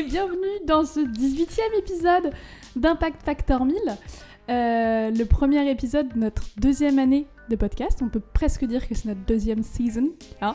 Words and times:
et 0.00 0.02
bienvenue 0.02 0.64
dans 0.66 0.86
ce 0.86 1.00
18e 1.00 1.78
épisode 1.78 2.32
d'Impact 2.74 3.22
Factor 3.22 3.66
1000. 3.66 3.76
Euh, 4.48 5.10
le 5.10 5.24
premier 5.24 5.70
épisode 5.70 6.08
de 6.14 6.18
notre 6.18 6.42
deuxième 6.56 6.98
année 6.98 7.26
de 7.50 7.56
podcast. 7.56 7.98
On 8.00 8.08
peut 8.08 8.20
presque 8.20 8.64
dire 8.64 8.88
que 8.88 8.94
c'est 8.94 9.08
notre 9.08 9.20
deuxième 9.26 9.62
season, 9.62 10.08
hein, 10.40 10.54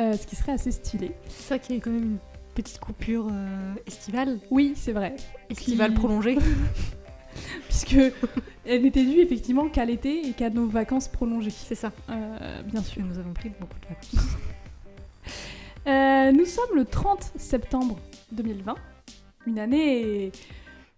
euh, 0.00 0.14
ce 0.14 0.26
qui 0.26 0.34
serait 0.34 0.50
assez 0.52 0.72
stylé. 0.72 1.12
C'est 1.28 1.42
ça 1.48 1.58
qu'il 1.60 1.76
y 1.76 1.78
a 1.78 1.80
quand 1.80 1.90
même 1.90 2.02
une 2.02 2.18
petite 2.56 2.80
coupure 2.80 3.28
euh, 3.30 3.74
estivale. 3.86 4.40
Oui, 4.50 4.72
c'est 4.74 4.92
vrai. 4.92 5.14
Estivale 5.48 5.92
Qui- 5.92 5.96
prolongée. 5.98 6.36
Puisque 7.68 7.96
elle 8.64 8.82
n'était 8.82 9.04
due 9.04 9.20
effectivement 9.20 9.68
qu'à 9.68 9.84
l'été 9.84 10.26
et 10.26 10.32
qu'à 10.32 10.50
nos 10.50 10.66
vacances 10.66 11.06
prolongées. 11.06 11.50
C'est 11.50 11.76
ça. 11.76 11.92
Bien 12.64 12.82
sûr. 12.82 13.04
Nous 13.04 13.16
avons 13.16 13.32
pris 13.32 13.52
beaucoup 13.60 13.76
de 13.78 13.86
vacances. 13.86 14.36
Nous 16.34 16.46
sommes 16.46 16.74
le 16.74 16.84
30 16.84 17.32
septembre 17.36 17.96
2020. 18.32 18.74
Une 19.46 19.58
année, 19.58 20.32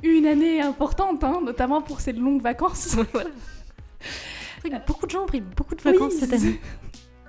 une 0.02 0.27
année 0.27 0.60
importante, 0.60 1.23
hein, 1.24 1.41
notamment 1.45 1.82
pour 1.82 2.01
ces 2.01 2.12
longues 2.12 2.42
vacances. 2.42 2.96
Voilà. 4.62 4.80
Que 4.80 4.87
beaucoup 4.87 5.06
de 5.06 5.10
gens 5.10 5.23
ont 5.23 5.27
pris 5.27 5.41
beaucoup 5.41 5.74
de 5.74 5.80
vacances 5.82 6.12
Oui, 6.14 6.18
cette 6.20 6.32
année. 6.32 6.60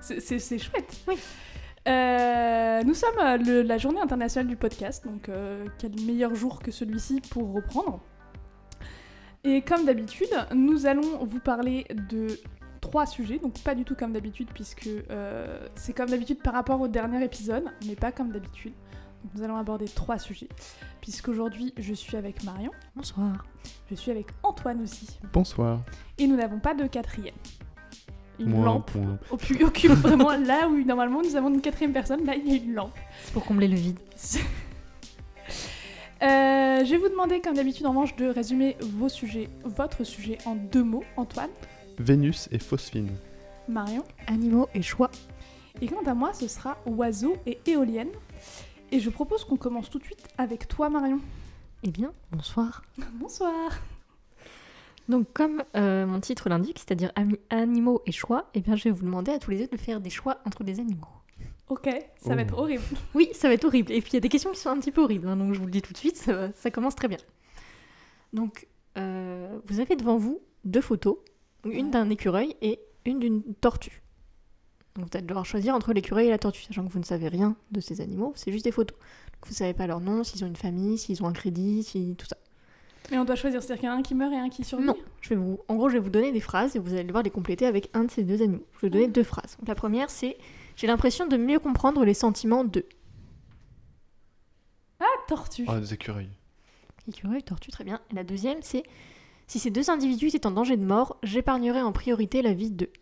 C'est 0.00 0.58
chouette. 0.58 1.00
Oui. 1.08 1.14
Euh, 1.88 2.82
nous 2.82 2.94
sommes 2.94 3.18
euh, 3.22 3.36
le- 3.38 3.62
la 3.62 3.78
journée 3.78 4.00
internationale 4.00 4.46
du 4.48 4.56
podcast, 4.56 5.04
donc 5.04 5.28
euh, 5.28 5.64
quel 5.78 5.92
meilleur 6.04 6.34
jour 6.34 6.60
que 6.60 6.70
celui-ci 6.70 7.20
pour 7.30 7.52
reprendre. 7.52 8.00
Et 9.44 9.62
comme 9.62 9.86
d'habitude, 9.86 10.28
nous 10.54 10.86
allons 10.86 11.24
vous 11.24 11.38
parler 11.40 11.86
de 12.10 12.38
trois 12.80 13.06
sujets, 13.06 13.38
donc 13.38 13.58
pas 13.62 13.74
du 13.74 13.84
tout 13.84 13.94
comme 13.94 14.12
d'habitude, 14.12 14.48
puisque 14.52 14.88
euh, 15.10 15.66
c'est 15.76 15.94
comme 15.94 16.10
d'habitude 16.10 16.42
par 16.42 16.52
rapport 16.52 16.80
au 16.80 16.88
dernier 16.88 17.24
épisode, 17.24 17.64
mais 17.86 17.94
pas 17.96 18.12
comme 18.12 18.32
d'habitude. 18.32 18.74
Nous 19.34 19.42
allons 19.42 19.56
aborder 19.56 19.84
trois 19.86 20.18
sujets, 20.18 20.48
puisqu'aujourd'hui 21.00 21.72
je 21.76 21.92
suis 21.94 22.16
avec 22.16 22.42
Marion, 22.42 22.70
Bonsoir. 22.96 23.44
je 23.90 23.94
suis 23.94 24.10
avec 24.10 24.26
Antoine 24.42 24.82
aussi, 24.82 25.18
Bonsoir. 25.32 25.80
et 26.18 26.26
nous 26.26 26.36
n'avons 26.36 26.58
pas 26.58 26.74
de 26.74 26.86
quatrième. 26.86 27.34
Une 28.38 28.48
Moins, 28.48 28.64
lampe 28.64 28.90
point. 28.92 29.18
occupe, 29.30 29.62
occupe 29.62 29.90
vraiment 29.92 30.30
là 30.36 30.66
où 30.68 30.82
normalement 30.84 31.22
nous 31.22 31.36
avons 31.36 31.50
une 31.52 31.60
quatrième 31.60 31.92
personne, 31.92 32.24
là 32.24 32.34
il 32.34 32.48
y 32.48 32.52
a 32.52 32.56
une 32.62 32.72
lampe. 32.74 32.96
C'est 33.24 33.32
pour 33.34 33.44
combler 33.44 33.68
le 33.68 33.76
vide. 33.76 33.98
Euh, 36.22 36.84
je 36.84 36.90
vais 36.90 36.98
vous 36.98 37.08
demander 37.08 37.40
comme 37.40 37.54
d'habitude 37.54 37.86
en 37.86 37.90
revanche 37.90 38.14
de 38.16 38.26
résumer 38.26 38.76
vos 38.80 39.08
sujets, 39.08 39.48
votre 39.64 40.04
sujet 40.04 40.36
en 40.44 40.54
deux 40.54 40.82
mots, 40.84 41.02
Antoine, 41.16 41.48
Vénus 41.98 42.46
et 42.52 42.58
Phosphine. 42.58 43.08
Marion. 43.68 44.04
Animaux 44.26 44.68
et 44.74 44.82
choix. 44.82 45.10
Et 45.80 45.86
quant 45.86 46.04
à 46.04 46.12
moi, 46.12 46.34
ce 46.34 46.46
sera 46.46 46.76
oiseaux 46.84 47.36
et 47.46 47.58
éoliennes. 47.66 48.10
Et 48.92 49.00
je 49.00 49.10
propose 49.10 49.44
qu'on 49.44 49.56
commence 49.56 49.88
tout 49.90 49.98
de 49.98 50.04
suite 50.04 50.26
avec 50.38 50.66
toi, 50.68 50.88
Marion. 50.88 51.20
Eh 51.82 51.90
bien, 51.90 52.12
bonsoir. 52.32 52.82
Bonsoir. 53.14 53.70
Donc, 55.08 55.32
comme 55.32 55.64
euh, 55.76 56.06
mon 56.06 56.20
titre 56.20 56.48
l'indique, 56.48 56.78
c'est-à-dire 56.78 57.10
animaux 57.50 58.02
et 58.06 58.12
choix, 58.12 58.48
eh 58.54 58.60
bien, 58.60 58.76
je 58.76 58.84
vais 58.84 58.90
vous 58.90 59.04
demander 59.04 59.32
à 59.32 59.38
tous 59.38 59.50
les 59.50 59.58
deux 59.58 59.66
de 59.66 59.76
faire 59.80 60.00
des 60.00 60.10
choix 60.10 60.38
entre 60.44 60.62
des 60.62 60.78
animaux. 60.78 61.06
Ok, 61.68 61.88
ça 62.20 62.34
va 62.34 62.42
Oh. 62.42 62.44
être 62.44 62.58
horrible. 62.58 62.82
Oui, 63.14 63.28
ça 63.32 63.48
va 63.48 63.54
être 63.54 63.64
horrible. 63.64 63.90
Et 63.92 64.00
puis, 64.02 64.10
il 64.12 64.14
y 64.14 64.16
a 64.18 64.20
des 64.20 64.28
questions 64.28 64.50
qui 64.50 64.58
sont 64.58 64.70
un 64.70 64.78
petit 64.78 64.92
peu 64.92 65.02
horribles, 65.02 65.26
hein, 65.28 65.36
donc 65.36 65.52
je 65.54 65.58
vous 65.58 65.66
le 65.66 65.70
dis 65.72 65.82
tout 65.82 65.92
de 65.92 65.98
suite, 65.98 66.16
ça, 66.16 66.32
va- 66.32 66.52
ça 66.52 66.70
commence 66.70 66.94
très 66.96 67.08
bien. 67.08 67.18
Donc, 68.32 68.66
euh, 68.98 69.58
vous 69.66 69.80
avez 69.80 69.96
devant 69.96 70.16
vous 70.16 70.40
deux 70.64 70.80
photos, 70.80 71.16
une 71.64 71.86
Ouais. 71.86 71.90
d'un 71.90 72.10
écureuil 72.10 72.54
et 72.60 72.78
une 73.04 73.18
d'une 73.20 73.42
tortue. 73.54 74.02
Donc, 74.96 75.04
vous 75.06 75.10
allez 75.18 75.26
devoir 75.26 75.46
choisir 75.46 75.74
entre 75.74 75.92
l'écureuil 75.92 76.26
et 76.26 76.30
la 76.30 76.38
tortue, 76.38 76.62
sachant 76.62 76.84
que 76.84 76.92
vous 76.92 76.98
ne 76.98 77.04
savez 77.04 77.28
rien 77.28 77.56
de 77.70 77.80
ces 77.80 78.00
animaux, 78.00 78.32
c'est 78.34 78.50
juste 78.50 78.64
des 78.64 78.72
photos. 78.72 78.98
Donc, 78.98 79.46
vous 79.46 79.52
ne 79.52 79.56
savez 79.56 79.74
pas 79.74 79.86
leur 79.86 80.00
nom, 80.00 80.24
s'ils 80.24 80.42
ont 80.44 80.48
une 80.48 80.56
famille, 80.56 80.98
s'ils 80.98 81.22
ont 81.22 81.26
un 81.26 81.32
crédit, 81.32 81.82
si... 81.84 82.16
tout 82.18 82.26
ça. 82.26 82.36
Mais 83.10 83.18
on 83.18 83.24
doit 83.24 83.36
choisir, 83.36 83.62
c'est-à-dire 83.62 83.80
qu'il 83.80 83.88
y 83.88 83.92
en 83.92 83.96
a 83.96 83.98
un 83.98 84.02
qui 84.02 84.14
meurt 84.14 84.32
et 84.32 84.36
un 84.36 84.48
qui 84.48 84.62
survit 84.62 84.84
Non, 84.84 84.96
je 85.20 85.30
vais 85.30 85.36
vous, 85.36 85.60
en 85.68 85.76
gros, 85.76 85.88
je 85.88 85.94
vais 85.94 86.00
vous 86.00 86.10
donner 86.10 86.32
des 86.32 86.40
phrases 86.40 86.76
et 86.76 86.78
vous 86.78 86.92
allez 86.94 87.04
devoir 87.04 87.22
les 87.22 87.30
compléter 87.30 87.66
avec 87.66 87.90
un 87.94 88.04
de 88.04 88.10
ces 88.10 88.22
deux 88.22 88.42
animaux. 88.42 88.64
Je 88.74 88.80
vais 88.80 88.88
vous 88.88 88.92
donner 88.92 89.08
deux 89.08 89.24
phrases. 89.24 89.56
Donc, 89.58 89.68
la 89.68 89.74
première, 89.74 90.10
c'est 90.10 90.36
J'ai 90.76 90.86
l'impression 90.86 91.26
de 91.26 91.36
mieux 91.36 91.58
comprendre 91.58 92.04
les 92.04 92.14
sentiments 92.14 92.64
de. 92.64 92.84
Ah, 95.00 95.04
tortue. 95.28 95.64
Oh, 95.68 95.78
des 95.78 95.94
écureuils. 95.94 96.30
Écureuil, 97.08 97.42
tortue, 97.42 97.70
très 97.70 97.84
bien. 97.84 98.00
Et 98.12 98.14
la 98.14 98.24
deuxième, 98.24 98.58
c'est 98.62 98.84
Si 99.46 99.58
ces 99.58 99.70
deux 99.70 99.90
individus 99.90 100.26
étaient 100.26 100.46
en 100.46 100.52
danger 100.52 100.76
de 100.76 100.84
mort, 100.84 101.16
j'épargnerais 101.22 101.82
en 101.82 101.92
priorité 101.92 102.42
la 102.42 102.52
vie 102.52 102.70
d'eux. 102.70 102.92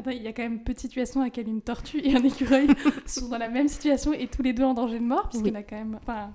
Attends, 0.00 0.10
il 0.10 0.22
y 0.22 0.26
a 0.28 0.32
quand 0.32 0.42
même 0.42 0.62
petite 0.62 0.80
situation 0.80 1.20
à 1.20 1.24
laquelle 1.24 1.46
une 1.48 1.60
tortue 1.62 2.00
et 2.02 2.14
un 2.16 2.22
écureuil 2.24 2.68
sont 3.06 3.28
dans 3.28 3.38
la 3.38 3.48
même 3.48 3.68
situation 3.68 4.12
et 4.12 4.26
tous 4.28 4.42
les 4.42 4.52
deux 4.52 4.64
en 4.64 4.74
danger 4.74 4.98
de 4.98 5.04
mort, 5.04 5.28
puisqu'il 5.28 5.48
y 5.52 5.56
en 5.56 5.60
a 5.60 5.62
quand 5.62 5.76
même... 5.76 5.98
Enfin, 6.02 6.30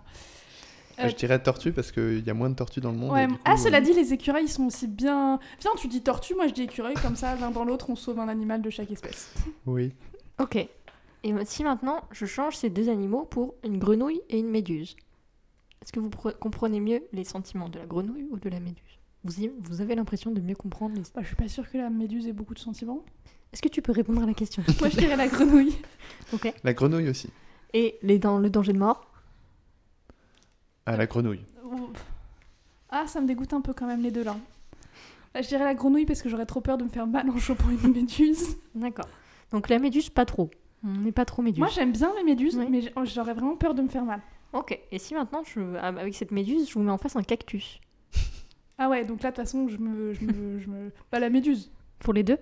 Euh, 1.00 1.10
Je 1.10 1.16
dirais 1.16 1.42
tortue 1.44 1.74
parce 1.74 1.92
qu'il 1.92 2.26
y 2.26 2.30
a 2.30 2.34
moins 2.34 2.50
de 2.50 2.56
tortues 2.56 2.80
dans 2.80 2.92
le 2.92 2.98
monde. 2.98 3.12
Ouais, 3.12 3.28
coup, 3.28 3.34
ah, 3.44 3.58
cela 3.58 3.80
euh, 3.80 3.82
dit, 3.82 3.92
les 3.94 4.14
écureuils 4.14 4.46
ils 4.46 4.50
sont 4.50 4.66
aussi 4.68 4.88
bien. 4.88 5.40
Viens, 5.60 5.72
tu 5.78 5.88
dis 5.90 6.02
tortue, 6.02 6.36
moi 6.36 6.48
je 6.48 6.54
dis 6.54 6.62
écureuil, 6.62 6.94
comme 7.02 7.18
ça, 7.18 7.36
l'un 7.36 7.52
dans 7.52 7.66
l'autre, 7.66 7.90
on 7.90 7.98
sauve 7.98 8.20
un 8.20 8.30
animal 8.30 8.62
de 8.62 8.70
chaque 8.70 8.92
espèce. 8.92 9.34
Oui. 9.66 9.92
Ok. 10.40 10.56
Et 10.56 11.34
si 11.46 11.64
maintenant 11.66 12.02
je 12.12 12.26
change 12.26 12.56
ces 12.56 12.70
deux 12.70 12.88
animaux 12.88 13.26
pour 13.26 13.56
une 13.66 13.78
grenouille 13.80 14.22
et 14.30 14.40
une 14.40 14.50
méduse, 14.50 14.96
est-ce 15.82 15.92
que 15.92 16.00
vous 16.00 16.10
pre- 16.10 16.38
comprenez 16.38 16.80
mieux 16.80 17.02
les 17.12 17.24
sentiments 17.26 17.68
de 17.68 17.80
la 17.80 17.86
grenouille 17.88 18.28
ou 18.32 18.38
de 18.38 18.48
la 18.48 18.60
méduse? 18.62 19.00
Vous, 19.26 19.42
y- 19.42 19.52
vous 19.60 19.82
avez 19.82 19.96
l'impression 19.96 20.32
de 20.32 20.40
mieux 20.40 20.56
comprendre 20.56 20.96
les. 20.96 21.02
Bah, 21.14 21.22
je 21.24 21.28
suis 21.28 21.36
pas 21.36 21.48
sûre 21.50 21.70
que 21.70 21.78
la 21.78 21.90
méduse 21.90 22.26
ait 22.28 22.32
beaucoup 22.34 22.54
de 22.54 22.60
sentiments. 22.60 23.04
Est-ce 23.54 23.62
que 23.62 23.70
tu 23.70 23.82
peux 23.82 23.92
répondre 23.92 24.22
à 24.22 24.26
la 24.26 24.34
question 24.34 24.64
Moi 24.80 24.90
je 24.90 24.98
dirais 24.98 25.16
la 25.16 25.28
grenouille. 25.28 25.76
Ok. 26.34 26.54
La 26.64 26.74
grenouille 26.74 27.10
aussi. 27.10 27.30
Et 27.74 27.98
les 28.02 28.20
dans 28.20 28.38
le 28.40 28.50
danger 28.50 28.74
de 28.74 28.78
mort 28.80 29.12
Ah, 30.86 30.98
la 30.98 31.06
grenouille. 31.06 31.44
Ah, 32.90 33.08
ça 33.08 33.20
me 33.22 33.28
dégoûte 33.28 33.54
un 33.54 33.62
peu 33.62 33.74
quand 33.74 33.88
même 33.88 34.02
les 34.02 34.12
deux 34.12 34.24
là. 34.24 34.36
Bah, 35.34 35.42
je 35.42 35.48
dirais 35.48 35.64
la 35.66 35.74
grenouille 35.74 36.06
parce 36.06 36.22
que 36.22 36.30
j'aurais 36.30 36.46
trop 36.46 36.62
peur 36.62 36.78
de 36.78 36.84
me 36.84 36.90
faire 36.90 37.08
mal 37.08 37.30
en 37.30 37.38
chopant 37.38 37.70
une 37.70 37.92
méduse. 37.94 38.58
D'accord. 38.76 39.08
Donc 39.52 39.70
la 39.70 39.80
méduse, 39.80 40.10
pas 40.10 40.26
trop. 40.26 40.50
On 40.84 40.90
n'est 41.00 41.12
pas 41.12 41.26
trop 41.26 41.42
méduse. 41.42 41.60
Moi 41.60 41.68
j'aime 41.70 41.92
bien 41.92 42.14
les 42.18 42.24
méduses, 42.24 42.56
Oui. 42.58 42.68
mais 42.70 42.82
j'- 42.82 42.92
j'aurais 43.14 43.34
vraiment 43.34 43.56
peur 43.58 43.74
de 43.74 43.82
me 43.82 43.90
faire 43.90 44.06
mal. 44.06 44.22
Ok. 44.54 44.80
Et 44.92 45.00
si 45.00 45.14
maintenant, 45.16 45.44
je... 45.44 45.60
avec 45.78 46.14
cette 46.16 46.32
méduse, 46.32 46.70
je 46.70 46.74
vous 46.76 46.82
mets 46.82 46.92
en 46.92 46.98
face 46.98 47.16
un 47.16 47.24
cactus 47.24 47.82
Ah 48.78 48.88
ouais, 48.90 49.04
donc 49.04 49.24
là 49.24 49.32
de 49.32 49.36
toute 49.36 49.44
façon, 49.46 49.68
je 49.68 49.78
me. 49.78 50.14
Je 50.14 50.24
me, 50.24 50.60
je 50.60 50.70
me... 50.70 50.92
Bah, 51.12 51.20
la 51.20 51.30
méduse. 51.30 51.72
Pour 52.00 52.14
les 52.14 52.24
deux 52.24 52.38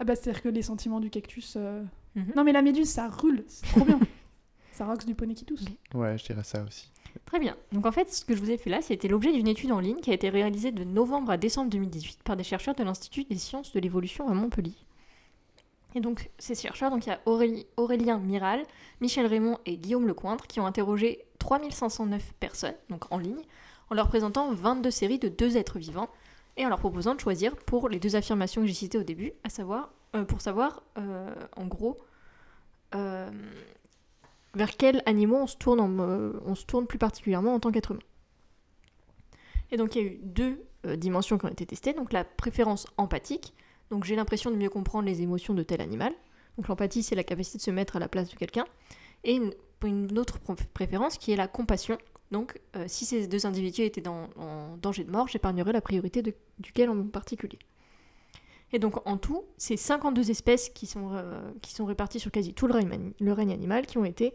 Ah 0.00 0.04
bah, 0.04 0.16
c'est-à-dire 0.16 0.42
que 0.42 0.48
les 0.48 0.62
sentiments 0.62 0.98
du 1.00 1.10
cactus. 1.10 1.54
euh, 1.56 1.84
Mhm. 2.16 2.32
Non, 2.34 2.42
mais 2.42 2.50
la 2.50 2.60
méduse 2.62 2.88
ça 2.90 3.08
roule, 3.08 3.44
c'est 3.46 3.66
trop 3.68 3.84
bien. 3.84 4.00
ça 4.72 4.84
roxe 4.84 5.06
du 5.06 5.14
poney 5.14 5.34
qui 5.34 5.44
tousse. 5.44 5.64
Ouais, 5.94 6.18
je 6.18 6.24
dirais 6.24 6.42
ça 6.42 6.64
aussi. 6.64 6.90
Très 7.26 7.38
bien. 7.38 7.56
Donc 7.70 7.86
en 7.86 7.92
fait, 7.92 8.12
ce 8.12 8.24
que 8.24 8.34
je 8.34 8.40
vous 8.40 8.50
ai 8.50 8.56
fait 8.56 8.68
là, 8.70 8.80
c'était 8.82 9.06
l'objet 9.06 9.32
d'une 9.32 9.46
étude 9.46 9.70
en 9.70 9.78
ligne 9.78 10.00
qui 10.00 10.10
a 10.10 10.14
été 10.14 10.28
réalisée 10.28 10.72
de 10.72 10.82
novembre 10.82 11.30
à 11.30 11.36
décembre 11.36 11.70
2018 11.70 12.22
par 12.24 12.36
des 12.36 12.42
chercheurs 12.42 12.74
de 12.74 12.82
l'Institut 12.82 13.22
des 13.24 13.36
sciences 13.38 13.72
de 13.72 13.78
l'évolution 13.78 14.28
à 14.28 14.34
Montpellier. 14.34 14.74
Et 15.94 16.00
donc 16.00 16.30
ces 16.38 16.54
chercheurs, 16.54 16.90
donc 16.90 17.06
il 17.06 17.10
y 17.10 17.12
a 17.12 17.20
Aurélie- 17.26 17.66
Aurélien 17.76 18.18
Miral, 18.18 18.62
Michel 19.00 19.26
Raymond 19.26 19.58
et 19.66 19.76
Guillaume 19.76 20.06
Lecointre 20.06 20.46
qui 20.46 20.60
ont 20.60 20.66
interrogé 20.66 21.24
3509 21.40 22.32
personnes, 22.40 22.74
donc 22.90 23.04
en 23.12 23.18
ligne, 23.18 23.42
en 23.90 23.94
leur 23.94 24.08
présentant 24.08 24.52
22 24.52 24.90
séries 24.90 25.18
de 25.18 25.28
deux 25.28 25.56
êtres 25.56 25.78
vivants 25.78 26.08
et 26.56 26.66
en 26.66 26.68
leur 26.68 26.78
proposant 26.78 27.14
de 27.14 27.20
choisir 27.20 27.56
pour 27.56 27.88
les 27.88 27.98
deux 27.98 28.16
affirmations 28.16 28.60
que 28.62 28.66
j'ai 28.66 28.74
citées 28.74 28.98
au 28.98 29.02
début, 29.02 29.32
à 29.44 29.48
savoir, 29.48 29.92
euh, 30.14 30.24
pour 30.24 30.40
savoir 30.40 30.82
euh, 30.98 31.34
en 31.56 31.66
gros 31.66 31.96
euh, 32.94 33.30
vers 34.54 34.76
quels 34.76 35.02
animaux 35.06 35.36
on 35.36 35.46
se 35.46 35.56
tourne, 35.56 35.80
on 35.80 36.54
se 36.54 36.64
tourne 36.64 36.86
plus 36.86 36.98
particulièrement 36.98 37.54
en 37.54 37.60
tant 37.60 37.70
qu'être 37.70 37.92
humain. 37.92 38.00
Et 39.70 39.76
donc 39.76 39.94
il 39.94 40.02
y 40.02 40.04
a 40.04 40.08
eu 40.08 40.18
deux 40.22 40.64
dimensions 40.96 41.38
qui 41.38 41.46
ont 41.46 41.50
été 41.50 41.64
testées, 41.66 41.92
donc 41.92 42.12
la 42.12 42.24
préférence 42.24 42.86
empathique, 42.96 43.54
donc 43.90 44.04
j'ai 44.04 44.16
l'impression 44.16 44.50
de 44.50 44.56
mieux 44.56 44.70
comprendre 44.70 45.06
les 45.06 45.22
émotions 45.22 45.54
de 45.54 45.62
tel 45.62 45.80
animal, 45.80 46.12
donc 46.56 46.66
l'empathie 46.66 47.04
c'est 47.04 47.14
la 47.14 47.22
capacité 47.22 47.58
de 47.58 47.62
se 47.62 47.70
mettre 47.70 47.94
à 47.96 47.98
la 48.00 48.08
place 48.08 48.28
de 48.30 48.34
quelqu'un, 48.34 48.64
et 49.22 49.34
une, 49.84 50.18
autre 50.18 50.40
préférence 50.74 51.18
qui 51.18 51.30
est 51.30 51.36
la 51.36 51.46
compassion, 51.46 51.98
donc 52.30 52.60
euh, 52.76 52.84
si 52.86 53.04
ces 53.04 53.26
deux 53.26 53.46
individus 53.46 53.82
étaient 53.82 54.00
dans, 54.00 54.28
en 54.36 54.76
danger 54.76 55.04
de 55.04 55.10
mort, 55.10 55.28
j'épargnerais 55.28 55.72
la 55.72 55.80
priorité 55.80 56.22
de- 56.22 56.34
duquel 56.58 56.88
en 56.90 57.02
particulier. 57.06 57.58
Et 58.72 58.78
donc 58.78 59.04
en 59.06 59.16
tout, 59.16 59.44
c'est 59.56 59.76
52 59.76 60.30
espèces 60.30 60.68
qui 60.70 60.86
sont, 60.86 61.10
euh, 61.14 61.40
qui 61.60 61.72
sont 61.74 61.84
réparties 61.86 62.20
sur 62.20 62.30
quasi 62.30 62.54
tout 62.54 62.66
le 62.68 62.74
règne, 62.74 62.88
mani- 62.88 63.14
le 63.20 63.32
règne 63.32 63.52
animal 63.52 63.84
qui 63.86 63.98
ont 63.98 64.04
été 64.04 64.32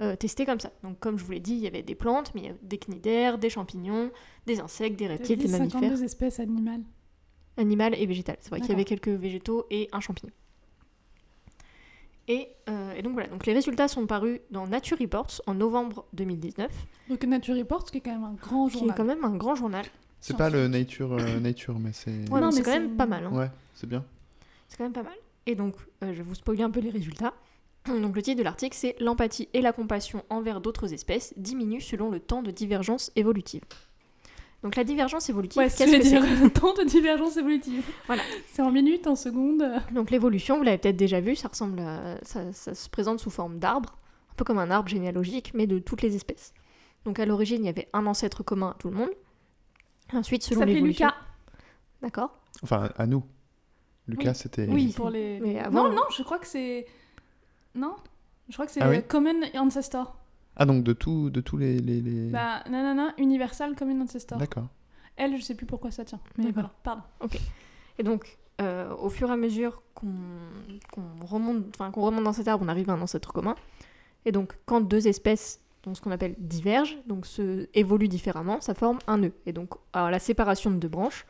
euh, 0.00 0.14
testés 0.14 0.44
comme 0.44 0.60
ça. 0.60 0.70
Donc 0.82 0.98
comme 1.00 1.18
je 1.18 1.24
vous 1.24 1.32
l'ai 1.32 1.40
dit, 1.40 1.54
il 1.54 1.60
y 1.60 1.66
avait 1.66 1.82
des 1.82 1.94
plantes, 1.94 2.32
mais 2.34 2.42
il 2.42 2.46
y 2.46 2.48
avait 2.50 2.58
des 2.62 2.78
cnidaires, 2.78 3.38
des 3.38 3.48
champignons, 3.50 4.10
des 4.46 4.60
insectes, 4.60 4.98
des 4.98 5.06
reptiles, 5.06 5.38
des 5.38 5.48
mammifères, 5.48 5.80
52 5.80 6.04
espèces 6.04 6.38
animales. 6.38 6.82
animales 7.56 7.94
et 7.98 8.04
végétales. 8.06 8.36
C'est 8.40 8.50
vrai 8.50 8.60
qu'il 8.60 8.68
y 8.70 8.74
avait 8.74 8.84
quelques 8.84 9.08
végétaux 9.08 9.66
et 9.70 9.88
un 9.92 10.00
champignon. 10.00 10.32
Et, 12.28 12.48
euh, 12.68 12.92
et 12.94 13.02
donc 13.02 13.14
voilà, 13.14 13.28
donc 13.28 13.46
les 13.46 13.54
résultats 13.54 13.88
sont 13.88 14.06
parus 14.06 14.40
dans 14.50 14.66
Nature 14.66 14.98
Reports 15.00 15.40
en 15.46 15.54
novembre 15.54 16.04
2019, 16.12 16.70
Donc 17.08 17.24
Nature 17.24 17.56
Report, 17.56 17.84
qui 17.90 17.98
est 17.98 18.00
quand 18.00 18.12
même 18.12 18.24
un 18.24 18.34
grand 18.34 18.68
qui 18.68 18.76
est 18.76 18.78
journal. 18.80 18.96
quand 18.96 19.04
même 19.04 19.24
un 19.24 19.34
grand 19.36 19.54
journal. 19.54 19.84
C'est 20.20 20.36
pas 20.36 20.50
le 20.50 20.68
nature, 20.68 21.12
euh, 21.14 21.40
nature 21.40 21.78
mais 21.78 21.92
c'est. 21.92 22.28
Ouais, 22.30 22.40
Non, 22.40 22.50
c'est 22.50 22.62
quand 22.62 22.72
même 22.72 22.96
pas 22.96 23.06
mal. 23.06 23.24
hein. 23.24 23.32
Ouais, 23.32 23.50
c'est 23.74 23.86
bien. 23.88 24.04
C'est 24.68 24.76
quand 24.76 24.84
même 24.84 24.92
pas 24.92 25.02
mal. 25.04 25.14
Et 25.46 25.54
donc, 25.54 25.76
euh, 26.04 26.08
je 26.12 26.18
vais 26.18 26.22
vous 26.22 26.34
spoiler 26.34 26.62
un 26.62 26.70
peu 26.70 26.80
les 26.80 26.90
résultats. 26.90 27.32
Donc 27.86 28.14
le 28.14 28.20
titre 28.20 28.38
de 28.38 28.42
l'article, 28.42 28.76
c'est 28.76 28.96
L'empathie 29.00 29.48
et 29.54 29.62
la 29.62 29.72
compassion 29.72 30.22
envers 30.28 30.60
d'autres 30.60 30.92
espèces 30.92 31.32
diminuent 31.38 31.80
selon 31.80 32.10
le 32.10 32.20
temps 32.20 32.42
de 32.42 32.50
divergence 32.50 33.10
évolutive. 33.16 33.62
Donc 34.64 34.74
la 34.74 34.82
divergence 34.84 35.28
évolutive, 35.30 35.58
Ouais, 35.58 35.68
ce 35.68 35.78
qu'est-ce 35.78 35.96
que 35.96 36.02
dire, 36.40 36.52
temps 36.52 36.74
de 36.78 36.82
divergence 36.84 37.36
évolutive. 37.36 37.84
Voilà. 38.08 38.22
C'est 38.52 38.60
en 38.62 38.72
minutes, 38.72 39.06
en 39.06 39.14
secondes. 39.14 39.62
Donc 39.92 40.10
l'évolution, 40.10 40.56
vous 40.58 40.64
l'avez 40.64 40.78
peut-être 40.78 40.96
déjà 40.96 41.20
vu, 41.20 41.36
ça 41.36 41.48
ressemble 41.48 41.78
à- 41.80 42.18
ça, 42.24 42.52
ça 42.52 42.74
se 42.74 42.88
présente 42.90 43.20
sous 43.20 43.30
forme 43.30 43.58
d'arbre, 43.60 43.96
un 44.32 44.34
peu 44.34 44.44
comme 44.44 44.58
un 44.58 44.70
arbre 44.70 44.88
généalogique, 44.88 45.52
mais 45.54 45.66
de 45.68 45.78
toutes 45.78 46.02
les 46.02 46.16
espèces. 46.16 46.52
Donc 47.04 47.20
à 47.20 47.26
l'origine, 47.26 47.62
il 47.62 47.66
y 47.66 47.68
avait 47.70 47.88
un 47.92 48.04
ancêtre 48.06 48.42
commun 48.42 48.70
à 48.70 48.74
tout 48.74 48.90
le 48.90 48.96
monde. 48.96 49.10
Ensuite, 50.12 50.42
Ça 50.42 50.50
selon 50.54 50.62
l'évolution... 50.64 51.06
Lucas. 51.06 51.16
D'accord. 52.02 52.38
Enfin, 52.62 52.90
à 52.96 53.06
nous. 53.06 53.22
Lucas, 54.08 54.30
Oui. 54.30 54.34
c'était. 54.36 54.66
Oui, 54.68 54.92
pour 54.96 55.10
les. 55.10 55.38
Mais 55.40 55.60
avant- 55.60 55.84
Non, 55.88 55.94
non, 55.94 56.02
je 56.16 56.22
crois 56.22 56.38
que 56.38 56.46
c'est. 56.46 56.86
Non 57.74 57.94
Je 58.48 58.54
crois 58.54 58.66
que 58.66 58.72
c'est 58.72 58.80
Ah 58.80 58.88
oui 58.88 59.02
Common 59.06 59.40
Ancestor. 59.54 60.16
Ah, 60.58 60.66
donc 60.66 60.82
de, 60.84 60.92
tout, 60.92 61.30
de 61.30 61.40
tous 61.40 61.56
les. 61.56 61.78
les, 61.78 62.00
les- 62.00 62.30
Bah, 62.30 62.62
nanana, 62.68 63.14
Universal 63.18 63.76
Common 63.76 64.00
Ancestor. 64.02 64.38
D'accord. 64.38 64.66
Elle, 65.16 65.36
je 65.36 65.42
sais 65.42 65.54
plus 65.54 65.66
pourquoi 65.66 65.90
ça 65.90 66.04
tient. 66.04 66.20
Mais 66.36 66.46
D'accord. 66.52 66.70
voilà, 66.84 67.02
pardon. 67.22 67.34
Et 67.98 68.02
donc, 68.02 68.38
euh, 68.60 68.92
au 68.96 69.08
fur 69.08 69.28
et 69.30 69.32
à 69.32 69.36
mesure 69.36 69.82
qu'on 69.94 70.12
qu'on 70.92 71.24
remonte, 71.26 71.64
enfin, 71.74 71.90
qu'on 71.90 72.02
remonte 72.02 72.24
dans 72.24 72.32
cet 72.32 72.48
arbre, 72.48 72.64
on 72.64 72.68
arrive 72.68 72.90
à 72.90 72.92
un 72.94 73.00
ancêtre 73.00 73.32
commun. 73.32 73.54
Et 74.24 74.32
donc, 74.32 74.56
quand 74.66 74.80
deux 74.80 75.06
espèces, 75.08 75.60
donc 75.84 75.96
ce 75.96 76.02
qu'on 76.02 76.10
appelle 76.10 76.34
divergent, 76.38 76.96
donc 77.06 77.24
se 77.26 77.68
évoluent 77.74 78.08
différemment, 78.08 78.60
ça 78.60 78.74
forme 78.74 78.98
un 79.06 79.18
nœud. 79.18 79.32
Et 79.46 79.52
donc, 79.52 79.74
à 79.92 80.10
la 80.10 80.18
séparation 80.18 80.70
de 80.72 80.76
deux 80.76 80.88
branches, 80.88 81.24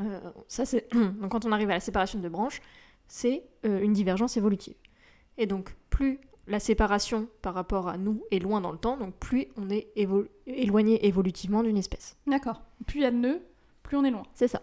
euh, 0.00 0.20
ça 0.48 0.64
c'est 0.66 0.88
donc 1.20 1.30
quand 1.30 1.44
on 1.46 1.52
arrive 1.52 1.70
à 1.70 1.74
la 1.74 1.80
séparation 1.80 2.18
de 2.18 2.22
deux 2.24 2.28
branches, 2.30 2.60
c'est 3.08 3.44
euh, 3.64 3.80
une 3.82 3.92
divergence 3.92 4.36
évolutive. 4.36 4.74
Et 5.38 5.46
donc, 5.46 5.74
plus 5.90 6.18
la 6.46 6.60
séparation 6.60 7.28
par 7.42 7.54
rapport 7.54 7.88
à 7.88 7.96
nous 7.96 8.24
est 8.30 8.38
loin 8.38 8.60
dans 8.60 8.72
le 8.72 8.78
temps, 8.78 8.96
donc 8.96 9.14
plus 9.14 9.48
on 9.56 9.70
est 9.70 9.88
éloigné 10.46 11.06
évolutivement 11.06 11.62
d'une 11.62 11.76
espèce. 11.76 12.16
D'accord. 12.26 12.62
Plus 12.86 13.00
il 13.00 13.02
y 13.02 13.06
a 13.06 13.10
de 13.10 13.16
nœuds, 13.16 13.42
plus 13.82 13.96
on 13.96 14.04
est 14.04 14.10
loin. 14.10 14.24
C'est 14.34 14.48
ça. 14.48 14.62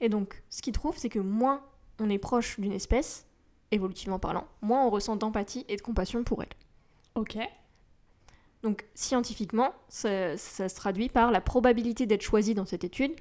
Et 0.00 0.08
donc, 0.08 0.42
ce 0.48 0.62
qu'il 0.62 0.72
trouve, 0.72 0.96
c'est 0.96 1.08
que 1.08 1.18
moins 1.18 1.64
on 1.98 2.08
est 2.10 2.18
proche 2.18 2.60
d'une 2.60 2.72
espèce, 2.72 3.26
évolutivement 3.72 4.20
parlant, 4.20 4.46
moins 4.62 4.86
on 4.86 4.90
ressent 4.90 5.16
d'empathie 5.16 5.64
et 5.68 5.76
de 5.76 5.82
compassion 5.82 6.22
pour 6.22 6.42
elle. 6.42 6.48
Ok. 7.16 7.36
Donc, 8.62 8.86
scientifiquement, 8.94 9.72
ça, 9.88 10.36
ça 10.36 10.68
se 10.68 10.74
traduit 10.76 11.08
par 11.08 11.30
la 11.30 11.40
probabilité 11.40 12.06
d'être 12.06 12.22
choisi 12.22 12.54
dans 12.54 12.64
cette 12.64 12.84
étude. 12.84 13.12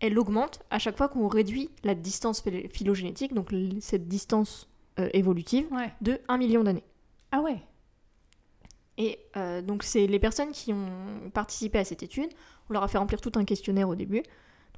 Elle 0.00 0.18
augmente 0.18 0.62
à 0.70 0.78
chaque 0.78 0.98
fois 0.98 1.08
qu'on 1.08 1.28
réduit 1.28 1.70
la 1.82 1.94
distance 1.94 2.42
phylogénétique, 2.70 3.32
donc 3.32 3.54
cette 3.80 4.08
distance 4.08 4.68
euh, 4.98 5.08
évolutive, 5.12 5.66
Ouais. 5.72 5.92
de 6.00 6.18
1 6.28 6.38
million 6.38 6.64
d'années. 6.64 6.84
Ah 7.32 7.40
ouais. 7.40 7.60
Et 8.98 9.18
euh, 9.36 9.60
donc, 9.60 9.82
c'est 9.82 10.06
les 10.06 10.18
personnes 10.18 10.52
qui 10.52 10.72
ont 10.72 11.30
participé 11.34 11.78
à 11.78 11.84
cette 11.84 12.02
étude. 12.02 12.30
On 12.70 12.72
leur 12.72 12.82
a 12.82 12.88
fait 12.88 12.98
remplir 12.98 13.20
tout 13.20 13.32
un 13.34 13.44
questionnaire 13.44 13.88
au 13.88 13.94
début. 13.94 14.22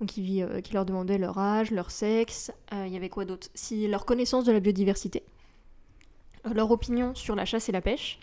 Donc, 0.00 0.08
qui, 0.10 0.42
euh, 0.42 0.60
qui 0.60 0.74
leur 0.74 0.84
demandait 0.84 1.18
leur 1.18 1.38
âge, 1.38 1.70
leur 1.70 1.90
sexe, 1.90 2.50
il 2.72 2.88
y 2.88 2.96
avait 2.96 3.08
quoi 3.08 3.24
d'autre? 3.24 3.48
Si 3.54 3.86
leur 3.88 4.04
connaissance 4.04 4.44
de 4.44 4.52
la 4.52 4.60
biodiversité, 4.60 5.22
leur 6.54 6.70
opinion 6.70 7.14
sur 7.14 7.34
la 7.34 7.44
chasse 7.44 7.68
et 7.68 7.72
la 7.72 7.80
pêche, 7.80 8.18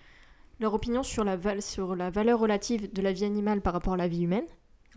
leur 0.59 0.73
opinion 0.73 1.03
sur 1.03 1.23
la, 1.23 1.37
sur 1.61 1.95
la 1.95 2.09
valeur 2.09 2.39
relative 2.39 2.91
de 2.93 3.01
la 3.01 3.11
vie 3.11 3.25
animale 3.25 3.61
par 3.61 3.73
rapport 3.73 3.93
à 3.93 3.97
la 3.97 4.07
vie 4.07 4.23
humaine, 4.23 4.45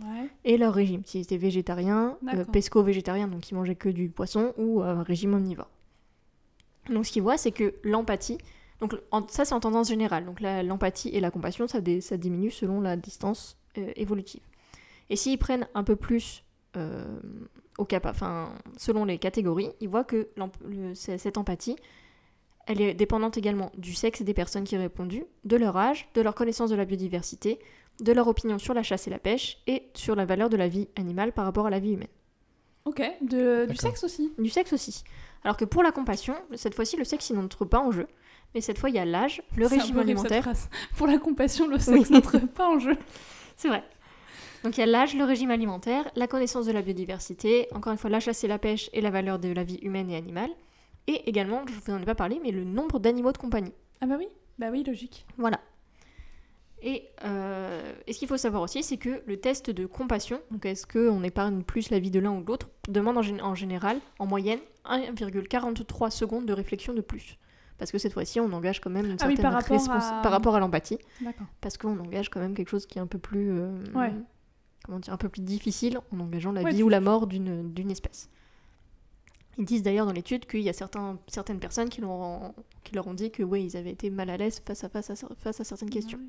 Ouais. 0.01 0.29
et 0.45 0.57
leur 0.59 0.73
régime, 0.75 1.03
s'ils 1.05 1.23
étaient 1.23 1.37
végétariens, 1.37 2.17
euh, 2.33 2.45
pesco-végétariens, 2.45 3.27
donc 3.27 3.51
ils 3.51 3.55
mangeaient 3.57 3.75
que 3.75 3.89
du 3.89 4.09
poisson, 4.09 4.53
ou 4.57 4.81
euh, 4.81 5.03
régime 5.03 5.35
omnivore. 5.35 5.69
Donc 6.91 7.07
ce 7.07 7.13
qu'ils 7.13 7.23
voient, 7.23 7.37
c'est 7.37 7.53
que 7.53 7.75
l'empathie, 7.83 8.39
donc 8.81 8.95
ça 9.29 9.45
c'est 9.45 9.55
en 9.55 9.61
tendance 9.61 9.89
générale, 9.89 10.25
donc 10.25 10.41
l'empathie 10.41 11.09
et 11.11 11.21
la 11.21 11.31
compassion, 11.31 11.67
ça, 11.67 11.81
dé- 11.81 12.01
ça 12.01 12.17
diminue 12.17 12.51
selon 12.51 12.81
la 12.81 12.97
distance 12.97 13.57
euh, 13.77 13.93
évolutive. 13.97 14.43
Et 15.11 15.17
s'ils 15.17 15.39
prennent 15.39 15.67
un 15.75 15.85
peu 15.85 15.97
plus 15.97 16.45
euh, 16.77 17.19
selon 18.77 19.05
les 19.05 19.19
catégories, 19.19 19.71
ils 19.81 19.89
voient 19.89 20.05
que 20.05 20.29
cette 20.95 21.39
empathie, 21.39 21.77
elle 22.67 22.81
est 22.81 22.93
dépendante 22.95 23.39
également 23.39 23.71
du 23.79 23.95
sexe 23.95 24.23
des 24.23 24.35
personnes 24.35 24.65
qui 24.65 24.77
ont 24.77 24.81
répondu, 24.81 25.25
de 25.45 25.57
leur 25.57 25.77
âge, 25.77 26.09
de 26.15 26.21
leur 26.21 26.35
connaissance 26.35 26.71
de 26.71 26.77
la 26.77 26.85
biodiversité, 26.85 27.59
de 28.01 28.13
leur 28.13 28.29
opinion 28.29 28.59
sur 28.59 28.75
la 28.75 28.83
chasse 28.83 29.07
et 29.07 29.11
la 29.11 29.19
pêche 29.19 29.59
et 29.67 29.85
sur 29.95 30.15
la 30.15 30.25
valeur 30.25 30.51
de 30.51 30.57
la 30.57 30.69
vie 30.69 30.89
animale 30.97 31.33
par 31.33 31.45
rapport 31.45 31.67
à 31.67 31.71
la 31.71 31.79
vie 31.79 31.93
humaine. 31.93 32.09
Ok. 32.89 33.03
De, 33.21 33.67
du 33.69 33.77
sexe 33.77 34.03
aussi. 34.05 34.33
Du 34.39 34.49
sexe 34.49 34.73
aussi. 34.73 35.05
Alors 35.45 35.57
que 35.57 35.65
pour 35.67 35.83
la 35.83 35.93
compassion, 35.93 36.35
cette 36.55 36.75
fois-ci, 36.75 36.97
le 36.97 37.05
sexe 37.05 37.29
il 37.31 37.37
n'entre 37.37 37.65
pas 37.67 37.81
en 37.81 37.91
jeu. 37.91 38.07
Mais 38.55 38.63
cette 38.63 38.79
fois, 38.79 38.89
il 38.89 38.97
y 38.97 38.99
a 38.99 39.05
l'âge, 39.05 39.43
le 39.57 39.67
régime 39.67 39.99
alimentaire. 39.99 40.51
Pour 40.97 41.07
la 41.07 41.19
compassion, 41.19 41.67
le 41.67 41.75
Oui. 41.77 41.81
sexe 41.83 42.11
n'entre 42.11 42.39
pas 42.39 42.67
en 42.69 42.79
jeu. 42.79 42.97
C'est 43.57 43.69
vrai. 43.69 43.85
Donc 44.65 44.77
il 44.77 44.81
y 44.81 44.83
a 44.83 44.87
l'âge, 44.87 45.15
le 45.15 45.25
régime 45.25 45.51
alimentaire, 45.51 46.11
la 46.17 46.27
connaissance 46.27 46.65
de 46.67 46.73
la 46.73 46.81
biodiversité, 46.83 47.69
encore 47.75 47.93
une 47.93 47.99
fois 47.99 48.11
la 48.11 48.21
chasse 48.21 48.43
et 48.43 48.49
la 48.49 48.59
pêche 48.59 48.89
et 48.93 49.01
la 49.01 49.11
valeur 49.11 49.39
de 49.39 49.49
la 49.53 49.63
vie 49.65 49.79
humaine 49.83 50.11
et 50.11 50.17
animale. 50.17 50.51
Et 51.07 51.29
également, 51.29 51.63
je 51.67 51.73
vous 51.75 51.93
en 51.93 52.01
ai 52.03 52.05
pas 52.05 52.15
parlé, 52.15 52.41
mais 52.43 52.51
le 52.51 52.65
nombre 52.65 52.99
d'animaux 52.99 53.33
de 53.33 53.39
compagnie. 53.39 53.73
Ah 54.01 54.07
bah 54.07 54.17
oui. 54.19 54.29
Bah 54.59 54.69
oui, 54.73 54.83
logique. 54.83 55.27
Voilà. 55.37 55.61
Et, 56.83 57.09
euh, 57.25 57.93
et 58.07 58.13
ce 58.13 58.19
qu'il 58.21 58.29
faut 58.29 58.37
savoir 58.37 58.63
aussi, 58.63 58.83
c'est 58.85 58.99
que 58.99 59.21
le 59.27 59.37
test 59.39 59.71
de 59.71 59.85
compassion, 59.87 60.41
donc 60.53 60.65
est-ce 60.65 60.87
qu'on 60.87 61.23
épargne 61.25 61.63
plus 61.63 61.91
la 61.91 61.99
vie 61.99 62.11
de 62.13 62.21
l'un 62.21 62.31
ou 62.31 62.41
de 62.43 62.47
l'autre, 62.47 62.69
demande 62.89 63.19
en, 63.19 63.23
en 63.45 63.55
général, 63.57 63.99
en 64.21 64.27
moyenne, 64.27 64.61
1,43 64.85 66.11
secondes 66.11 66.47
de 66.47 66.53
réflexion 66.53 66.95
de 66.95 67.01
plus. 67.01 67.37
Parce 67.79 67.91
que 67.93 67.99
cette 67.99 68.13
fois-ci, 68.13 68.41
on 68.41 68.53
engage 68.53 68.81
quand 68.81 68.91
même 68.91 69.07
une 69.07 69.17
Ah 69.21 69.27
oui, 69.27 69.37
certaine 69.37 69.43
par 69.43 69.53
rapport 69.55 69.77
responsa- 69.77 70.19
à- 70.19 70.23
par 70.23 70.33
rapport 70.33 70.55
à 70.57 70.61
l'empathie, 70.61 70.99
parce 71.61 71.77
qu'on 71.79 71.99
engage 71.99 72.29
quand 72.29 72.41
même 72.41 72.55
quelque 72.55 72.69
chose 72.69 72.87
qui 72.87 72.99
est 72.99 73.01
un 73.01 73.07
peu 73.07 73.19
plus, 73.19 73.51
euh, 73.53 73.71
Ouais. 73.95 74.13
comment 74.85 74.99
dire, 75.01 75.13
un 75.13 75.17
peu 75.17 75.29
plus 75.29 75.43
difficile 75.43 75.99
en 76.13 76.21
engageant 76.21 76.53
la 76.53 76.63
Ouais, 76.63 76.73
vie 76.73 76.83
ou 76.83 76.89
la 76.89 77.01
mort 77.01 77.27
d'une 77.27 77.73
d'une 77.73 77.91
espèce. 77.91 78.31
Ils 79.59 79.65
disent 79.65 79.83
d'ailleurs 79.83 80.07
dans 80.07 80.13
l'étude 80.13 80.47
qu'il 80.47 80.61
y 80.61 80.69
a 80.69 80.73
certains, 80.73 81.19
certaines 81.27 81.59
personnes 81.59 81.89
qui 81.89 82.01
leur, 82.01 82.11
ont, 82.11 82.55
qui 82.85 82.95
leur 82.95 83.07
ont 83.09 83.15
dit 83.15 83.31
que 83.33 83.43
ouais, 83.43 83.63
ils 83.65 83.77
avaient 83.77 83.91
été 83.91 84.09
mal 84.11 84.31
à 84.31 84.37
l'aise 84.37 84.63
face 84.65 84.85
à, 84.85 84.89
face, 84.89 85.11
à, 85.11 85.15
face 85.37 85.61
à 85.61 85.65
certaines 85.65 85.91
questions. 85.91 86.21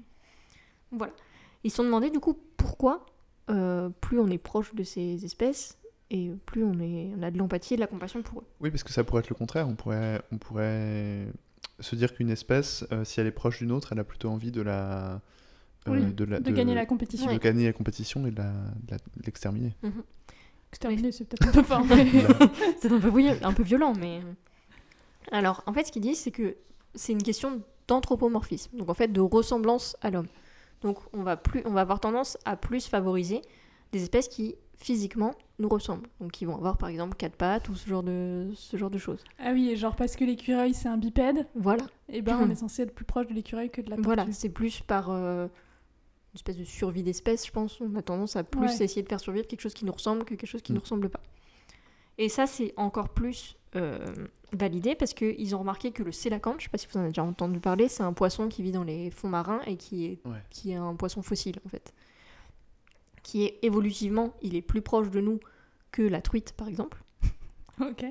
Voilà. 0.91 1.13
Ils 1.63 1.69
se 1.71 1.77
sont 1.77 1.83
demandé 1.83 2.09
du 2.09 2.19
coup 2.19 2.37
pourquoi 2.57 3.05
euh, 3.49 3.89
plus 4.01 4.19
on 4.19 4.27
est 4.27 4.37
proche 4.37 4.73
de 4.75 4.83
ces 4.83 5.23
espèces 5.25 5.77
et 6.11 6.31
plus 6.45 6.63
on, 6.63 6.79
est, 6.79 7.11
on 7.17 7.23
a 7.23 7.31
de 7.31 7.37
l'empathie 7.37 7.73
et 7.73 7.77
de 7.77 7.81
la 7.81 7.87
compassion 7.87 8.21
pour 8.23 8.41
eux. 8.41 8.45
Oui, 8.61 8.71
parce 8.71 8.83
que 8.83 8.91
ça 8.91 9.03
pourrait 9.03 9.19
être 9.19 9.29
le 9.29 9.35
contraire. 9.35 9.67
On 9.67 9.75
pourrait, 9.75 10.21
on 10.31 10.37
pourrait 10.37 11.27
se 11.79 11.95
dire 11.95 12.13
qu'une 12.13 12.29
espèce, 12.29 12.85
euh, 12.91 13.03
si 13.03 13.19
elle 13.19 13.27
est 13.27 13.31
proche 13.31 13.59
d'une 13.59 13.71
autre, 13.71 13.89
elle 13.91 13.99
a 13.99 14.03
plutôt 14.03 14.29
envie 14.29 14.51
de 14.51 14.61
la. 14.61 15.13
euh, 15.15 15.19
Oui, 15.87 16.13
de, 16.13 16.23
la- 16.25 16.39
De 16.39 16.51
gagner 16.51 16.73
la 16.75 16.85
compétition. 16.85 17.27
de 17.27 17.31
Ouais. 17.33 17.39
gagner 17.39 17.65
la 17.65 17.73
compétition 17.73 18.25
et 18.25 18.31
de 18.31 18.37
la- 18.37 18.53
la- 18.89 18.97
l'exterminer. 19.25 19.75
Exterminer, 20.71 21.11
c'est 21.11 21.25
peut-être 21.25 21.47
un 21.47 21.51
peu 21.51 21.63
fort. 21.63 21.85
mais- 21.89 22.05
C'est 22.79 22.91
un 22.91 22.99
peu, 22.99 23.11
un 23.43 23.53
peu 23.53 23.63
violent, 23.63 23.93
mais. 23.99 24.21
Alors, 25.31 25.63
en 25.67 25.73
fait, 25.73 25.85
ce 25.85 25.91
qu'ils 25.91 26.01
disent, 26.01 26.19
c'est 26.19 26.31
que 26.31 26.55
c'est 26.95 27.11
une 27.13 27.21
question 27.23 27.61
d'anthropomorphisme, 27.87 28.77
donc 28.77 28.89
en 28.89 28.93
fait 28.93 29.07
de 29.11 29.21
ressemblance 29.21 29.95
à 30.01 30.09
l'homme. 30.11 30.27
Donc, 30.81 30.97
on 31.13 31.23
va, 31.23 31.35
plus, 31.37 31.61
on 31.65 31.71
va 31.71 31.81
avoir 31.81 31.99
tendance 31.99 32.37
à 32.45 32.55
plus 32.55 32.87
favoriser 32.87 33.41
des 33.91 34.03
espèces 34.03 34.27
qui, 34.27 34.55
physiquement, 34.77 35.33
nous 35.57 35.67
ressemblent. 35.67 36.07
Donc, 36.21 36.31
qui 36.31 36.45
vont 36.45 36.55
avoir, 36.55 36.77
par 36.77 36.87
exemple, 36.89 37.15
quatre 37.17 37.35
pattes 37.35 37.67
ou 37.69 37.75
ce 37.75 37.87
genre 37.89 38.03
de, 38.03 38.49
ce 38.55 38.77
genre 38.77 38.89
de 38.89 38.97
choses. 38.97 39.23
Ah 39.39 39.51
oui, 39.51 39.69
et 39.69 39.75
genre 39.75 39.95
parce 39.95 40.15
que 40.15 40.23
l'écureuil 40.23 40.73
c'est 40.73 40.87
un 40.87 40.97
bipède, 40.97 41.47
Voilà. 41.55 41.85
et 42.07 42.21
ben 42.21 42.39
on 42.41 42.49
est 42.51 42.55
censé 42.55 42.83
être 42.83 42.93
plus 42.95 43.03
proche 43.05 43.27
de 43.27 43.33
l'écureuil 43.33 43.69
que 43.69 43.81
de 43.81 43.89
la 43.89 43.95
tortue. 43.97 44.05
Voilà, 44.05 44.25
c'est 44.31 44.49
plus 44.49 44.79
par 44.81 45.09
euh, 45.09 45.45
une 45.45 46.35
espèce 46.35 46.57
de 46.57 46.63
survie 46.63 47.03
d'espèce, 47.03 47.45
je 47.45 47.51
pense. 47.51 47.81
On 47.81 47.93
a 47.95 48.01
tendance 48.01 48.35
à 48.37 48.43
plus 48.45 48.61
Ouais. 48.61 48.83
essayer 48.83 49.01
de 49.03 49.09
faire 49.09 49.19
survivre 49.19 49.47
quelque 49.47 49.61
chose 49.61 49.73
qui 49.73 49.83
nous 49.85 49.91
ressemble 49.91 50.23
que 50.23 50.35
quelque 50.35 50.47
chose 50.47 50.61
qui 50.61 50.71
Mm. 50.71 50.75
ne 50.75 50.79
nous 50.79 50.83
ressemble 50.83 51.09
pas. 51.09 51.21
Et 52.17 52.29
ça, 52.29 52.45
c'est 52.47 52.73
encore 52.77 53.09
plus 53.09 53.57
euh, 53.75 53.97
validé 54.53 54.95
parce 54.95 55.13
qu'ils 55.13 55.55
ont 55.55 55.59
remarqué 55.59 55.91
que 55.91 56.03
le 56.03 56.11
sélacanthe, 56.11 56.59
je 56.59 56.63
sais 56.65 56.69
pas 56.69 56.77
si 56.77 56.87
vous 56.87 56.97
en 56.97 57.01
avez 57.01 57.09
déjà 57.09 57.23
entendu 57.23 57.59
parler, 57.59 57.87
c'est 57.87 58.03
un 58.03 58.13
poisson 58.13 58.47
qui 58.47 58.63
vit 58.63 58.71
dans 58.71 58.83
les 58.83 59.11
fonds 59.11 59.29
marins 59.29 59.61
et 59.67 59.75
qui 59.77 60.05
est, 60.05 60.19
Ouais. 60.25 60.41
qui 60.49 60.71
est 60.71 60.75
un 60.75 60.95
poisson 60.95 61.21
fossile 61.21 61.57
en 61.65 61.69
fait. 61.69 61.93
Qui 63.23 63.43
est 63.45 63.59
évolutivement, 63.61 64.33
il 64.41 64.55
est 64.55 64.61
plus 64.61 64.81
proche 64.81 65.09
de 65.09 65.19
nous 65.21 65.39
que 65.91 66.01
la 66.01 66.21
truite 66.21 66.53
par 66.53 66.67
exemple. 66.67 67.03
Ok. 67.81 68.03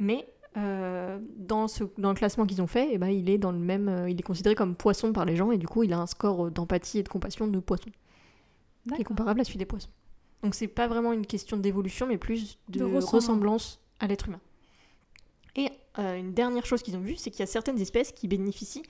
Mais 0.00 0.28
euh, 0.56 1.18
dans, 1.36 1.66
ce, 1.68 1.84
dans 1.98 2.10
le 2.10 2.14
classement 2.14 2.44
qu'ils 2.46 2.60
ont 2.60 2.66
fait, 2.66 2.88
eh 2.92 2.98
ben, 2.98 3.08
il, 3.08 3.30
est 3.30 3.38
dans 3.38 3.52
le 3.52 3.58
même, 3.58 3.88
euh, 3.88 4.10
il 4.10 4.18
est 4.18 4.22
considéré 4.22 4.54
comme 4.54 4.74
poisson 4.76 5.12
par 5.12 5.24
les 5.24 5.34
gens 5.36 5.50
et 5.50 5.56
du 5.58 5.66
coup 5.66 5.82
il 5.82 5.92
a 5.92 5.98
un 5.98 6.06
score 6.06 6.46
euh, 6.46 6.50
d'empathie 6.50 6.98
et 6.98 7.02
de 7.02 7.08
compassion 7.08 7.46
de 7.46 7.58
poisson 7.58 7.90
qui 8.94 9.00
est 9.00 9.04
comparable 9.04 9.40
à 9.40 9.44
celui 9.44 9.58
des 9.58 9.64
poissons. 9.64 9.88
Donc 10.42 10.54
c'est 10.54 10.68
pas 10.68 10.86
vraiment 10.88 11.12
une 11.14 11.24
question 11.26 11.56
d'évolution 11.56 12.06
mais 12.06 12.18
plus 12.18 12.58
de, 12.68 12.80
De 12.80 12.84
ressemblance. 12.84 13.10
ressemblance 13.14 13.80
à 14.00 14.06
l'être 14.06 14.28
humain. 14.28 14.40
Et 15.56 15.70
euh, 15.98 16.16
une 16.16 16.32
dernière 16.32 16.66
chose 16.66 16.82
qu'ils 16.82 16.96
ont 16.96 17.00
vue, 17.00 17.16
c'est 17.16 17.30
qu'il 17.30 17.40
y 17.40 17.42
a 17.42 17.46
certaines 17.46 17.80
espèces 17.80 18.12
qui 18.12 18.28
bénéficient 18.28 18.82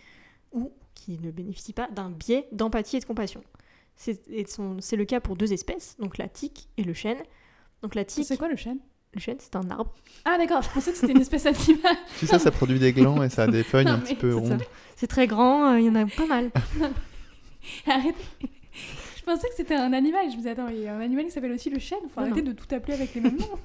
ou 0.52 0.72
qui 0.94 1.18
ne 1.18 1.30
bénéficient 1.30 1.72
pas 1.72 1.88
d'un 1.88 2.10
biais 2.10 2.46
d'empathie 2.52 2.96
et 2.96 3.00
de 3.00 3.04
compassion. 3.04 3.42
C'est 3.96 4.16
le 4.28 5.04
cas 5.04 5.20
pour 5.20 5.36
deux 5.36 5.52
espèces, 5.52 5.96
donc 5.98 6.18
la 6.18 6.28
tique 6.28 6.68
et 6.76 6.82
le 6.84 6.94
chêne. 6.94 7.18
Donc 7.82 7.94
la 7.94 8.04
tique, 8.04 8.24
C'est 8.26 8.36
quoi 8.36 8.48
le 8.48 8.56
chêne? 8.56 8.78
Le 9.12 9.20
chêne, 9.20 9.36
c'est 9.38 9.54
un 9.54 9.70
arbre. 9.70 9.92
Ah 10.24 10.36
d'accord, 10.38 10.62
je 10.62 10.70
pensais 10.70 10.90
que 10.90 10.98
c'était 10.98 11.12
une 11.12 11.20
espèce 11.20 11.46
animale. 11.46 11.96
Tu 12.18 12.26
sais, 12.26 12.38
ça 12.38 12.50
produit 12.50 12.80
des 12.80 12.92
glands 12.92 13.22
et 13.22 13.28
ça 13.28 13.44
a 13.44 13.46
des 13.46 13.62
feuilles 13.62 13.84
Non, 13.84 13.92
un 13.92 13.98
petit 13.98 14.16
peu 14.16 14.34
rondes. 14.34 14.62
C'est 14.96 15.06
très 15.06 15.26
grand, 15.28 15.72
euh, 15.74 15.78
il 15.80 15.86
y 15.86 15.88
en 15.88 15.94
a 15.94 16.06
pas 16.06 16.26
mal. 16.26 16.50
Arrêtez. 17.86 18.14
Je 19.16 19.22
pensais 19.22 19.48
que 19.48 19.54
c'était 19.54 19.74
un 19.76 19.92
animal. 19.92 20.22
Je 20.26 20.32
me 20.32 20.36
disais, 20.38 20.50
attends, 20.50 20.68
il 20.68 20.80
y 20.80 20.88
a 20.88 20.94
un 20.96 21.00
animal 21.00 21.26
qui 21.26 21.30
s'appelle 21.30 21.52
aussi 21.52 21.70
le 21.70 21.78
chêne. 21.78 22.00
Faut 22.12 22.20
Non, 22.20 22.26
arrêter 22.26 22.42
de 22.42 22.52
tout 22.52 22.66
appeler 22.74 22.94
avec 22.94 23.14
les 23.14 23.20
mêmes 23.20 23.36
noms. 23.36 23.58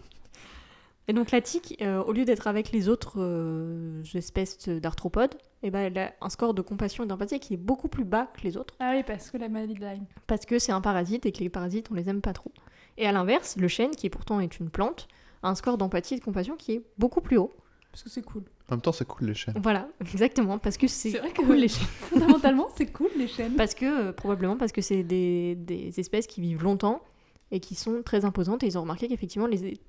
Et 1.10 1.14
donc 1.14 1.32
la 1.32 1.42
tique, 1.42 1.76
euh, 1.82 2.04
au 2.04 2.12
lieu 2.12 2.24
d'être 2.24 2.46
avec 2.46 2.72
les 2.72 2.88
autres 2.88 3.16
euh, 3.18 4.04
espèces 4.14 4.70
d'arthropodes, 4.70 5.34
eh 5.64 5.72
ben, 5.72 5.80
elle 5.80 5.98
a 5.98 6.14
un 6.22 6.30
score 6.30 6.54
de 6.54 6.62
compassion 6.62 7.04
et 7.04 7.08
d'empathie 7.08 7.40
qui 7.40 7.56
est 7.56 7.58
beaucoup 7.58 7.88
plus 7.88 8.04
bas 8.06 8.30
que 8.38 8.42
les 8.44 8.58
autres, 8.58 8.76
Ah 8.80 8.92
oui, 8.96 9.02
parce 9.02 9.32
que 9.32 9.38
la 9.38 9.50
maladie 9.50 9.74
de 9.74 9.80
Lyme. 9.80 10.06
parce 10.28 10.46
que 10.46 10.60
c'est 10.60 10.72
un 10.72 10.82
parasite 10.82 11.26
et 11.26 11.32
que 11.32 11.40
les 11.40 11.50
parasites, 11.50 11.88
on 11.90 11.96
les 11.96 12.08
aime 12.10 12.22
pas 12.22 12.34
trop. 12.34 12.52
Et 13.00 13.08
à 13.08 13.12
l'inverse, 13.12 13.56
le 13.58 13.68
chêne, 13.68 13.90
qui 13.92 14.08
pourtant 14.12 14.40
est 14.40 14.60
une 14.60 14.70
plante, 14.70 15.08
a 15.42 15.50
un 15.50 15.56
score 15.56 15.80
d'empathie 15.80 16.14
et 16.14 16.20
de 16.20 16.24
compassion 16.24 16.56
qui 16.56 16.74
est 16.74 16.84
beaucoup 17.00 17.22
plus 17.22 17.38
haut. 17.38 17.52
Parce 17.92 18.04
que 18.04 18.10
c'est 18.10 18.22
cool. 18.22 18.44
En 18.70 18.74
même 18.76 18.82
temps, 18.82 18.92
c'est 18.92 19.06
cool 19.08 19.26
les 19.30 19.34
chênes. 19.34 19.56
Voilà, 19.64 19.88
exactement, 20.02 20.60
parce 20.60 20.78
que 20.78 20.88
c'est 20.88 21.10
C'est 21.10 21.18
vrai 21.18 21.32
que- 21.32 21.42
cool 21.42 21.56
les 21.56 21.70
chênes. 21.70 21.88
Fondamentalement, 22.12 22.68
c'est 22.78 22.86
cool 22.92 23.10
les 23.18 23.28
chênes. 23.28 23.56
Parce 23.56 23.74
que, 23.74 24.10
euh, 24.10 24.12
probablement 24.12 24.58
parce 24.58 24.72
que 24.72 24.82
c'est 24.82 25.02
des, 25.02 25.56
des 25.56 26.00
espèces 26.00 26.28
qui 26.28 26.40
vivent 26.42 26.62
longtemps 26.62 27.02
et 27.50 27.60
qui 27.60 27.74
sont 27.74 28.04
très 28.06 28.26
imposantes. 28.26 28.62
Et 28.62 28.68
ils 28.68 28.78
ont 28.78 28.82
remarqué 28.82 29.08
qu'effectivement, 29.08 29.48
les... 29.48 29.80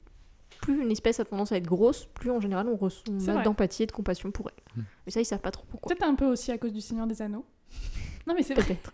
plus 0.61 0.83
une 0.83 0.91
espèce 0.91 1.21
a 1.21 1.25
tendance 1.25 1.53
à 1.53 1.57
être 1.57 1.67
grosse, 1.67 2.07
plus 2.15 2.31
en 2.31 2.41
général 2.41 2.69
on 2.69 2.77
vrai. 2.77 3.43
d'empathie 3.43 3.85
et 3.85 3.87
de 3.87 3.93
compassion 3.93 4.31
pour 4.31 4.51
elle. 4.51 4.83
Hmm. 4.83 4.87
Mais 5.07 5.13
ça, 5.13 5.21
ils 5.21 5.25
savent 5.25 5.41
pas 5.41 5.51
trop 5.51 5.65
pourquoi. 5.69 5.89
Peut-être 5.89 6.07
un 6.07 6.15
peu 6.15 6.27
aussi 6.27 6.53
à 6.53 6.59
cause 6.59 6.73
du 6.73 6.81
Seigneur 6.81 7.07
des 7.07 7.23
Anneaux. 7.23 7.45
Non 8.27 8.35
mais 8.35 8.43
c'est 8.43 8.53
vrai. 8.53 8.63
Peut-être. 8.63 8.93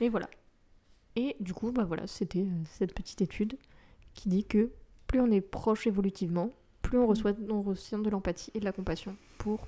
Et 0.00 0.08
voilà. 0.08 0.30
Et 1.16 1.36
du 1.40 1.52
coup, 1.52 1.72
bah 1.72 1.84
voilà, 1.84 2.06
c'était 2.06 2.40
euh, 2.40 2.62
cette 2.70 2.94
petite 2.94 3.20
étude 3.20 3.58
qui 4.14 4.28
dit 4.28 4.44
que 4.44 4.70
plus 5.08 5.20
on 5.20 5.30
est 5.30 5.40
proche 5.40 5.86
évolutivement, 5.86 6.50
plus 6.80 6.98
on 6.98 7.06
reçoit, 7.06 7.32
on 7.50 7.60
ressent 7.60 7.98
de 7.98 8.08
l'empathie 8.08 8.50
et 8.54 8.60
de 8.60 8.64
la 8.64 8.72
compassion 8.72 9.16
pour 9.38 9.66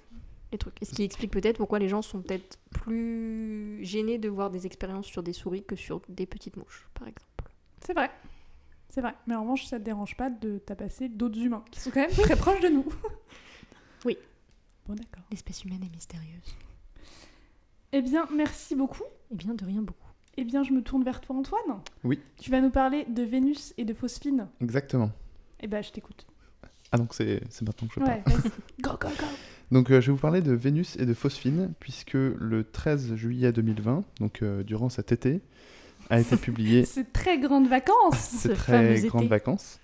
les 0.52 0.58
trucs. 0.58 0.80
Et 0.80 0.84
ce 0.84 0.94
qui 0.94 1.02
explique 1.02 1.32
peut-être 1.32 1.58
pourquoi 1.58 1.78
les 1.78 1.88
gens 1.88 2.02
sont 2.02 2.22
peut-être 2.22 2.58
plus 2.70 3.78
gênés 3.82 4.18
de 4.18 4.28
voir 4.28 4.50
des 4.50 4.64
expériences 4.66 5.06
sur 5.06 5.22
des 5.22 5.32
souris 5.32 5.64
que 5.64 5.76
sur 5.76 6.00
des 6.08 6.26
petites 6.26 6.56
mouches, 6.56 6.88
par 6.94 7.08
exemple. 7.08 7.50
C'est 7.84 7.94
vrai. 7.94 8.10
C'est 8.94 9.00
vrai. 9.00 9.14
Mais 9.26 9.34
en 9.34 9.42
revanche, 9.42 9.66
ça 9.66 9.80
te 9.80 9.84
dérange 9.84 10.16
pas 10.16 10.30
de 10.30 10.58
tabasser 10.58 11.08
d'autres 11.08 11.40
humains 11.40 11.64
qui 11.72 11.80
sont 11.80 11.90
quand 11.90 12.02
même 12.02 12.10
très 12.16 12.36
proches 12.36 12.60
de 12.60 12.68
nous. 12.68 12.84
Oui. 14.04 14.16
Bon 14.86 14.94
d'accord. 14.94 15.24
L'espèce 15.32 15.64
humaine 15.64 15.82
est 15.82 15.92
mystérieuse. 15.92 16.54
Eh 17.90 18.02
bien, 18.02 18.28
merci 18.32 18.76
beaucoup. 18.76 19.02
Eh 19.32 19.34
bien, 19.34 19.54
de 19.54 19.64
rien 19.64 19.82
beaucoup. 19.82 20.12
Eh 20.36 20.44
bien, 20.44 20.62
je 20.62 20.70
me 20.70 20.80
tourne 20.80 21.02
vers 21.02 21.20
toi, 21.20 21.34
Antoine. 21.34 21.80
Oui. 22.04 22.20
Tu 22.38 22.52
vas 22.52 22.60
nous 22.60 22.70
parler 22.70 23.04
de 23.06 23.24
Vénus 23.24 23.74
et 23.78 23.84
de 23.84 23.94
Phosphine. 23.94 24.46
Exactement. 24.60 25.10
Eh 25.58 25.66
ben, 25.66 25.82
je 25.82 25.90
t'écoute. 25.90 26.24
Ah 26.92 26.96
donc 26.96 27.14
c'est 27.14 27.42
c'est 27.50 27.66
maintenant 27.66 27.88
que 27.88 27.94
je 27.94 27.98
parle. 27.98 28.10
Ouais, 28.10 28.22
vas-y. 28.26 28.50
go, 28.80 28.90
go, 29.00 29.08
go. 29.08 29.26
Donc 29.72 29.90
euh, 29.90 30.00
je 30.00 30.06
vais 30.06 30.12
vous 30.12 30.22
parler 30.22 30.40
de 30.40 30.52
Vénus 30.52 30.94
et 31.00 31.04
de 31.06 31.14
Phosphine, 31.14 31.74
puisque 31.80 32.14
le 32.14 32.62
13 32.62 33.16
juillet 33.16 33.50
2020, 33.50 34.04
donc 34.20 34.42
euh, 34.42 34.62
durant 34.62 34.88
cet 34.88 35.10
été, 35.10 35.40
a 36.10 36.20
été 36.20 36.36
publié 36.36 36.84
C'est 36.86 37.12
très 37.12 37.38
grandes 37.38 37.68
vacances. 37.68 38.18
ces 38.18 38.48
Ce 38.48 38.54
très 38.54 39.00
grandes 39.06 39.22
été. 39.22 39.28
vacances, 39.30 39.80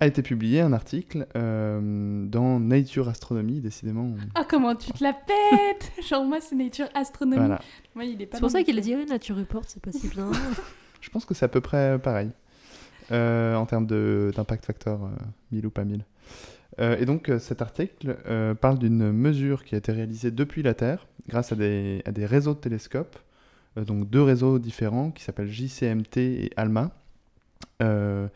a 0.00 0.06
été 0.06 0.22
publié 0.22 0.60
un 0.60 0.72
article 0.72 1.26
euh, 1.36 2.24
dans 2.26 2.60
Nature 2.60 3.08
Astronomy, 3.08 3.60
décidément. 3.60 4.12
Ah, 4.34 4.44
comment 4.48 4.74
tu 4.76 4.92
te 4.92 5.02
la 5.02 5.12
pètes 5.12 5.92
Genre, 6.08 6.24
moi, 6.24 6.38
c'est 6.40 6.54
Nature 6.54 6.88
Astronomy. 6.94 7.36
Voilà. 7.38 7.60
Moi, 7.94 8.04
il 8.04 8.22
est 8.22 8.26
pas 8.26 8.36
C'est 8.36 8.40
pour 8.40 8.50
ça 8.50 8.62
qu'il 8.62 8.78
a 8.78 8.80
dit 8.80 8.94
Nature 9.06 9.36
Report, 9.36 9.62
c'est 9.66 9.82
pas 9.82 9.90
si 9.92 10.08
bien. 10.08 10.30
Je 11.00 11.10
pense 11.10 11.24
que 11.24 11.34
c'est 11.34 11.44
à 11.44 11.48
peu 11.48 11.60
près 11.60 11.98
pareil 11.98 12.30
euh, 13.10 13.54
en 13.56 13.66
termes 13.66 13.86
de- 13.86 14.32
d'impact 14.36 14.66
factor, 14.66 15.04
euh, 15.04 15.08
1000 15.52 15.66
ou 15.66 15.70
pas 15.70 15.84
1000. 15.84 16.04
Euh, 16.80 16.96
et 16.98 17.04
donc 17.06 17.28
euh, 17.28 17.38
cet 17.40 17.60
article 17.62 18.18
euh, 18.28 18.54
parle 18.54 18.78
d'une 18.78 19.10
mesure 19.10 19.64
qui 19.64 19.74
a 19.74 19.78
été 19.78 19.90
réalisée 19.90 20.30
depuis 20.30 20.62
la 20.62 20.74
Terre 20.74 21.06
grâce 21.28 21.50
à 21.50 21.56
des, 21.56 22.02
à 22.04 22.12
des 22.12 22.24
réseaux 22.26 22.54
de 22.54 22.58
télescopes, 22.60 23.16
euh, 23.16 23.20
donc 23.84 24.08
deux 24.10 24.22
réseaux 24.22 24.58
différents 24.58 25.10
qui 25.10 25.22
s'appellent 25.24 25.50
JCMT 25.50 26.16
et 26.18 26.50
ALMA, 26.56 26.90
euh, 27.82 28.28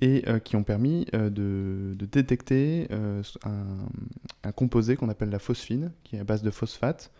et 0.00 0.22
euh, 0.28 0.38
qui 0.38 0.54
ont 0.56 0.62
permis 0.62 1.06
euh, 1.14 1.28
de, 1.30 1.94
de 1.96 2.06
détecter 2.06 2.86
euh, 2.92 3.22
un, 3.44 4.48
un 4.48 4.52
composé 4.52 4.94
qu'on 4.96 5.08
appelle 5.08 5.30
la 5.30 5.38
phosphine, 5.40 5.90
qui 6.04 6.16
est 6.16 6.20
à 6.20 6.24
base 6.24 6.42
de 6.42 6.50
phosphate, 6.50 7.10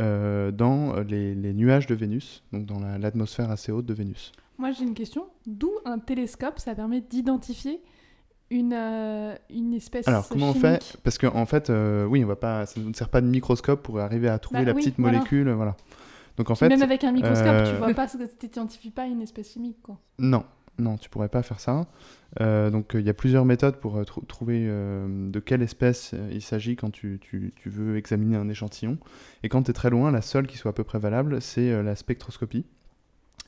euh, 0.00 0.50
dans 0.50 0.96
les, 1.00 1.34
les 1.34 1.52
nuages 1.52 1.86
de 1.86 1.94
Vénus, 1.94 2.42
donc 2.52 2.66
dans 2.66 2.80
la- 2.80 2.98
l'atmosphère 2.98 3.50
assez 3.50 3.70
haute 3.70 3.86
de 3.86 3.94
Vénus. 3.94 4.32
Moi, 4.58 4.70
j'ai 4.72 4.84
une 4.84 4.94
question. 4.94 5.26
D'où 5.46 5.70
un 5.84 5.98
télescope 5.98 6.58
Ça 6.58 6.74
permet 6.74 7.00
d'identifier 7.00 7.80
une, 8.50 8.72
euh, 8.72 9.34
une 9.50 9.74
espèce 9.74 10.06
Alors, 10.08 10.28
comment 10.28 10.50
on 10.50 10.54
fait 10.54 10.96
Parce 11.02 11.18
qu'en 11.18 11.34
en 11.36 11.46
fait, 11.46 11.70
euh, 11.70 12.06
oui, 12.06 12.24
on 12.24 12.26
va 12.28 12.36
pas, 12.36 12.64
ça 12.66 12.80
ne 12.80 12.92
sert 12.92 13.08
pas 13.08 13.20
de 13.20 13.26
microscope 13.26 13.82
pour 13.82 14.00
arriver 14.00 14.28
à 14.28 14.38
trouver 14.38 14.60
Bah 14.60 14.66
la 14.66 14.72
oui, 14.74 14.82
petite 14.82 14.94
voilà. 14.98 15.18
molécule, 15.18 15.50
voilà. 15.50 15.76
Donc 16.36 16.50
en 16.50 16.54
fait, 16.54 16.68
Même 16.68 16.82
avec 16.82 17.04
un 17.04 17.12
microscope, 17.12 17.46
euh, 17.52 17.70
tu 17.70 17.76
vois 17.78 17.94
pas, 17.94 18.06
tu 18.08 18.16
n'identifies 18.42 18.90
pas 18.90 19.06
une 19.06 19.22
espèce 19.22 19.52
chimique, 19.52 19.80
quoi. 19.82 19.98
non, 20.18 20.44
non, 20.78 20.96
tu 20.98 21.08
pourrais 21.08 21.28
pas 21.28 21.42
faire 21.44 21.60
ça. 21.60 21.86
Euh, 22.40 22.68
donc 22.70 22.96
euh, 22.96 23.00
il 23.00 23.06
y 23.06 23.10
a 23.10 23.14
plusieurs 23.14 23.44
méthodes 23.44 23.76
pour 23.76 23.96
euh, 23.96 24.02
trou- 24.04 24.22
trouver 24.22 24.66
euh, 24.68 25.30
de 25.30 25.38
quelle 25.38 25.62
espèce 25.62 26.12
il 26.32 26.42
s'agit 26.42 26.74
quand 26.74 26.90
tu, 26.90 27.18
tu- 27.20 27.52
tu 27.54 27.68
veux 27.70 27.96
examiner 27.96 28.36
un 28.36 28.48
échantillon. 28.48 28.98
Et 29.44 29.48
quand 29.48 29.62
tu 29.62 29.70
es 29.70 29.74
très 29.74 29.90
loin, 29.90 30.10
la 30.10 30.20
seule 30.22 30.48
qui 30.48 30.56
soit 30.56 30.70
à 30.70 30.74
peu 30.74 30.82
près 30.82 30.98
valable, 30.98 31.40
c'est 31.40 31.80
la 31.82 31.94
spectroscopie. 31.94 32.66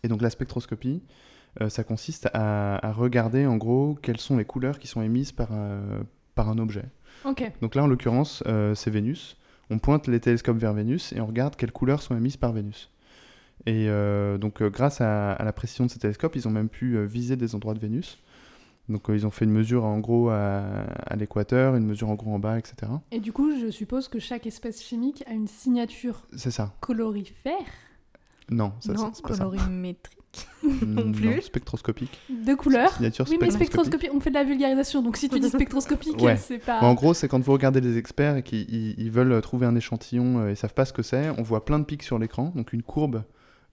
Et 0.04 0.08
donc 0.08 0.22
la 0.22 0.30
spectroscopie, 0.30 1.02
ça 1.68 1.82
consiste 1.82 2.28
à, 2.34 2.76
à 2.86 2.92
regarder 2.92 3.46
en 3.46 3.56
gros 3.56 3.98
quelles 4.02 4.20
sont 4.20 4.36
les 4.36 4.44
couleurs 4.44 4.78
qui 4.78 4.86
sont 4.86 5.02
émises 5.02 5.32
par, 5.32 5.48
par 6.36 6.48
un 6.48 6.58
objet. 6.58 6.84
Ok. 7.24 7.50
Donc 7.62 7.74
là, 7.74 7.82
en 7.82 7.86
l'occurrence, 7.88 8.44
c'est 8.74 8.90
Vénus. 8.90 9.36
On 9.70 9.78
pointe 9.78 10.06
les 10.06 10.20
télescopes 10.20 10.58
vers 10.58 10.72
Vénus 10.72 11.12
et 11.12 11.20
on 11.20 11.26
regarde 11.26 11.56
quelles 11.56 11.72
couleurs 11.72 12.02
sont 12.02 12.16
émises 12.16 12.36
par 12.36 12.52
Vénus. 12.52 12.90
Et 13.66 13.88
euh, 13.88 14.38
donc, 14.38 14.62
euh, 14.62 14.70
grâce 14.70 15.00
à, 15.00 15.32
à 15.32 15.44
la 15.44 15.52
précision 15.52 15.86
de 15.86 15.90
ces 15.90 15.98
télescopes, 15.98 16.36
ils 16.36 16.46
ont 16.46 16.52
même 16.52 16.68
pu 16.68 16.96
euh, 16.96 17.04
viser 17.04 17.36
des 17.36 17.54
endroits 17.54 17.74
de 17.74 17.80
Vénus. 17.80 18.18
Donc, 18.88 19.10
euh, 19.10 19.16
ils 19.16 19.26
ont 19.26 19.30
fait 19.30 19.44
une 19.44 19.50
mesure 19.50 19.84
en 19.84 19.98
gros 19.98 20.28
à, 20.28 20.60
à 21.06 21.16
l'équateur, 21.16 21.74
une 21.74 21.84
mesure 21.86 22.08
en 22.08 22.14
gros 22.14 22.32
en 22.32 22.38
bas, 22.38 22.58
etc. 22.58 22.92
Et 23.10 23.18
du 23.18 23.32
coup, 23.32 23.50
je 23.58 23.70
suppose 23.70 24.06
que 24.06 24.20
chaque 24.20 24.46
espèce 24.46 24.80
chimique 24.82 25.24
a 25.26 25.32
une 25.32 25.48
signature 25.48 26.22
C'est 26.36 26.52
ça. 26.52 26.72
colorifère? 26.80 27.54
Non, 28.48 28.72
ça, 28.78 28.92
non, 28.92 29.10
c'est 29.12 29.24
non 30.86 31.12
plus. 31.12 31.42
spectroscopique. 31.42 32.18
de 32.30 32.54
couleurs. 32.54 32.92
Signature 32.92 33.26
Oui, 33.30 33.38
mais 33.40 33.50
spectroscopique. 33.50 34.10
on 34.14 34.20
fait 34.20 34.30
de 34.30 34.34
la 34.34 34.44
vulgarisation, 34.44 35.02
donc 35.02 35.16
si 35.16 35.28
tu 35.28 35.38
dis 35.40 35.48
spectroscopique, 35.50 36.20
Ouais. 36.20 36.36
c'est 36.36 36.58
pas. 36.58 36.80
En 36.80 36.94
gros, 36.94 37.14
c'est 37.14 37.28
quand 37.28 37.40
vous 37.42 37.52
regardez 37.52 37.80
les 37.80 37.98
experts 37.98 38.36
et 38.36 38.42
qu'ils 38.42 38.68
ils- 38.72 38.94
ils 38.98 39.10
veulent 39.10 39.40
trouver 39.40 39.66
un 39.66 39.76
échantillon 39.76 40.38
euh, 40.40 40.48
et 40.50 40.54
savent 40.54 40.74
pas 40.74 40.84
ce 40.84 40.92
que 40.92 41.02
c'est, 41.02 41.30
on 41.38 41.42
voit 41.42 41.64
plein 41.64 41.78
de 41.78 41.84
pics 41.84 42.02
sur 42.02 42.18
l'écran, 42.18 42.52
donc 42.54 42.72
une 42.72 42.82
courbe 42.82 43.22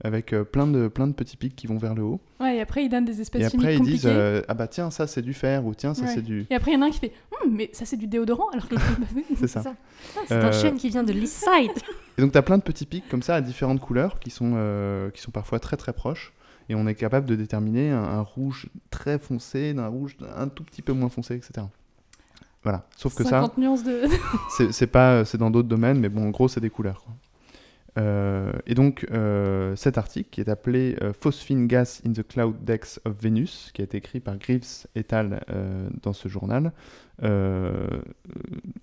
avec 0.03 0.33
euh, 0.33 0.43
plein, 0.43 0.67
de, 0.67 0.89
plein 0.89 1.07
de 1.07 1.13
petits 1.13 1.37
pics 1.37 1.55
qui 1.55 1.65
vont 1.67 1.77
vers 1.77 1.93
le 1.95 2.03
haut. 2.03 2.19
Ouais, 2.41 2.57
et 2.57 2.61
après, 2.61 2.83
ils 2.83 2.89
donnent 2.89 3.05
des 3.05 3.21
espèces 3.21 3.45
Et 3.47 3.49
chimiques 3.51 3.63
après, 3.63 3.73
ils 3.75 3.77
compliquées. 3.77 3.97
disent 3.99 4.07
euh, 4.11 4.41
Ah 4.49 4.53
bah 4.53 4.67
tiens, 4.67 4.91
ça 4.91 5.07
c'est 5.07 5.21
du 5.21 5.33
fer, 5.33 5.65
ou 5.65 5.73
tiens, 5.75 5.93
ça 5.93 6.03
Ouais. 6.05 6.11
c'est 6.13 6.21
du. 6.21 6.45
Et 6.49 6.55
après, 6.55 6.71
il 6.71 6.73
y 6.73 6.77
en 6.77 6.81
a 6.81 6.87
un 6.87 6.89
qui 6.89 6.99
fait 6.99 7.13
Hum, 7.45 7.51
mais 7.55 7.69
ça, 7.73 7.85
c'est 7.85 7.95
du 7.95 8.07
déodorant, 8.07 8.49
alors 8.51 8.67
que. 8.67 8.75
C'est 9.37 9.47
ça. 9.47 9.61
ça. 9.61 9.75
Ah, 10.17 10.19
c'est 10.27 10.33
Euh, 10.33 10.47
un 10.47 10.51
chêne 10.51 10.75
qui 10.75 10.89
vient 10.89 11.03
de 11.03 11.13
l'East 11.13 11.37
Side. 11.45 11.71
Et 12.17 12.21
donc, 12.21 12.31
tu 12.33 12.37
as 12.37 12.41
plein 12.41 12.57
de 12.57 12.63
petits 12.63 12.85
pics 12.85 13.07
comme 13.07 13.21
ça 13.21 13.35
à 13.35 13.41
différentes 13.41 13.79
couleurs 13.79 14.19
qui 14.19 14.29
sont, 14.29 14.53
euh, 14.55 15.09
qui 15.11 15.21
sont 15.21 15.31
parfois 15.31 15.59
très 15.59 15.77
très 15.77 15.93
proches. 15.93 16.33
Et 16.69 16.75
on 16.75 16.87
est 16.87 16.95
capable 16.95 17.25
de 17.25 17.35
déterminer 17.35 17.91
un, 17.91 18.03
un 18.03 18.21
rouge 18.21 18.69
très 18.89 19.19
foncé 19.19 19.73
d'un 19.73 19.87
rouge 19.87 20.15
un 20.35 20.47
tout 20.47 20.63
petit 20.63 20.81
peu 20.81 20.93
moins 20.93 21.09
foncé, 21.09 21.35
etc. 21.35 21.65
Voilà. 22.63 22.87
Sauf 22.95 23.13
que 23.15 23.23
ça, 23.23 23.41
50 23.41 23.57
nuances 23.57 23.83
de. 23.83 24.03
c'est 24.71 24.87
pas, 24.87 25.25
c'est 25.25 25.37
dans 25.37 25.51
d'autres 25.51 25.67
domaines, 25.67 25.99
mais 25.99 26.09
bon, 26.09 26.27
en 26.27 26.29
gros, 26.29 26.47
c'est 26.47 26.61
des 26.61 26.69
couleurs. 26.69 27.03
quoi. 27.03 27.13
Euh, 27.99 28.51
et 28.65 28.73
donc, 28.73 29.05
euh, 29.11 29.75
cet 29.75 29.97
article 29.99 30.29
qui 30.31 30.41
est 30.41 30.49
appelé 30.49 30.95
euh, 31.03 31.13
Phosphine 31.13 31.67
Gas 31.67 32.01
in 32.07 32.13
the 32.13 32.25
Cloud 32.27 32.55
Dex 32.63 32.99
of 33.05 33.21
Venus, 33.21 33.69
qui 33.73 33.81
a 33.81 33.83
été 33.83 33.97
écrit 33.97 34.19
par 34.19 34.37
Greaves 34.37 34.87
et 34.95 35.05
al. 35.11 35.43
dans 36.01 36.13
ce 36.13 36.27
journal, 36.27 36.71
en 37.21 37.25
Alors, 37.27 38.05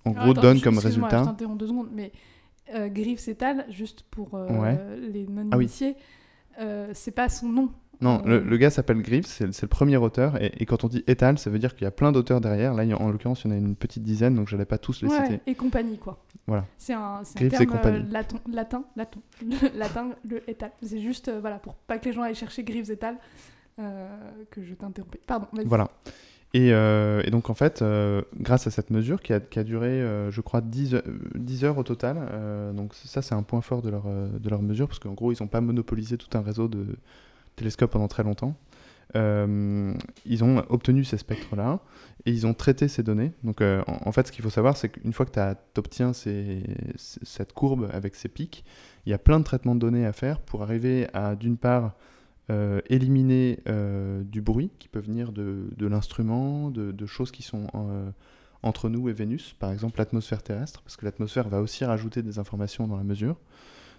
gros, 0.05 0.31
attends, 0.31 0.41
donne 0.41 0.57
je- 0.59 0.63
comme 0.63 0.77
résultat. 0.77 1.35
Je 1.39 1.45
deux 1.57 1.67
secondes, 1.67 1.89
mais 1.93 2.11
euh, 2.73 2.87
Griffes 2.87 3.27
étale, 3.27 3.65
juste 3.69 4.03
pour 4.11 4.33
Ouais. 4.33 4.79
les 5.11 5.27
Ah 5.51 5.57
oui. 5.57 5.67
Euh, 6.61 6.89
c'est 6.93 7.11
pas 7.11 7.27
son 7.29 7.49
nom. 7.49 7.69
Non, 7.99 8.19
Euh, 8.25 8.39
le, 8.39 8.49
le 8.49 8.57
gars 8.57 8.71
s'appelle 8.71 8.99
Greaves, 9.03 9.27
c'est 9.27 9.45
le 9.61 9.67
premier 9.67 9.97
auteur, 9.97 10.41
et, 10.41 10.51
et 10.57 10.65
quand 10.65 10.83
on 10.83 10.87
dit 10.87 11.03
étal, 11.05 11.37
ça 11.37 11.51
veut 11.51 11.59
dire 11.59 11.75
qu'il 11.75 11.83
y 11.83 11.87
a 11.87 11.91
plein 11.91 12.11
d'auteurs 12.11 12.41
derrière. 12.41 12.73
Là, 12.73 12.83
en 12.97 13.11
l'occurrence, 13.11 13.43
il 13.43 13.49
y 13.49 13.53
en 13.53 13.55
a 13.55 13.59
une 13.59 13.75
petite 13.75 14.01
dizaine, 14.01 14.33
donc 14.33 14.47
je 14.47 14.55
n'allais 14.55 14.65
pas 14.65 14.79
tous 14.79 15.03
les 15.03 15.07
Ouais, 15.07 15.23
citer. 15.23 15.39
et 15.45 15.53
compagnie, 15.53 15.99
quoi. 15.99 16.17
Voilà. 16.47 16.65
C'est 16.79 16.93
un, 16.93 17.21
terme 17.35 17.77
euh, 17.85 18.03
latin, 18.09 18.37
latin, 18.51 18.83
latin, 18.95 19.19
le 19.45 19.77
latin, 19.77 20.09
le 20.27 20.49
étal. 20.49 20.71
C'est 20.81 20.99
juste, 20.99 21.27
euh, 21.27 21.39
voilà, 21.39 21.59
pour 21.59 21.75
pas 21.75 21.99
que 21.99 22.05
les 22.05 22.13
gens 22.13 22.23
aillent 22.23 22.33
chercher 22.33 22.63
Griffes 22.63 22.89
étal, 22.89 23.17
euh, 23.79 24.09
que 24.49 24.63
je 24.63 24.73
t'interrompais. 24.73 25.19
Pardon, 25.27 25.45
vas-y. 25.53 25.65
Voilà. 25.67 25.87
Et, 26.53 26.73
euh, 26.73 27.21
et 27.23 27.31
donc, 27.31 27.49
en 27.49 27.53
fait, 27.53 27.81
euh, 27.81 28.21
grâce 28.37 28.67
à 28.67 28.71
cette 28.71 28.89
mesure 28.89 29.21
qui 29.21 29.31
a, 29.33 29.39
duré, 29.63 29.87
euh, 29.87 30.31
je 30.31 30.41
crois, 30.41 30.59
10, 30.59 30.95
heures- 30.95 31.03
10 31.35 31.63
heures 31.63 31.77
au 31.77 31.83
total, 31.83 32.17
donc 32.75 32.93
ça, 32.93 33.21
c'est 33.21 33.35
un 33.35 33.43
point 33.43 33.61
fort 33.61 33.81
de 33.81 33.89
leur, 33.89 34.61
mesure, 34.61 34.87
parce 34.87 34.99
qu'en 34.99 35.13
gros, 35.13 35.31
ils 35.31 35.37
n'ont 35.41 35.47
pas 35.47 35.61
monopolisé 35.61 36.17
tout 36.17 36.37
un 36.37 36.41
réseau 36.41 36.67
de 36.67 36.85
télescopes 37.55 37.91
pendant 37.91 38.09
très 38.09 38.23
longtemps. 38.23 38.55
Ils 39.15 40.43
ont 40.43 40.63
obtenu 40.69 41.03
ces 41.05 41.17
spectres-là 41.17 41.79
et 42.25 42.31
ils 42.31 42.45
ont 42.45 42.53
traité 42.53 42.87
ces 42.89 43.03
données. 43.03 43.31
Donc, 43.43 43.61
en, 43.87 44.11
fait, 44.11 44.27
ce 44.27 44.31
qu'il 44.33 44.43
faut 44.43 44.49
savoir, 44.49 44.75
c'est 44.75 44.89
qu'une 44.89 45.13
fois 45.13 45.25
que 45.25 45.31
tu 45.31 45.79
obtiens 45.79 46.11
ces- 46.11 46.63
cette 46.97 47.53
courbe 47.53 47.89
avec 47.93 48.15
ces 48.15 48.27
pics, 48.27 48.65
il 49.05 49.09
y 49.11 49.13
a 49.13 49.17
plein 49.17 49.39
de 49.39 49.45
traitements 49.45 49.75
de 49.75 49.79
données 49.79 50.05
à 50.05 50.11
faire 50.11 50.41
pour 50.41 50.63
arriver 50.63 51.07
à, 51.13 51.35
d'une 51.35 51.55
part, 51.57 51.95
euh, 52.49 52.81
éliminer 52.89 53.59
euh, 53.69 54.23
du 54.23 54.41
bruit 54.41 54.71
qui 54.79 54.87
peut 54.87 54.99
venir 54.99 55.31
de, 55.31 55.69
de 55.77 55.87
l'instrument, 55.87 56.69
de, 56.69 56.91
de 56.91 57.05
choses 57.05 57.31
qui 57.31 57.43
sont 57.43 57.67
euh, 57.75 58.09
entre 58.63 58.89
nous 58.89 59.09
et 59.09 59.13
Vénus, 59.13 59.55
par 59.59 59.71
exemple 59.71 59.99
l'atmosphère 59.99 60.43
terrestre, 60.43 60.81
parce 60.81 60.97
que 60.97 61.05
l'atmosphère 61.05 61.47
va 61.49 61.61
aussi 61.61 61.85
rajouter 61.85 62.21
des 62.23 62.39
informations 62.39 62.87
dans 62.87 62.97
la 62.97 63.03
mesure. 63.03 63.37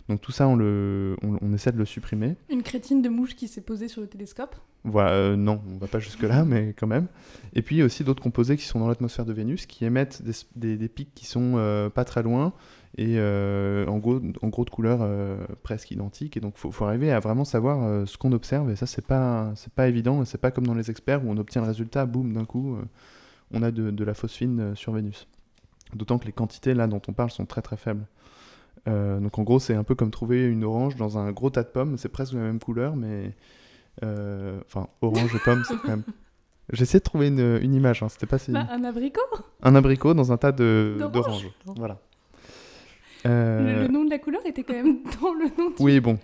Donc 0.08 0.20
tout 0.20 0.32
ça, 0.32 0.48
on, 0.48 0.56
le, 0.56 1.16
on, 1.22 1.38
on 1.40 1.52
essaie 1.54 1.70
de 1.70 1.78
le 1.78 1.84
supprimer. 1.84 2.36
Une 2.50 2.62
crétine 2.64 3.02
de 3.02 3.08
mouche 3.08 3.36
qui 3.36 3.46
s'est 3.46 3.60
posée 3.60 3.86
sur 3.86 4.00
le 4.00 4.08
télescope? 4.08 4.56
Voilà, 4.84 5.36
non, 5.36 5.62
on 5.72 5.78
va 5.78 5.86
pas 5.86 6.00
jusque-là, 6.00 6.44
mais 6.46 6.74
quand 6.76 6.88
même. 6.88 7.06
Et 7.54 7.62
puis 7.62 7.76
il 7.76 7.78
y 7.78 7.82
a 7.82 7.84
aussi 7.84 8.02
d'autres 8.02 8.22
composés 8.22 8.56
qui 8.56 8.64
sont 8.64 8.80
dans 8.80 8.88
l'atmosphère 8.88 9.24
de 9.24 9.32
Vénus, 9.32 9.64
qui 9.66 9.84
émettent 9.84 10.22
des, 10.22 10.32
des- 10.56 10.76
des 10.76 10.88
pics 10.88 11.14
qui 11.14 11.24
sont 11.26 11.90
pas 11.94 12.04
très 12.04 12.22
loin, 12.24 12.52
et 12.98 13.14
euh, 13.18 13.86
en, 13.86 13.98
gros, 13.98 14.20
en 14.42 14.48
gros 14.48 14.64
de 14.64 14.70
couleurs 14.70 14.98
euh, 15.02 15.38
presque 15.62 15.90
identiques. 15.90 16.36
Et 16.36 16.40
donc 16.40 16.54
il 16.56 16.60
faut, 16.60 16.70
faut 16.70 16.84
arriver 16.84 17.10
à 17.10 17.20
vraiment 17.20 17.44
savoir 17.44 17.82
euh, 17.82 18.04
ce 18.06 18.18
qu'on 18.18 18.32
observe, 18.32 18.70
et 18.70 18.76
ça 18.76 18.86
c'est 18.86 19.06
pas, 19.06 19.52
c'est 19.54 19.72
pas 19.72 19.88
évident, 19.88 20.22
et 20.22 20.26
c'est 20.26 20.38
pas 20.38 20.50
comme 20.50 20.66
dans 20.66 20.74
les 20.74 20.90
experts 20.90 21.24
où 21.24 21.30
on 21.30 21.36
obtient 21.38 21.62
le 21.62 21.68
résultat, 21.68 22.04
boum, 22.06 22.32
d'un 22.34 22.44
coup, 22.44 22.76
on 23.52 23.62
a 23.62 23.70
de, 23.70 23.90
de 23.90 24.04
la 24.04 24.14
phosphine 24.14 24.74
sur 24.76 24.92
Vénus. 24.92 25.26
D'autant 25.94 26.18
que 26.18 26.26
les 26.26 26.32
quantités 26.32 26.74
là 26.74 26.86
dont 26.86 27.02
on 27.08 27.12
parle 27.12 27.30
sont 27.30 27.46
très 27.46 27.62
très 27.62 27.76
faibles. 27.76 28.06
Donc 28.86 29.38
en 29.38 29.42
gros 29.42 29.60
c'est 29.60 29.74
un 29.74 29.84
peu 29.84 29.94
comme 29.94 30.10
trouver 30.10 30.44
une 30.46 30.64
orange 30.64 30.96
dans 30.96 31.16
un 31.18 31.30
gros 31.32 31.50
tas 31.50 31.62
de 31.62 31.68
pommes, 31.68 31.96
c'est 31.98 32.08
presque 32.08 32.32
la 32.32 32.40
même 32.40 32.58
couleur, 32.60 32.96
mais... 32.96 33.34
Enfin, 34.02 34.88
orange 35.02 35.34
et 35.34 35.38
pomme, 35.44 35.62
c'est 35.66 35.76
quand 35.76 35.88
même... 35.88 36.02
J'essaie 36.72 36.98
de 36.98 37.02
trouver 37.04 37.28
une, 37.28 37.58
une 37.60 37.74
image, 37.74 38.02
hein, 38.02 38.08
c'était 38.08 38.26
pas 38.26 38.38
si... 38.38 38.52
Bah, 38.52 38.66
un 38.70 38.84
abricot? 38.84 39.20
Un 39.62 39.74
abricot 39.74 40.14
dans 40.14 40.32
un 40.32 40.36
tas 40.38 40.52
de- 40.52 40.96
D'orange. 40.98 41.12
d'oranges. 41.12 41.50
Voilà. 41.76 41.98
Le, 43.62 43.68
Euh, 43.68 43.82
le 43.82 43.88
nom 43.88 44.04
de 44.04 44.10
la 44.10 44.18
couleur 44.18 44.42
était 44.46 44.62
quand 44.64 44.74
même 44.74 44.98
dans 45.20 45.32
le 45.34 45.44
nom. 45.58 45.70
du- 45.70 45.76
Oui, 45.80 46.00
bon. 46.00 46.18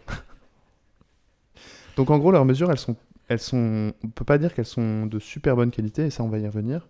Donc 1.97 2.11
en 2.11 2.19
gros, 2.19 2.31
leurs 2.31 2.45
mesures, 2.45 2.71
elles 2.71 2.79
sont, 2.79 2.97
elles 3.29 3.41
sont, 3.41 3.93
on 4.05 4.09
peut 4.09 4.25
pas 4.25 4.39
dire 4.39 4.55
qu'elles 4.55 4.65
sont 4.67 5.07
de 5.07 5.19
super 5.19 5.57
bonne 5.57 5.71
qualité, 5.71 6.07
et 6.07 6.11
ça, 6.11 6.23
on 6.23 6.29
va 6.29 6.39
y 6.39 6.47
revenir. 6.47 6.89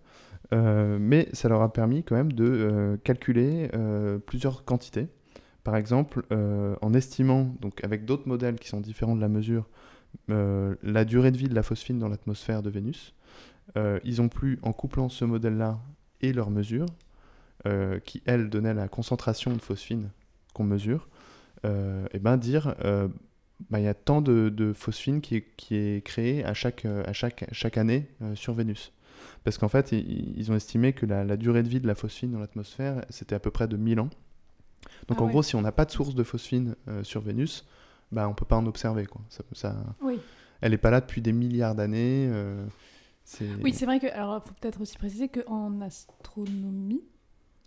Euh, 0.52 0.98
mais 1.00 1.28
ça 1.32 1.48
leur 1.48 1.60
a 1.62 1.72
permis 1.72 2.02
quand 2.04 2.14
même 2.14 2.32
de 2.32 2.44
euh, 2.44 2.96
calculer 3.04 3.70
euh, 3.74 4.18
plusieurs 4.18 4.64
quantités. 4.64 5.08
Par 5.64 5.76
exemple, 5.76 6.22
en 6.80 6.94
estimant, 6.94 7.54
donc 7.60 7.84
avec 7.84 8.06
d'autres 8.06 8.26
modèles 8.26 8.54
qui 8.58 8.68
sont 8.68 8.80
différents 8.80 9.14
de 9.14 9.20
la 9.20 9.28
mesure, 9.28 9.68
la 10.28 11.04
durée 11.04 11.30
de 11.30 11.36
vie 11.36 11.48
de 11.48 11.54
la 11.54 11.62
phosphine 11.62 11.98
dans 11.98 12.08
l'atmosphère 12.08 12.62
de 12.62 12.70
Vénus, 12.70 13.12
ils 13.76 14.22
ont 14.22 14.30
pu, 14.30 14.58
en 14.62 14.72
couplant 14.72 15.10
ce 15.10 15.26
modèle-là 15.26 15.78
et 16.22 16.32
leur 16.32 16.48
mesure, 16.48 16.86
euh, 17.66 17.98
qui 17.98 18.22
elle 18.24 18.48
donnait 18.48 18.72
la 18.72 18.88
concentration 18.88 19.52
de 19.52 19.60
phosphine 19.60 20.08
qu'on 20.58 20.64
mesure, 20.64 21.08
euh, 21.64 22.06
et 22.12 22.18
ben 22.18 22.36
dire 22.36 22.74
euh, 22.84 23.08
bah, 23.70 23.78
il 23.80 23.84
y 23.84 23.88
a 23.88 23.94
tant 23.94 24.20
de, 24.20 24.48
de 24.50 24.72
phosphine 24.72 25.20
qui 25.20 25.36
est, 25.36 25.46
qui 25.56 25.74
est 25.76 26.04
créée 26.04 26.44
à 26.44 26.52
chaque, 26.54 26.84
à 26.84 27.12
chaque, 27.12 27.46
chaque 27.52 27.78
année 27.78 28.08
euh, 28.22 28.34
sur 28.34 28.52
Vénus. 28.54 28.92
Parce 29.44 29.56
qu'en 29.58 29.68
fait, 29.68 29.92
ils 29.92 30.52
ont 30.52 30.54
estimé 30.56 30.92
que 30.92 31.06
la, 31.06 31.24
la 31.24 31.36
durée 31.36 31.62
de 31.62 31.68
vie 31.68 31.80
de 31.80 31.86
la 31.86 31.94
phosphine 31.94 32.30
dans 32.32 32.38
l'atmosphère, 32.40 33.04
c'était 33.10 33.34
à 33.34 33.40
peu 33.40 33.50
près 33.50 33.66
de 33.66 33.76
1000 33.76 34.00
ans. 34.00 34.10
Donc 35.08 35.18
Ah 35.18 35.22
en 35.22 35.26
ouais. 35.26 35.30
gros, 35.32 35.42
si 35.42 35.56
on 35.56 35.60
n'a 35.62 35.72
pas 35.72 35.84
de 35.84 35.90
source 35.90 36.14
de 36.14 36.22
phosphine 36.22 36.76
euh, 36.88 37.02
sur 37.02 37.20
Vénus, 37.20 37.66
bah, 38.12 38.28
on 38.28 38.34
peut 38.34 38.44
pas 38.44 38.56
en 38.56 38.66
observer. 38.66 39.06
Quoi. 39.06 39.20
Ça, 39.28 39.42
ça- 39.52 39.76
Oui. 40.02 40.18
Elle 40.60 40.70
n'est 40.72 40.78
pas 40.78 40.90
là 40.90 41.00
depuis 41.00 41.20
des 41.22 41.32
milliards 41.32 41.74
d'années. 41.74 42.28
euh. 42.30 42.64
Oui, 43.62 43.72
c'est 43.74 43.84
vrai 43.86 44.00
que. 44.00 44.06
Alors, 44.06 44.42
faut 44.44 44.54
peut-être 44.60 44.80
aussi 44.80 44.96
préciser 44.96 45.28
qu'en 45.28 45.80
astronomie, 45.82 47.02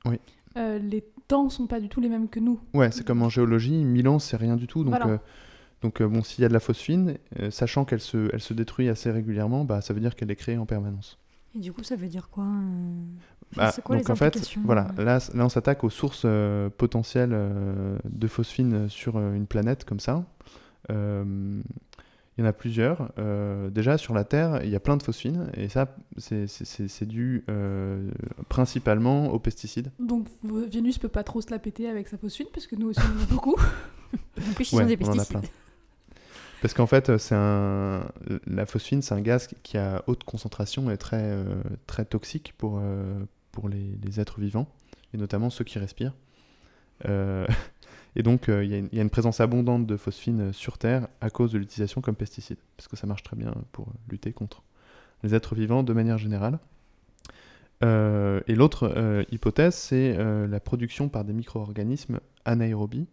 Oui. 0.06 0.20
Euh, 0.58 0.80
les 0.80 1.04
temps 1.28 1.50
sont 1.50 1.68
pas 1.68 1.80
du 1.80 1.90
tout 1.90 2.02
les 2.02 2.10
mêmes 2.10 2.28
que 2.30 2.40
nous. 2.40 2.60
Ouais, 2.74 2.92
c'est 2.92 3.06
comme 3.06 3.22
en 3.22 3.30
géologie, 3.30 3.84
1000 3.84 4.08
ans, 4.08 4.20
c'est 4.20 4.38
rien 4.38 4.56
du 4.56 4.68
tout. 4.68 4.84
Donc, 4.84 4.92
Voilà. 4.92 5.08
euh, 5.08 5.18
donc 5.82 6.02
euh, 6.02 6.08
bon, 6.08 6.24
s'il 6.24 6.42
y 6.42 6.46
a 6.46 6.48
de 6.50 6.54
la 6.54 6.60
phosphine, 6.60 7.18
euh, 7.40 7.50
sachant 7.52 7.86
qu'elle 7.86 8.02
se, 8.02 8.30
elle 8.34 8.42
se 8.42 8.54
détruit 8.54 8.90
assez 8.90 9.10
régulièrement, 9.12 9.64
bah, 9.66 9.82
ça 9.82 9.94
veut 9.94 10.00
dire 10.00 10.16
qu'elle 10.16 10.30
est 10.32 10.36
créée 10.36 10.58
en 10.58 10.66
permanence. 10.66 11.18
Et 11.56 11.60
du 11.60 11.74
coup, 11.74 11.84
ça 11.84 11.96
veut 11.96 12.08
dire 12.08 12.30
quoi 12.30 12.46
euh, 12.46 13.04
Bah, 13.56 13.72
C'est 13.72 13.82
quoi 13.82 13.98
donc 13.98 14.06
les 14.06 14.12
en 14.12 14.16
fait, 14.16 14.58
voilà, 14.64 14.88
là, 14.98 15.20
là 15.34 15.46
on 15.46 15.50
s'attaque 15.50 15.84
aux 15.84 15.90
sources 15.90 16.24
euh, 16.26 16.70
potentielles 16.70 17.32
euh, 17.34 17.98
de 18.06 18.28
phosphine 18.28 18.88
sur 18.88 19.18
euh, 19.18 19.34
une 19.34 19.48
planète 19.48 19.84
comme 19.86 20.00
ça. 20.00 20.26
Il 22.42 22.46
y 22.46 22.48
en 22.48 22.50
a 22.50 22.54
plusieurs. 22.54 23.12
Euh, 23.20 23.70
déjà, 23.70 24.00
sur 24.00 24.16
la 24.16 24.24
Terre, 24.24 24.62
il 24.64 24.70
y 24.72 24.76
a 24.76 24.80
plein 24.80 24.98
de 24.98 25.04
phosphine, 25.04 25.52
et 25.56 25.70
ça, 25.70 25.96
c'est- 26.18 27.06
dû 27.06 27.44
euh, 27.50 28.10
principalement 28.50 29.28
aux 29.32 29.38
pesticides. 29.38 29.92
Donc, 30.00 30.26
Vénus 30.44 30.98
peut 30.98 31.08
pas 31.08 31.24
trop 31.24 31.40
se 31.42 31.52
la 31.52 31.60
péter 31.60 31.88
avec 31.88 32.08
sa 32.08 32.18
phosphine, 32.18 32.48
parce 32.52 32.66
que 32.66 32.76
nous 32.76 32.88
aussi, 32.90 33.00
on 33.00 33.20
en 33.20 33.24
a 33.24 33.26
beaucoup. 33.28 33.56
En 34.40 34.54
plus, 34.56 34.72
ils 34.72 34.76
Ouais, 34.78 34.82
sont 34.84 34.88
des 34.88 34.98
on 35.02 35.06
en 35.06 35.12
a 35.12 35.16
pesticides. 35.18 35.40
plein. 35.42 35.50
Parce 36.64 36.74
qu'en 36.74 36.88
fait, 36.88 37.16
c'est 37.18 37.36
un... 37.36 38.08
la 38.48 38.66
phosphine, 38.66 39.04
c'est 39.04 39.14
un 39.14 39.22
gaz 39.22 39.48
qui 39.62 39.78
a 39.78 40.04
haute 40.08 40.24
concentration 40.24 40.90
et 40.90 40.98
très, 40.98 41.22
euh, 41.22 41.46
très 41.86 42.06
toxique 42.06 42.56
pour, 42.58 42.80
euh, 42.82 43.20
pour 43.52 43.70
les, 43.70 44.00
les 44.04 44.20
êtres 44.20 44.40
vivants, 44.40 44.68
et 45.14 45.18
notamment 45.18 45.52
ceux 45.52 45.64
qui 45.64 45.78
respirent. 45.78 46.16
Euh, 48.16 48.20
et 48.20 48.24
donc, 48.24 48.50
euh, 48.50 48.64
il 48.64 48.72
y, 48.72 49.00
a 49.00 49.02
une- 49.02 49.10
présence 49.10 49.40
abondante 49.40 49.86
de 49.86 49.98
phosphine 49.98 50.54
sur 50.54 50.78
Terre 50.78 51.08
à 51.22 51.30
cause 51.30 51.52
de 51.52 51.58
l'utilisation 51.58 52.02
comme 52.02 52.16
pesticide, 52.16 52.58
parce 52.78 52.88
que 52.88 52.96
ça 52.96 53.08
marche 53.08 53.24
très 53.24 53.36
bien 53.36 53.54
pour 53.72 53.88
lutter 54.10 54.32
contre 54.34 54.64
les 55.24 55.36
êtres 55.36 55.56
vivants 55.56 55.84
de 55.84 55.94
manière 55.94 56.18
générale. 56.18 56.60
Euh, 57.84 58.42
et 58.48 58.56
l'autre 58.56 58.92
euh, 58.96 59.24
hypothèse, 59.32 59.76
c'est 59.76 60.16
euh, 60.18 60.48
la 60.48 60.60
production 60.60 61.10
par 61.10 61.24
des 61.24 61.34
micro-organismes 61.34 62.20
anaérobies, 62.46 63.08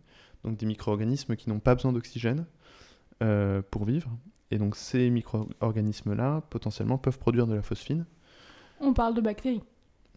donc 0.45 0.57
des 0.59 0.67
micro-organismes 0.67 1.37
qui 1.37 1.49
n'ont 1.49 1.59
pas 1.61 1.75
besoin 1.75 1.93
d'oxygène 1.93 2.45
euh, 3.23 3.63
pour 3.71 3.85
vivre. 3.85 4.11
Et 4.51 4.59
donc 4.59 4.77
ces 4.77 5.09
micro-organismes-là, 5.11 6.43
potentiellement, 6.51 6.99
peuvent 6.99 7.19
produire 7.19 7.47
de 7.47 7.55
la 7.55 7.63
phosphine. 7.63 8.05
On 8.81 8.93
parle 8.93 9.15
de 9.15 9.21
bactéries. 9.21 9.63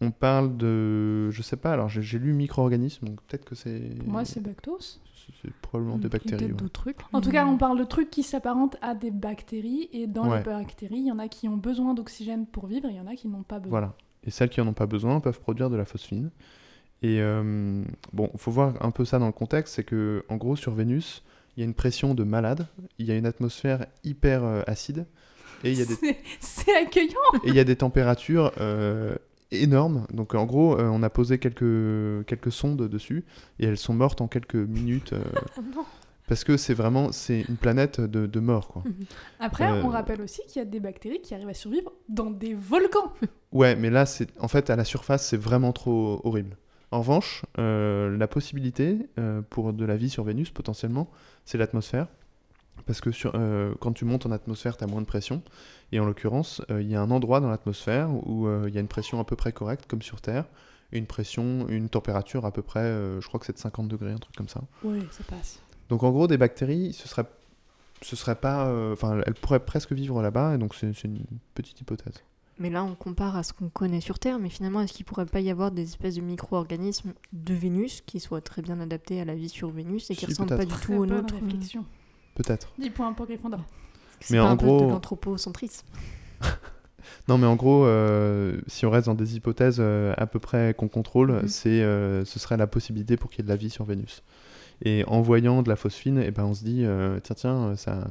On 0.02 0.10
parle 0.10 0.56
de... 0.56 1.30
Je 1.30 1.40
sais 1.42 1.56
pas, 1.56 1.72
alors 1.72 1.88
j'ai 1.88 2.18
lu 2.18 2.32
micro-organismes, 2.32 3.06
donc 3.06 3.20
peut-être 3.22 3.44
que 3.44 3.54
c'est... 3.54 3.80
Moi, 4.04 4.24
c'est 4.24 4.40
bactose. 4.40 5.00
c'est- 5.42 5.52
probablement 5.62 5.96
des 5.98 6.08
bactéries. 6.08 6.36
Peut-être 6.38 6.50
ouais. 6.50 6.56
d'autres 6.56 6.72
trucs. 6.72 6.96
En 7.12 7.20
tout 7.20 7.28
mais- 7.28 7.34
cas, 7.34 7.46
on 7.46 7.56
parle 7.56 7.78
de 7.78 7.84
trucs 7.84 8.10
qui 8.10 8.22
s'apparentent 8.22 8.76
à 8.82 8.94
des 8.94 9.10
bactéries, 9.10 9.88
et 9.92 10.06
dans 10.06 10.28
Ouais. 10.28 10.38
les 10.38 10.44
bactéries, 10.44 10.96
il 10.98 11.06
y 11.06 11.12
en 11.12 11.18
a 11.18 11.28
qui 11.28 11.48
ont 11.48 11.56
besoin 11.56 11.94
d'oxygène 11.94 12.46
pour 12.46 12.66
vivre, 12.66 12.88
et 12.88 12.92
il 12.92 12.96
y 12.96 13.00
en 13.00 13.06
a 13.06 13.14
qui 13.14 13.28
n'ont 13.28 13.42
pas 13.44 13.58
besoin. 13.60 13.70
Voilà. 13.78 13.94
Et 14.24 14.30
celles 14.30 14.50
qui 14.50 14.60
en 14.60 14.66
ont 14.66 14.72
pas 14.72 14.86
besoin 14.86 15.20
peuvent 15.20 15.40
produire 15.40 15.70
de 15.70 15.76
la 15.76 15.84
phosphine. 15.84 16.30
Et 17.02 17.20
euh, 17.20 17.82
bon, 18.12 18.30
il 18.32 18.38
faut 18.38 18.50
voir 18.52 18.74
un 18.80 18.90
peu 18.92 19.04
ça 19.04 19.18
dans 19.18 19.26
le 19.26 19.32
contexte, 19.32 19.74
c'est 19.74 19.82
que 19.84 20.24
en 20.28 20.36
gros 20.36 20.54
sur 20.54 20.72
Vénus, 20.72 21.22
il 21.56 21.60
y 21.60 21.62
a 21.64 21.66
une 21.66 21.74
pression 21.74 22.14
de 22.14 22.22
malade, 22.24 22.68
il 22.98 23.06
y 23.06 23.10
a 23.10 23.16
une 23.16 23.26
atmosphère 23.26 23.86
hyper 24.04 24.44
euh, 24.44 24.62
acide, 24.68 25.06
et 25.64 25.72
il 25.72 25.78
y 25.78 25.82
a 25.82 25.84
des 25.84 25.94
C'est- 25.94 26.18
C'est 26.40 26.76
accueillant 26.76 27.18
Et 27.44 27.48
il 27.48 27.54
y 27.54 27.58
a 27.60 27.64
des 27.64 27.74
températures 27.76 28.52
euh, 28.58 29.16
énormes. 29.52 30.06
Donc 30.12 30.34
en 30.34 30.44
gros, 30.46 30.78
euh, 30.78 30.88
on 30.88 31.02
a 31.02 31.10
posé 31.10 31.38
quelques, 31.38 32.26
quelques 32.26 32.52
sondes 32.52 32.88
dessus 32.88 33.24
et 33.58 33.66
elles 33.66 33.78
sont 33.78 33.94
mortes 33.94 34.20
en 34.20 34.28
quelques 34.28 34.54
minutes 34.54 35.12
euh, 35.12 35.22
non. 35.76 35.84
parce 36.28 36.44
que 36.44 36.56
c'est 36.56 36.74
vraiment 36.74 37.12
c'est 37.12 37.42
une 37.42 37.56
planète 37.56 38.00
de, 38.00 38.26
de 38.26 38.40
mort 38.40 38.68
quoi. 38.68 38.82
Après, 39.40 39.70
Euh, 39.70 39.82
on 39.84 39.88
rappelle 39.88 40.20
aussi 40.22 40.40
qu'il 40.48 40.60
y 40.60 40.62
a 40.62 40.64
des 40.64 40.80
bactéries 40.80 41.20
qui 41.20 41.34
arrivent 41.34 41.48
à 41.48 41.54
survivre 41.54 41.92
dans 42.08 42.30
des 42.30 42.54
volcans. 42.54 43.12
Ouais, 43.52 43.76
mais 43.76 43.90
là 43.90 44.06
c'est 44.06 44.28
en 44.40 44.48
fait 44.48 44.70
à 44.70 44.76
la 44.76 44.84
surface 44.84 45.26
c'est 45.28 45.36
vraiment 45.36 45.72
trop 45.72 46.22
horrible. 46.24 46.56
En 46.90 47.00
revanche, 47.00 47.42
la 47.58 48.26
possibilité 48.28 48.98
pour 49.50 49.72
de 49.74 49.84
la 49.84 49.96
vie 49.96 50.08
sur 50.10 50.24
Vénus 50.24 50.50
potentiellement, 50.50 51.10
c'est 51.46 51.56
l'atmosphère. 51.58 52.06
Parce 52.86 53.00
que 53.00 53.12
sur, 53.12 53.32
euh, 53.34 53.74
quand 53.80 53.92
tu 53.92 54.04
montes 54.04 54.26
en 54.26 54.32
atmosphère, 54.32 54.76
tu 54.76 54.84
as 54.84 54.86
moins 54.86 55.00
de 55.00 55.06
pression. 55.06 55.42
Et 55.92 56.00
en 56.00 56.04
l'occurrence, 56.04 56.62
euh, 56.70 56.82
il 56.82 56.88
y 56.88 56.96
a 56.96 57.00
un 57.00 57.10
endroit 57.10 57.40
dans 57.40 57.48
l'atmosphère 57.50 58.10
où 58.26 58.46
euh, 58.46 58.64
il 58.68 58.74
y 58.74 58.78
a 58.78 58.80
une 58.80 58.88
pression 58.88 59.20
à 59.20 59.24
peu 59.24 59.36
près 59.36 59.52
correcte, 59.52 59.86
comme 59.86 60.02
sur 60.02 60.20
Terre. 60.20 60.46
Et 60.92 60.98
une 60.98 61.06
pression, 61.06 61.66
une 61.68 61.88
température 61.88 62.44
à 62.44 62.52
peu 62.52 62.62
près, 62.62 62.80
euh, 62.80 63.20
je 63.20 63.26
crois 63.26 63.40
que 63.40 63.46
c'est 63.46 63.54
de 63.54 63.58
50 63.58 63.88
degrés, 63.88 64.12
un 64.12 64.18
truc 64.18 64.36
comme 64.36 64.48
ça. 64.48 64.60
Oui, 64.84 65.00
ça 65.10 65.24
passe. 65.24 65.60
Donc 65.88 66.02
en 66.02 66.10
gros, 66.10 66.26
des 66.26 66.36
bactéries, 66.36 66.92
ce 66.92 67.08
serait, 67.08 67.24
ce 68.02 68.14
serait 68.14 68.34
pas, 68.34 68.66
euh, 68.66 68.92
enfin, 68.92 69.20
elles 69.26 69.34
pourraient 69.34 69.64
presque 69.64 69.92
vivre 69.92 70.20
là-bas. 70.20 70.54
Et 70.54 70.58
donc 70.58 70.74
c'est 70.74 71.04
une 71.04 71.24
petite 71.54 71.80
hypothèse. 71.80 72.22
Mais 72.58 72.68
là, 72.68 72.84
on 72.84 72.94
compare 72.94 73.36
à 73.36 73.42
ce 73.42 73.54
qu'on 73.54 73.70
connaît 73.70 74.02
sur 74.02 74.18
Terre, 74.18 74.38
mais 74.38 74.50
finalement, 74.50 74.82
est-ce 74.82 74.92
qu'il 74.92 75.06
pourrait 75.06 75.26
pas 75.26 75.40
y 75.40 75.50
avoir 75.50 75.70
des 75.70 75.82
espèces 75.82 76.16
de 76.16 76.20
micro-organismes 76.20 77.14
de 77.32 77.54
Vénus 77.54 78.02
qui 78.02 78.20
soient 78.20 78.42
très 78.42 78.60
bien 78.60 78.78
adaptés 78.78 79.20
à 79.20 79.24
la 79.24 79.34
vie 79.34 79.48
sur 79.48 79.70
Vénus 79.70 80.10
et 80.10 80.14
qui 80.14 80.20
Si, 80.20 80.26
ressemblent 80.26 80.56
pas 80.56 80.66
du 80.66 80.74
tout 80.74 80.92
aux 80.92 81.06
nôtres 81.06 81.34
réflexion. 81.34 81.86
Peut-être. 82.34 82.72
10 82.78 82.90
points 82.90 83.12
pour 83.12 83.26
Gryffondor. 83.26 83.60
C'est 84.20 84.34
Mais 84.34 84.38
pas 84.40 84.46
en 84.46 84.50
un 84.50 84.56
peu 84.56 84.66
gros- 84.66 84.80
de 84.86 84.90
l'anthropocentrisme. 84.90 85.86
Non, 87.28 87.36
mais 87.38 87.46
en 87.46 87.56
gros, 87.56 87.84
euh, 87.84 88.60
si 88.66 88.84
on 88.86 88.90
reste 88.90 89.06
dans 89.06 89.14
des 89.14 89.36
hypothèses 89.36 89.76
euh, 89.80 90.12
à 90.16 90.26
peu 90.26 90.38
près 90.38 90.74
qu'on 90.74 90.88
contrôle, 90.88 91.32
Mhm. 91.32 91.48
c'est, 91.48 91.82
euh, 91.82 92.24
ce 92.24 92.38
serait 92.38 92.56
la 92.56 92.66
possibilité 92.68 93.16
pour 93.16 93.30
qu'il 93.30 93.40
y 93.40 93.42
ait 93.42 93.44
de 93.44 93.48
la 93.48 93.56
vie 93.56 93.70
sur 93.70 93.84
Vénus. 93.84 94.22
Et 94.84 95.04
en 95.06 95.20
voyant 95.20 95.62
de 95.62 95.68
la 95.68 95.76
phosphine, 95.76 96.22
eh 96.24 96.30
ben, 96.30 96.44
on 96.44 96.54
se 96.54 96.64
dit, 96.64 96.84
tiens, 97.22 97.34
tiens, 97.36 97.76
ça, 97.76 98.08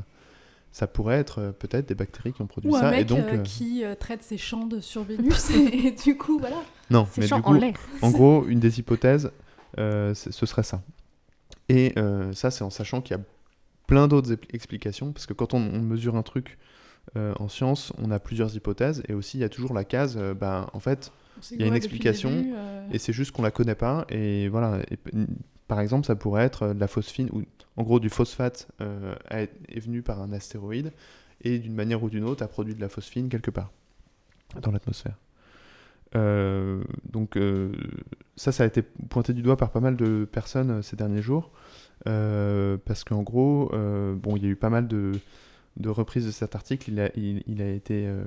ça 0.71 0.87
pourrait 0.87 1.17
être 1.19 1.53
peut-être 1.59 1.87
des 1.89 1.95
bactéries 1.95 2.31
qui 2.33 2.41
ont 2.41 2.47
produit 2.47 2.69
Ou 2.69 2.75
ça. 2.77 2.87
un 2.87 2.91
mec 2.91 3.01
et 3.01 3.03
donc, 3.05 3.43
qui 3.43 3.83
traite 3.99 4.23
ses 4.23 4.37
champs 4.37 4.65
de 4.67 4.79
sur 4.79 5.03
Vénus 5.03 5.49
et, 5.51 5.87
et 5.87 5.91
du 6.05 6.17
coup, 6.17 6.37
voilà. 6.39 6.57
non, 6.89 7.07
mais 7.17 7.27
champ 7.27 7.37
du 7.37 7.41
en 7.41 7.45
coup, 7.45 7.53
l'air. 7.59 7.73
en 8.01 8.11
gros, 8.11 8.45
une 8.47 8.59
des 8.59 8.79
hypothèses, 8.79 9.31
ce 9.77 10.13
serait 10.31 10.63
ça. 10.63 10.81
Et 11.69 11.93
ça, 12.33 12.51
c'est 12.51 12.63
en 12.63 12.69
sachant 12.69 13.01
qu'il 13.01 13.17
y 13.17 13.19
a 13.19 13.23
plein 13.91 14.07
d'autres 14.07 14.31
explications, 14.53 15.11
parce 15.11 15.25
que 15.25 15.33
quand 15.33 15.53
on, 15.53 15.57
on 15.57 15.81
mesure 15.81 16.15
un 16.15 16.23
truc 16.23 16.57
euh, 17.17 17.33
en 17.41 17.49
science, 17.49 17.91
on 17.97 18.09
a 18.09 18.19
plusieurs 18.19 18.55
hypothèses, 18.55 19.03
et 19.09 19.13
aussi 19.13 19.37
il 19.37 19.41
y 19.41 19.43
a 19.43 19.49
toujours 19.49 19.73
la 19.73 19.83
case, 19.83 20.15
euh, 20.17 20.33
ben, 20.33 20.67
en 20.71 20.79
fait, 20.79 21.11
Il 21.51 21.59
y 21.59 21.63
a 21.65 21.67
une 21.67 21.73
explication, 21.73 22.29
début, 22.29 22.53
euh, 22.55 22.87
et 22.93 22.99
c'est 22.99 23.11
juste 23.11 23.33
qu'on 23.33 23.41
la 23.41 23.51
connaît 23.51 23.75
pas, 23.75 24.05
et 24.07 24.47
voilà. 24.47 24.79
Et 24.89 24.97
par 25.67 25.81
exemple, 25.81 26.07
ça 26.07 26.15
pourrait 26.15 26.45
être 26.45 26.63
euh, 26.63 26.73
de 26.73 26.79
la 26.79 26.87
phosphine, 26.87 27.27
ou 27.33 27.41
en 27.75 27.83
gros 27.83 27.99
du 27.99 28.09
phosphate 28.09 28.69
est 29.29 29.79
venu 29.81 30.01
par 30.01 30.21
un 30.21 30.31
astéroïde, 30.31 30.93
et 31.41 31.59
d'une 31.59 31.75
manière 31.75 32.01
ou 32.01 32.09
d'une 32.09 32.23
autre 32.23 32.43
a 32.43 32.47
produit 32.47 32.75
de 32.75 32.79
la 32.79 32.87
phosphine 32.87 33.27
quelque 33.27 33.51
part 33.51 33.71
dans 34.61 34.71
l'atmosphère. 34.71 35.17
Euh, 36.15 36.83
donc 37.09 37.37
euh, 37.37 37.71
ça, 38.35 38.51
ça 38.51 38.63
a 38.63 38.67
été 38.67 38.81
pointé 38.81 39.33
du 39.33 39.41
doigt 39.41 39.55
par 39.55 39.71
pas 39.71 39.79
mal 39.79 39.95
de 39.95 40.27
personnes 40.29 40.71
euh, 40.71 40.81
ces 40.81 40.97
derniers 40.97 41.21
jours, 41.21 41.51
parce 42.05 43.03
qu'en 43.03 43.21
gros, 43.23 43.69
euh, 43.73 44.15
bon, 44.15 44.35
il 44.37 44.43
y 44.43 44.45
a 44.45 44.49
eu 44.49 44.55
pas 44.55 44.69
mal 44.69 44.87
de, 44.87 45.11
de 45.77 45.89
reprises 45.89 46.25
de 46.25 46.31
cet 46.31 46.55
article. 46.55 46.91
Il 46.91 46.99
a, 46.99 47.09
il, 47.15 47.43
il 47.47 47.61
a 47.61 47.69
été, 47.69 48.05
euh, 48.07 48.23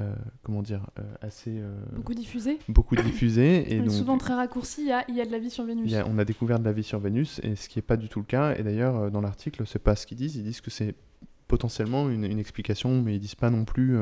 euh, 0.00 0.14
comment 0.42 0.62
dire, 0.62 0.86
euh, 0.98 1.02
assez 1.22 1.52
euh, 1.58 1.74
beaucoup 1.94 2.14
diffusé. 2.14 2.58
beaucoup 2.68 2.96
diffusé, 2.96 3.74
et 3.74 3.78
donc 3.80 3.90
souvent 3.92 4.18
très 4.18 4.34
raccourci, 4.34 4.82
il 4.82 4.88
y 4.88 4.92
a, 4.92 5.04
il 5.08 5.14
y 5.16 5.20
a 5.20 5.24
de 5.26 5.32
la 5.32 5.38
vie 5.38 5.50
sur 5.50 5.64
Vénus. 5.64 5.90
y 5.90 5.96
a- 5.96 6.06
on 6.06 6.18
a 6.18 6.24
découvert 6.24 6.58
de 6.58 6.64
la 6.64 6.72
vie 6.72 6.82
sur 6.82 6.98
Vénus, 7.00 7.40
et 7.42 7.56
ce 7.56 7.68
qui 7.68 7.78
n'est 7.78 7.82
pas 7.82 7.96
du 7.96 8.08
tout 8.08 8.18
le 8.20 8.26
cas. 8.26 8.54
Et 8.56 8.62
d'ailleurs, 8.62 8.96
euh, 8.96 9.10
dans 9.10 9.20
l'article, 9.22 9.62
c'est 9.66 9.78
pas 9.82 9.96
ce 9.96 10.06
qu'ils 10.06 10.18
disent. 10.18 10.36
Ils 10.36 10.44
disent 10.44 10.60
que 10.60 10.70
c'est 10.70 10.94
potentiellement 11.48 12.10
une, 12.10 12.24
une 12.24 12.38
explication, 12.38 13.00
mais 13.02 13.14
ils 13.16 13.20
disent 13.20 13.34
pas 13.36 13.50
non 13.50 13.64
plus. 13.64 13.96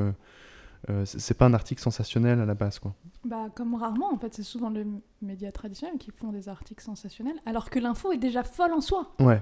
Euh, 0.90 0.92
euh, 1.00 1.04
c'est 1.06 1.36
pas 1.36 1.46
un 1.46 1.54
article 1.54 1.80
sensationnel 1.80 2.40
à 2.40 2.44
la 2.46 2.54
base, 2.54 2.78
quoi. 2.78 2.94
Bah, 3.24 3.46
comme 3.54 3.74
rarement, 3.74 4.12
en 4.12 4.18
fait, 4.18 4.34
c'est 4.34 4.42
souvent 4.42 4.68
les 4.70 4.86
médias 5.22 5.50
traditionnels 5.52 5.98
qui 5.98 6.10
font 6.10 6.30
des 6.32 6.48
articles 6.48 6.82
sensationnels, 6.84 7.36
alors 7.46 7.70
que 7.70 7.78
l'info 7.78 8.12
est 8.12 8.18
déjà 8.18 8.42
folle 8.44 8.72
en 8.72 8.80
soi. 8.80 9.12
Ouais. 9.18 9.40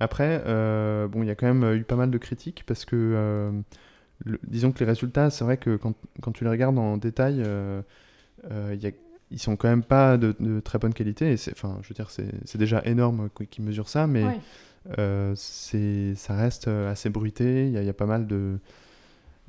Après, 0.00 0.42
euh, 0.46 1.06
bon, 1.08 1.22
il 1.22 1.26
y 1.26 1.30
a 1.30 1.34
quand 1.34 1.52
même 1.52 1.74
eu 1.74 1.84
pas 1.84 1.96
mal 1.96 2.10
de 2.10 2.18
critiques 2.18 2.64
parce 2.66 2.84
que, 2.84 2.96
euh, 2.96 3.52
le- 4.24 4.40
disons 4.46 4.72
que 4.72 4.78
les 4.78 4.86
résultats, 4.86 5.28
c'est 5.30 5.44
vrai 5.44 5.56
que 5.58 5.76
quand, 5.76 5.94
quand 6.22 6.32
tu 6.32 6.44
les 6.44 6.50
regardes 6.50 6.78
en 6.78 6.96
détail, 6.96 7.42
euh, 7.44 7.82
euh, 8.50 8.70
il 8.74 8.82
y 8.82 8.86
a- 8.86 8.92
ils 9.30 9.38
sont 9.38 9.56
quand 9.56 9.68
même 9.68 9.82
pas 9.84 10.16
de, 10.16 10.34
de 10.40 10.60
très 10.60 10.78
bonne 10.78 10.94
qualité. 10.94 11.32
Et 11.32 11.36
enfin, 11.52 11.78
je 11.82 11.88
veux 11.88 11.94
dire, 11.94 12.10
c'est, 12.10 12.56
déjà 12.56 12.80
énorme 12.84 13.28
qu- 13.34 13.46
qu'ils 13.46 13.64
mesurent 13.64 13.88
ça, 13.88 14.06
mais 14.06 14.24
Ouais. 14.24 14.40
euh, 14.98 15.32
c'est, 15.36 16.14
ça 16.14 16.34
reste 16.36 16.68
euh, 16.68 16.90
assez 16.90 17.10
bruité. 17.10 17.66
Il 17.66 17.72
y, 17.72 17.76
a- 17.76 17.82
il 17.82 17.86
y 17.86 17.90
a 17.90 17.94
pas 17.94 18.06
mal 18.06 18.26
de, 18.26 18.36
euh, 18.36 18.56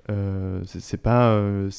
c'est, 0.08 0.79
c'est 0.81 0.97
pas, 0.97 1.31
euh, 1.31 1.69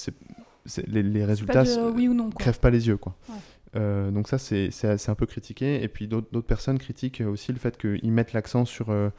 les, 0.87 1.25
résultats 1.25 1.65
oui 1.95 2.09
non, 2.09 2.31
quoi. 2.31 2.39
crèvent 2.39 2.61
pas 2.61 2.71
les 2.71 2.89
yeux, 2.89 2.97
quoi. 2.97 3.17
Ouais. 3.29 3.37
Euh, 3.77 4.11
donc 4.11 4.29
ça, 4.29 4.39
c'est 4.39 5.09
un 5.09 5.15
peu 5.15 5.27
critiqué. 5.27 5.83
Et 5.83 5.89
puis 5.89 6.09
d'autres 6.09 6.41
personnes 6.41 6.79
critiquent 6.79 7.23
aussi 7.27 7.53
le 7.53 7.59
fait 7.59 7.77
qu'ils 7.77 8.13
mettent 8.13 8.33
l'accent 8.33 8.65
sur, 8.65 8.91
euh, 8.91 9.11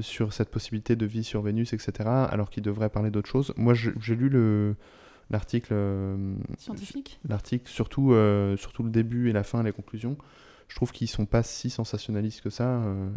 sur 0.00 0.32
cette 0.32 0.50
possibilité 0.50 0.96
de 0.96 1.06
vie 1.06 1.24
sur 1.24 1.42
Vénus, 1.42 1.72
etc., 1.72 1.92
alors 2.06 2.50
qu'ils 2.50 2.62
devraient 2.62 2.90
parler 2.90 3.10
d'autre 3.10 3.28
chose. 3.28 3.52
Moi, 3.56 3.74
j'ai 3.74 4.14
lu 4.14 4.28
le- 4.28 4.76
l'article, 5.30 5.72
euh, 5.72 6.34
Scientifique. 6.58 7.18
l'article 7.28 7.68
surtout, 7.68 8.12
euh, 8.12 8.56
surtout 8.56 8.82
le 8.82 8.90
début 8.90 9.28
et 9.28 9.32
la 9.32 9.42
fin, 9.42 9.62
les 9.62 9.72
conclusions. 9.72 10.16
Je 10.68 10.74
trouve 10.76 10.92
qu'ils 10.92 11.08
sont 11.08 11.26
pas 11.26 11.42
si 11.42 11.70
sensationnalistes 11.70 12.42
que 12.42 12.50
ça. 12.50 12.82
Euh, 12.82 13.08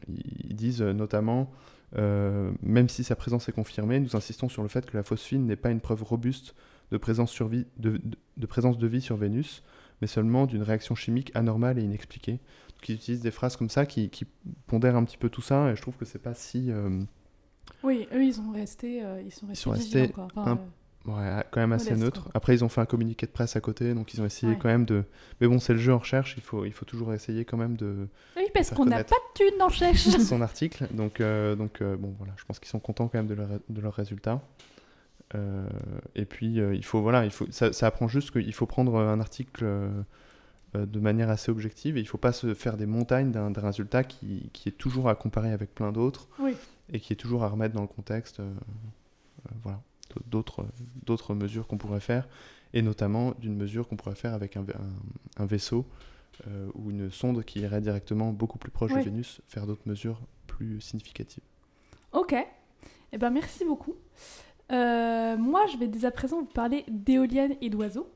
ils, 0.48 0.56
disent 0.56 0.82
euh, 0.82 0.94
notamment, 0.94 1.52
euh, 1.98 2.52
même 2.62 2.88
si 2.90 3.04
sa 3.04 3.16
présence 3.16 3.50
est 3.50 3.52
confirmée, 3.52 4.00
nous 4.00 4.16
insistons 4.16 4.50
sur 4.50 4.62
le 4.64 4.70
fait 4.70 4.86
que 4.86 4.96
la 4.96 5.04
phosphine 5.04 5.46
n'est 5.46 5.56
pas 5.56 5.72
une 5.72 5.80
preuve 5.82 6.04
robuste 6.04 6.56
de 6.92 6.98
présence, 6.98 7.40
de, 7.42 7.66
de- 7.78 8.02
de 8.38 8.46
présence 8.46 8.78
de 8.78 8.88
vie 8.88 9.02
sur 9.02 9.16
Vénus, 9.18 9.64
mais 10.02 10.08
seulement 10.08 10.46
d'une 10.46 10.64
réaction 10.64 10.96
chimique 10.96 11.32
anormale 11.36 11.78
et 11.80 11.84
inexpliquée. 11.84 12.34
Donc, 12.34 12.90
ils 12.90 12.96
utilisent 12.96 13.22
des 13.22 13.32
phrases 13.32 13.58
comme 13.58 13.70
ça 13.70 13.86
qui, 13.86 14.10
qui 14.10 14.26
pondèrent 14.68 14.96
un 14.96 15.04
petit 15.04 15.18
peu 15.18 15.30
tout 15.30 15.42
ça, 15.42 15.72
et 15.72 15.76
je 15.76 15.82
trouve 15.82 15.98
que 15.98 16.06
c'est 16.06 16.20
pas 16.22 16.34
si... 16.34 16.72
euh, 16.72 17.02
Oui, 17.84 18.08
eux, 18.14 18.24
ils 18.24 18.40
ont 18.40 18.52
resté, 18.52 19.04
euh, 19.04 19.22
ils 19.22 19.32
sont 19.32 19.48
restés, 19.48 19.64
sont 19.64 19.72
vigilants, 19.74 20.00
restés 20.02 20.14
quoi. 20.14 20.28
Enfin, 20.36 20.52
euh, 20.54 20.56
Ouais, 21.06 21.44
quand 21.52 21.62
même 21.62 21.72
assez 21.72 21.96
neutre. 21.96 22.24
quoi. 22.24 22.32
Après, 22.36 22.54
ils 22.54 22.64
ont 22.64 22.70
fait 22.70 22.82
un 22.82 22.86
communiqué 22.86 23.26
de 23.26 23.32
presse 23.32 23.56
à 23.56 23.62
côté, 23.62 23.94
donc 23.94 24.14
ils 24.14 24.22
ont 24.22 24.26
essayé 24.26 24.52
Ouais. 24.54 24.60
quand 24.62 24.68
même 24.68 24.86
de. 24.86 25.06
Mais 25.40 25.48
bon, 25.48 25.58
c'est 25.60 25.74
le 25.74 25.80
jeu 25.80 25.94
en 25.94 25.98
recherche, 25.98 26.36
il 26.38 26.44
faut, 26.44 26.66
il 26.66 26.74
faut 26.74 26.86
toujours 26.86 27.14
essayer 27.14 27.46
quand 27.46 27.58
même 27.58 27.78
de 27.78 28.08
Oui, 28.36 28.44
parce 28.54 28.72
qu'on 28.72 28.86
n'a 28.86 29.04
pas 29.04 29.16
de 29.16 29.34
thunes 29.50 29.62
en 29.62 29.70
chèche. 29.70 30.08
son 30.20 30.42
article. 30.42 30.88
Donc, 30.92 31.22
euh, 31.22 31.56
donc 31.56 31.82
euh, 31.82 31.96
bon, 31.96 32.14
voilà, 32.18 32.34
je 32.38 32.44
pense 32.46 32.60
qu'ils 32.60 32.68
sont 32.70 32.80
contents 32.80 33.08
quand 33.08 33.18
même 33.18 33.28
de, 33.28 33.34
leur, 33.34 33.48
de 33.70 33.82
leurs 33.82 33.94
résultats. 33.94 34.42
Euh, 35.36 35.68
et 36.16 36.26
puis, 36.26 36.56
il 36.58 36.84
faut, 36.84 37.02
voilà, 37.02 37.24
il 37.24 37.32
faut, 37.32 37.46
ça, 37.50 37.72
ça 37.72 37.88
apprend 37.88 38.08
juste 38.08 38.32
qu'il 38.32 38.54
faut 38.54 38.66
prendre 38.66 38.98
un 38.98 39.20
article 39.22 39.66
de 40.76 41.00
manière 41.00 41.30
assez 41.32 41.50
objective 41.50 41.98
et 41.98 42.02
il 42.02 42.04
ne 42.04 42.10
faut 42.10 42.18
pas 42.20 42.34
se 42.34 42.54
faire 42.54 42.78
des 42.78 42.86
montagnes 42.86 43.32
d'un 43.32 43.52
résultat 43.56 44.04
qui, 44.04 44.50
qui 44.54 44.70
est 44.70 44.74
toujours 44.74 45.10
à 45.10 45.16
comparer 45.16 45.52
avec 45.52 45.74
plein 45.74 45.92
d'autres 45.92 46.28
Oui. 46.40 46.56
et 46.94 47.00
qui 47.00 47.14
est 47.14 47.16
toujours 47.16 47.44
à 47.44 47.48
remettre 47.48 47.74
dans 47.74 47.82
le 47.82 47.88
contexte. 47.88 48.40
voilà, 49.64 49.82
d'autres 50.28 50.66
d'autres 51.06 51.34
mesures 51.36 51.68
qu'on 51.68 51.78
pourrait 51.78 52.00
faire 52.00 52.28
et 52.74 52.82
notamment 52.82 53.34
d'une 53.40 53.56
mesure 53.56 53.88
qu'on 53.88 53.96
pourrait 53.96 54.16
faire 54.16 54.34
avec 54.34 54.58
un, 54.58 54.62
un- 54.62 55.44
un 55.44 55.46
vaisseau 55.46 55.86
euh, 56.48 56.70
ou 56.76 56.92
une 56.92 57.10
sonde 57.12 57.44
qui 57.44 57.60
irait 57.62 57.82
directement 57.82 58.32
beaucoup 58.32 58.58
plus 58.60 58.72
proche 58.72 58.92
Oui. 58.94 59.00
de 59.00 59.06
Vénus 59.06 59.42
faire 59.48 59.66
d'autres 59.68 59.88
mesures 59.88 60.20
plus 60.48 60.80
significatives. 60.82 61.44
Ok. 62.14 62.36
Eh 63.12 63.18
ben, 63.18 63.30
merci 63.32 63.66
beaucoup. 63.66 63.96
Euh, 64.72 65.36
moi, 65.38 65.66
je 65.72 65.78
vais 65.78 65.88
dès 65.88 66.06
à 66.06 66.12
présent 66.12 66.40
vous 66.42 66.46
parler 66.46 66.86
d'éoliennes 66.88 67.56
et 67.62 67.70
d'oiseaux. 67.70 68.08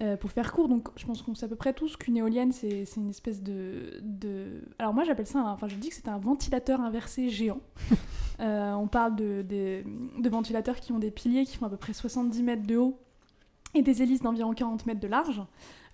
Euh, 0.00 0.16
pour 0.16 0.32
faire 0.32 0.52
court, 0.52 0.68
donc 0.68 0.88
je 0.96 1.04
pense 1.04 1.22
qu'on 1.22 1.34
sait 1.34 1.44
à 1.44 1.48
peu 1.48 1.54
près 1.54 1.74
tous 1.74 1.96
qu'une 1.96 2.16
éolienne, 2.16 2.50
c'est 2.50 2.84
une 2.96 3.10
espèce 3.10 3.42
de, 3.42 4.00
de... 4.00 4.62
Alors 4.78 4.94
moi, 4.94 5.04
j'appelle 5.04 5.26
ça, 5.26 5.40
un- 5.40 5.52
enfin 5.52 5.68
je 5.68 5.76
dis 5.76 5.90
que 5.90 5.94
c'est 5.94 6.08
un 6.08 6.18
ventilateur 6.18 6.80
inversé 6.80 7.28
géant. 7.28 7.60
Euh, 8.40 8.72
on 8.72 8.88
parle 8.88 9.14
de, 9.14 9.84
ventilateurs 10.28 10.80
qui 10.80 10.90
ont 10.90 10.98
des 10.98 11.12
piliers 11.12 11.44
qui 11.44 11.56
font 11.58 11.66
à 11.66 11.68
peu 11.68 11.76
près 11.76 11.92
70 11.92 12.42
mètres 12.42 12.66
de 12.66 12.76
haut 12.76 12.98
et 13.74 13.82
des 13.82 14.02
hélices 14.02 14.22
d'environ 14.22 14.52
40 14.52 14.84
mètres 14.86 14.98
de 14.98 15.06
large. 15.06 15.40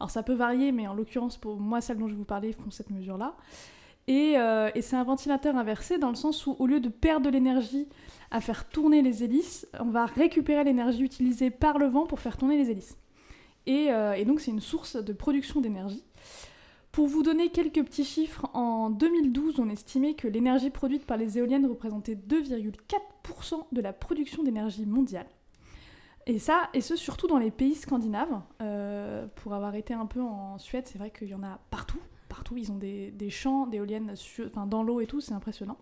Alors 0.01 0.11
ça 0.11 0.23
peut 0.23 0.33
varier, 0.33 0.73
mais 0.73 0.87
en 0.87 0.95
l'occurrence, 0.95 1.37
pour 1.37 1.59
moi, 1.61 1.83
celles 1.83 1.99
dont 1.99 2.07
je 2.07 2.13
vais 2.13 2.19
vous 2.19 2.25
parler 2.25 2.53
font 2.53 2.71
cette 2.71 2.89
mesure-là. 2.91 3.35
Et, 4.07 4.35
euh, 4.39 4.71
et 4.75 4.81
c'est 4.81 4.97
un 4.97 5.05
ventilateur 5.05 5.57
inversé 5.57 5.99
dans 5.99 6.09
le 6.09 6.15
sens 6.15 6.47
où, 6.47 6.57
au 6.59 6.67
lieu 6.67 6.81
de 6.81 6.89
perdre 6.89 7.27
de 7.27 7.31
l'énergie 7.31 7.87
à 8.31 8.41
faire 8.41 8.67
tourner 8.69 9.03
les 9.03 9.25
hélices, 9.25 9.67
on 9.79 9.91
va 9.91 10.07
récupérer 10.07 10.65
l'énergie 10.65 11.03
utilisée 11.03 11.51
par 11.51 11.77
le 11.79 11.87
vent 11.89 12.07
pour 12.07 12.21
faire 12.21 12.39
tourner 12.39 12.57
les 12.57 12.71
hélices. 12.71 12.97
Et, 13.67 13.91
euh, 13.91 14.15
et 14.15 14.25
donc 14.25 14.41
c'est 14.41 14.51
une 14.51 14.61
source 14.61 14.97
de 14.97 15.13
production 15.13 15.61
d'énergie. 15.61 16.05
Pour 16.93 17.07
vous 17.07 17.23
donner 17.23 17.51
quelques 17.51 17.85
petits 17.85 18.05
chiffres, 18.05 18.49
en 18.55 18.91
2012, 18.91 19.61
on 19.61 19.69
estimait 19.69 20.15
que 20.15 20.27
l'énergie 20.27 20.71
produite 20.71 21.07
par 21.07 21.17
les 21.17 21.39
éoliennes 21.39 21.67
représentait 21.67 22.17
2,4% 22.17 23.67
de 23.71 23.81
la 23.81 23.93
production 23.93 24.43
d'énergie 24.43 24.87
mondiale. 24.87 25.27
Et 26.27 26.39
ça, 26.39 26.69
et 26.75 26.81
ce 26.81 26.97
surtout 26.97 27.27
dans 27.27 27.39
les 27.39 27.51
pays 27.51 27.75
scandinaves. 27.75 28.41
Euh, 28.61 29.27
pour 29.37 29.55
avoir 29.55 29.75
été 29.75 29.95
un 29.95 30.07
peu 30.07 30.21
en 30.21 30.59
Suède, 30.59 30.87
c'est 30.87 30.99
vrai 30.99 31.11
qu'il 31.11 31.29
y 31.29 31.35
en 31.35 31.43
a 31.43 31.59
partout. 31.71 32.01
Partout, 32.29 32.57
ils 32.57 32.71
ont 32.71 32.77
des, 32.77 33.31
champs 33.31 33.67
d'éoliennes 33.67 34.15
dans 34.67 34.83
l'eau 34.83 35.01
et 35.01 35.07
tout, 35.07 35.21
c'est 35.21 35.33
impressionnant. 35.33 35.79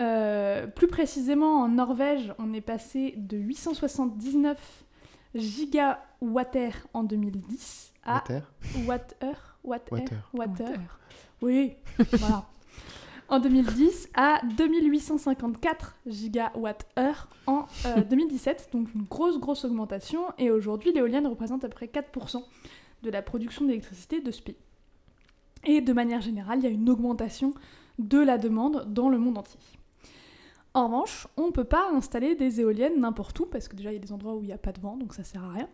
Euh, 0.00 0.66
plus 0.66 0.86
précisément, 0.86 1.60
en 1.60 1.68
Norvège, 1.68 2.32
on 2.38 2.52
est 2.54 2.62
passé 2.62 3.14
de 3.16 3.36
879 3.36 4.83
gigawattheures 5.34 6.86
en 6.94 7.04
2010 7.04 7.92
à 8.04 8.14
Water 8.14 8.52
watt-heure, 8.86 9.56
watt 9.64 9.88
Water. 9.90 10.30
watt-heure. 10.32 10.98
Oui, 11.42 11.74
voilà. 12.12 12.46
En 13.30 13.40
2010 13.40 14.10
à 14.14 14.42
2854 14.58 15.96
gigawattheures 16.06 17.28
en 17.46 17.64
euh, 17.86 18.02
2017, 18.10 18.68
donc 18.74 18.92
une 18.94 19.04
grosse 19.04 19.38
grosse 19.40 19.64
augmentation. 19.64 20.26
Et 20.36 20.50
aujourd'hui, 20.50 20.92
l'éolienne 20.92 21.26
représente 21.26 21.64
à 21.64 21.68
peu 21.68 21.74
près 21.74 21.86
4% 21.86 22.42
de 23.02 23.10
la 23.10 23.22
production 23.22 23.64
d'électricité 23.64 24.20
de 24.20 24.30
ce 24.30 24.42
pays. 24.42 24.58
Et 25.64 25.80
de 25.80 25.92
manière 25.94 26.20
générale, 26.20 26.58
il 26.58 26.64
y 26.64 26.66
a 26.66 26.70
une 26.70 26.90
augmentation 26.90 27.54
de 27.98 28.18
la 28.18 28.36
demande 28.36 28.84
dans 28.92 29.08
le 29.08 29.18
monde 29.18 29.38
entier. 29.38 29.58
En 30.74 30.86
revanche, 30.86 31.28
on 31.36 31.46
ne 31.46 31.52
peut 31.52 31.64
pas 31.64 31.88
installer 31.92 32.34
des 32.34 32.60
éoliennes 32.60 33.00
n'importe 33.00 33.38
où, 33.40 33.46
parce 33.46 33.68
que 33.68 33.76
déjà 33.76 33.90
il 33.90 33.94
y 33.94 33.96
a 33.96 34.00
des 34.00 34.12
endroits 34.12 34.34
où 34.34 34.42
il 34.42 34.46
n'y 34.46 34.52
a 34.52 34.58
pas 34.58 34.72
de 34.72 34.80
vent, 34.80 34.96
donc 34.96 35.14
ça 35.14 35.22
sert 35.24 35.44
à 35.44 35.50
rien. 35.52 35.68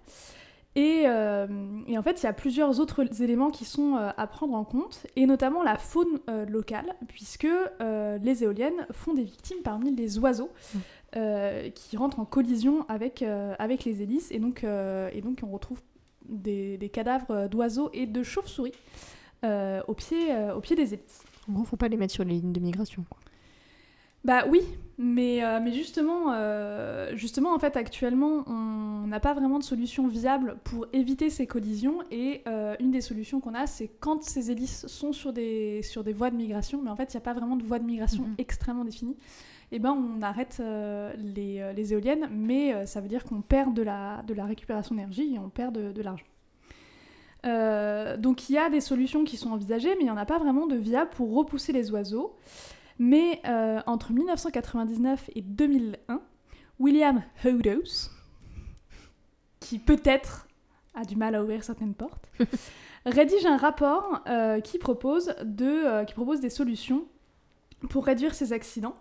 Et, 0.77 1.05
euh, 1.07 1.49
et 1.89 1.99
en 1.99 2.03
fait, 2.03 2.23
il 2.23 2.27
y 2.27 2.29
a 2.29 2.33
plusieurs 2.33 2.79
autres 2.79 3.23
éléments 3.23 3.51
qui 3.51 3.65
sont 3.65 3.97
euh, 3.97 4.11
à 4.17 4.27
prendre 4.29 4.55
en 4.55 4.63
compte, 4.65 5.07
et 5.17 5.27
notamment 5.27 5.63
la 5.65 5.77
faune 5.79 6.21
euh, 6.29 6.45
locale, 6.47 6.95
puisque 7.09 7.47
euh, 7.81 8.19
les 8.19 8.45
éoliennes 8.45 8.87
font 8.93 9.15
des 9.15 9.25
victimes 9.25 9.63
parmi 9.65 9.91
les 9.95 10.19
oiseaux 10.19 10.51
Mm. 10.75 10.79
euh, 11.17 11.71
qui 11.71 11.97
rentrent 11.97 12.21
en 12.21 12.25
collision 12.25 12.85
avec, 12.89 13.25
avec 13.59 13.85
les 13.85 14.03
hélices, 14.03 14.31
et 14.31 14.39
donc, 14.39 14.65
et 14.65 15.21
donc 15.23 15.41
on 15.43 15.51
retrouve 15.51 15.81
des, 16.29 16.77
des 16.79 16.89
cadavres 16.91 17.49
d'oiseaux 17.49 17.91
et 17.93 18.07
de 18.07 18.23
chauves-souris 18.23 18.75
au, 19.43 19.95
pied, 19.95 20.29
au 20.55 20.61
pied 20.61 20.77
des 20.77 20.95
hélices. 20.95 21.23
En 21.49 21.55
gros, 21.55 21.65
faut 21.65 21.77
pas 21.77 21.89
les 21.89 21.97
mettre 21.97 22.13
sur 22.13 22.23
les 22.25 22.35
lignes 22.35 22.53
de 22.53 22.61
migration. 22.61 23.05
quoi. 23.11 23.19
Bah 24.25 24.45
oui, 24.49 24.61
mais, 24.99 25.43
euh, 25.43 25.61
mais 25.63 25.73
justement, 25.73 26.33
euh, 26.35 27.17
justement, 27.17 27.55
en 27.55 27.59
fait, 27.59 27.77
actuellement, 27.79 28.45
on 28.47 29.07
n'a 29.07 29.19
pas 29.19 29.33
vraiment 29.33 29.59
de 29.59 29.65
solution 29.65 30.09
viable 30.09 30.59
pour 30.63 30.87
éviter 30.93 31.31
ces 31.31 31.47
collisions. 31.47 32.01
Et 32.11 32.43
euh, 32.47 32.77
une 32.81 32.91
des 32.91 33.01
solutions 33.01 33.41
qu'on 33.41 33.55
a, 33.55 33.67
c'est 33.67 33.89
quand 34.01 34.23
ces 34.23 34.51
hélices 34.51 34.87
sont 34.89 35.15
sur 35.15 35.33
des, 35.33 35.81
sur 35.83 36.05
des 36.05 36.13
voies 36.13 36.31
de 36.31 36.37
migration, 36.37 36.83
mais 36.83 36.91
en 36.91 36.97
fait, 36.97 37.15
il 37.15 37.17
n'y 37.17 37.23
a 37.23 37.25
pas 37.25 37.33
vraiment 37.33 37.57
de 37.57 37.63
voie 37.65 37.79
de 37.79 37.85
migration 37.85 38.25
Mhm. 38.25 38.35
extrêmement 38.37 38.85
définie, 38.85 39.17
et 39.73 39.79
ben 39.79 39.93
on 39.93 40.21
arrête 40.21 40.61
les, 41.17 41.73
les 41.75 41.93
éoliennes, 41.93 42.29
mais 42.31 42.85
ça 42.87 43.01
veut 43.01 43.09
dire 43.09 43.25
qu'on 43.25 43.41
perd 43.41 43.73
de 43.73 43.83
la, 43.83 44.23
de 44.27 44.35
la 44.35 44.45
récupération 44.45 44.95
d'énergie 44.97 45.35
et 45.35 45.39
on 45.39 45.49
perd 45.49 45.75
de, 45.75 45.93
de 45.93 46.03
l'argent. 46.03 46.27
Donc 48.21 48.51
il 48.51 48.55
y 48.55 48.59
a 48.59 48.69
des 48.69 48.81
solutions 48.81 49.23
qui 49.25 49.37
sont 49.37 49.53
envisagées, 49.53 49.95
mais 49.95 50.01
il 50.01 50.05
n'y 50.05 50.11
en 50.11 50.17
a 50.17 50.27
pas 50.27 50.39
vraiment 50.39 50.67
de 50.67 50.75
viable 50.77 51.11
pour 51.11 51.33
repousser 51.33 51.73
les 51.73 51.93
oiseaux. 51.93 52.35
Mais 53.01 53.41
euh, 53.47 53.81
entre 53.87 54.13
1999 54.13 55.31
et 55.35 55.41
2001, 55.41 56.21
William 56.79 57.23
Hodos, 57.43 58.11
qui 59.59 59.79
peut-être 59.79 60.47
a 60.95 61.05
du 61.07 61.17
mal 61.17 61.35
à 61.35 61.43
ouvrir 61.43 61.65
certaines 61.65 61.95
portes, 61.95 62.31
rédige 63.07 63.47
un 63.47 63.57
rapport 63.57 64.21
euh, 64.29 64.61
qui, 64.61 64.77
propose 64.77 65.35
de, 65.43 65.65
euh, 65.65 66.05
qui 66.05 66.13
propose 66.13 66.41
des 66.41 66.51
solutions 66.51 67.07
pour 67.89 68.05
réduire 68.05 68.35
ces 68.35 68.53
accidents. 68.53 68.97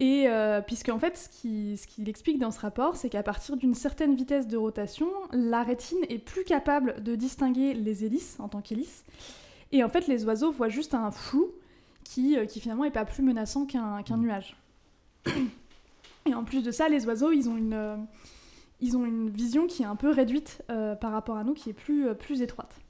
Et 0.00 0.24
euh, 0.26 0.62
puisque 0.62 0.88
en 0.88 0.98
fait, 0.98 1.18
ce 1.18 1.28
qu'il 1.28 1.78
ce 1.78 1.86
qu'il 1.86 2.08
explique 2.08 2.38
dans 2.38 2.50
ce 2.50 2.60
rapport, 2.60 2.96
c'est 2.96 3.10
qu'à 3.10 3.22
partir 3.22 3.58
d'une 3.58 3.74
certaine 3.74 4.14
vitesse 4.14 4.48
de 4.48 4.56
rotation, 4.56 5.06
la 5.32 5.62
rétine 5.62 6.00
est 6.08 6.18
plus 6.18 6.44
capable 6.44 7.02
de 7.02 7.14
distinguer 7.14 7.74
les 7.74 8.06
hélices 8.06 8.40
en 8.40 8.48
tant 8.48 8.62
qu'hélices. 8.62 9.04
Et 9.70 9.84
en 9.84 9.90
fait, 9.90 10.06
les 10.06 10.24
oiseaux 10.24 10.50
voient 10.50 10.70
juste 10.70 10.94
un 10.94 11.10
flou 11.10 11.52
qui, 12.04 12.36
euh, 12.36 12.46
qui 12.46 12.60
finalement 12.60 12.84
est 12.84 12.90
pas 12.90 13.04
plus 13.04 13.22
menaçant 13.22 13.66
qu'un 13.66 14.02
qu'un 14.02 14.16
nuage. 14.16 14.56
Et 16.26 16.34
en 16.34 16.44
plus 16.44 16.62
de 16.62 16.70
ça, 16.70 16.88
les 16.88 17.06
oiseaux, 17.06 17.32
ils 17.32 17.48
ont 17.48 17.56
une, 17.56 17.74
euh, 17.74 17.96
ils 18.80 18.96
ont 18.96 19.04
une 19.04 19.30
vision 19.30 19.66
qui 19.66 19.82
est 19.82 19.86
un 19.86 19.96
peu 19.96 20.10
réduite 20.10 20.62
euh, 20.70 20.94
par 20.94 21.12
rapport 21.12 21.36
à 21.36 21.44
nous, 21.44 21.54
qui 21.54 21.70
est 21.70 21.74
plus, 21.74 22.14
plus 22.14 22.42
étroite. 22.42 22.82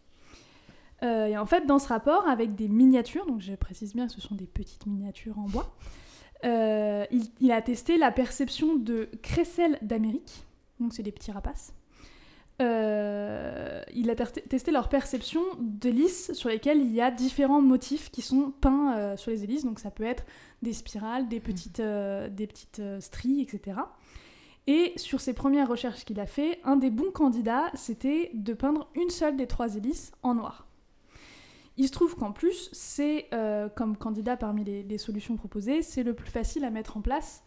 Euh, 1.03 1.27
et 1.27 1.37
en 1.37 1.47
fait, 1.47 1.67
dans 1.67 1.79
ce 1.79 1.89
rapport, 1.89 2.29
avec 2.29 2.55
des 2.55 2.69
miniatures, 2.69 3.27
donc 3.27 3.41
je 3.41 3.55
précise 3.55 3.95
bien 3.95 4.07
que 4.07 4.13
ce 4.13 4.21
sont 4.21 4.35
des 4.35 4.47
petites 4.47 4.87
miniatures 4.87 5.39
en 5.39 5.47
bois, 5.47 5.75
euh, 6.45 7.05
il, 7.11 7.25
il 7.41 7.53
a 7.53 7.61
testé 7.61 7.99
la 7.99 8.11
perception 8.11 8.77
de 8.77 9.11
crécelles 9.23 9.79
d'Amérique, 9.83 10.45
donc 10.81 10.93
c'est 10.93 11.03
des 11.03 11.13
petits 11.13 11.33
rapaces. 11.33 11.75
Euh, 12.63 13.83
il 13.95 14.09
a 14.11 14.15
testé 14.15 14.71
leur 14.71 14.89
perception 14.89 15.43
d'hélices 15.59 16.33
sur 16.33 16.49
lesquelles 16.49 16.79
il 16.79 16.93
y 16.93 17.01
a 17.01 17.11
différents 17.11 17.61
motifs 17.61 18.11
qui 18.11 18.23
sont 18.23 18.53
peints 18.61 18.97
euh, 18.97 19.17
sur 19.17 19.31
les 19.31 19.45
hélices, 19.45 19.65
donc 19.65 19.81
ça 19.81 19.91
peut 19.91 20.05
être 20.05 20.25
des 20.63 20.73
spirales, 20.73 21.29
des 21.29 21.41
petites, 21.41 21.81
euh, 21.81 22.29
des 22.29 22.47
petites 22.47 22.83
stries, 23.01 23.41
etc. 23.41 23.79
Et 24.69 24.93
sur 24.97 25.21
ses 25.21 25.33
premières 25.33 25.69
recherches 25.69 26.05
qu'il 26.05 26.21
a 26.21 26.27
fait, 26.27 26.61
un 26.63 26.77
des 26.77 26.91
bons 26.91 27.11
candidats, 27.11 27.71
c'était 27.75 28.31
de 28.35 28.55
peindre 28.55 28.89
une 28.95 29.11
seule 29.11 29.37
des 29.37 29.49
trois 29.49 29.75
hélices 29.75 30.13
en 30.23 30.37
noir. 30.37 30.67
Il 31.77 31.89
se 31.89 31.93
trouve 31.93 32.15
qu'en 32.15 32.33
plus, 32.33 32.69
c'est 32.73 33.29
comme 33.75 33.97
candidat 33.97 34.37
parmi 34.37 34.63
les, 34.63 34.83
les 34.85 34.99
solutions 34.99 35.37
proposées, 35.37 35.83
c'est 35.83 36.05
le 36.05 36.15
plus 36.15 36.31
facile 36.31 36.65
à 36.65 36.71
mettre 36.71 36.97
en 36.97 37.01
place, 37.01 37.43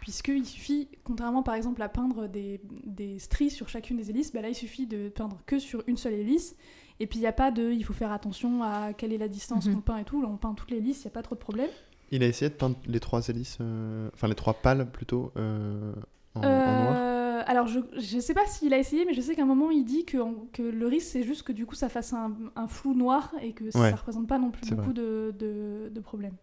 puisqu'il 0.00 0.44
suffit, 0.46 0.88
contrairement 1.04 1.42
par 1.42 1.54
exemple 1.54 1.82
à 1.82 1.88
peindre 1.88 2.28
des, 2.28 2.60
des 2.84 3.18
stries 3.18 3.50
sur 3.50 3.68
chacune 3.68 3.96
des 3.96 4.10
hélices, 4.10 4.32
bah 4.32 4.40
là 4.42 4.48
il 4.48 4.54
suffit 4.54 4.86
de 4.86 5.08
peindre 5.08 5.38
que 5.46 5.58
sur 5.58 5.82
une 5.86 5.96
seule 5.96 6.14
hélice, 6.14 6.56
et 7.00 7.06
puis 7.06 7.18
il 7.18 7.22
n'y 7.22 7.28
a 7.28 7.32
pas 7.32 7.50
de, 7.50 7.70
il 7.72 7.84
faut 7.84 7.92
faire 7.92 8.12
attention 8.12 8.62
à 8.62 8.92
quelle 8.92 9.12
est 9.12 9.18
la 9.18 9.28
distance 9.28 9.66
Mhm. 9.66 9.74
qu'on 9.74 9.80
peint 9.80 9.98
et 9.98 10.04
tout, 10.04 10.22
là 10.22 10.28
on 10.30 10.36
peint 10.36 10.54
toutes 10.54 10.70
les 10.70 10.78
hélices, 10.78 10.98
il 11.04 11.06
n'y 11.08 11.12
a 11.12 11.14
pas 11.14 11.22
trop 11.22 11.34
de 11.34 11.40
problème. 11.40 11.70
Il 12.12 12.22
a 12.22 12.26
essayé 12.26 12.48
de 12.50 12.54
peindre 12.54 12.76
les 12.86 13.00
trois 13.00 13.26
hélices, 13.28 13.58
euh, 13.60 14.08
enfin 14.14 14.28
les 14.28 14.36
trois 14.36 14.54
pales 14.54 14.88
plutôt, 14.90 15.32
euh, 15.36 15.92
en, 16.36 16.40
en 16.42 16.74
noir. 16.76 16.96
Euh, 16.96 17.42
alors, 17.46 17.66
je, 17.66 17.80
je 17.98 18.18
sais 18.20 18.32
pas 18.34 18.46
s'il 18.46 18.72
a 18.74 18.78
essayé, 18.78 19.04
mais 19.06 19.12
je 19.14 19.20
sais 19.20 19.34
qu'à 19.34 19.42
un 19.42 19.46
moment, 19.46 19.70
il 19.70 19.84
dit 19.84 20.04
que, 20.04 20.18
que 20.52 20.62
le 20.62 20.86
risque, 20.86 21.08
c'est 21.08 21.22
juste 21.22 21.42
que 21.42 21.52
du 21.52 21.66
coup, 21.66 21.74
ça 21.74 21.88
fasse 21.88 22.12
un, 22.12 22.32
un 22.54 22.68
flou 22.68 22.94
noir 22.94 23.32
et 23.42 23.52
que 23.52 23.70
ça 23.70 23.80
Ouais. 23.80 23.90
représente 23.92 24.26
pas 24.28 24.38
non 24.38 24.50
plus 24.50 24.70
beaucoup 24.70 24.92
de, 24.92 25.34
de, 25.38 25.90
de 25.92 26.00
problèmes. 26.00 26.34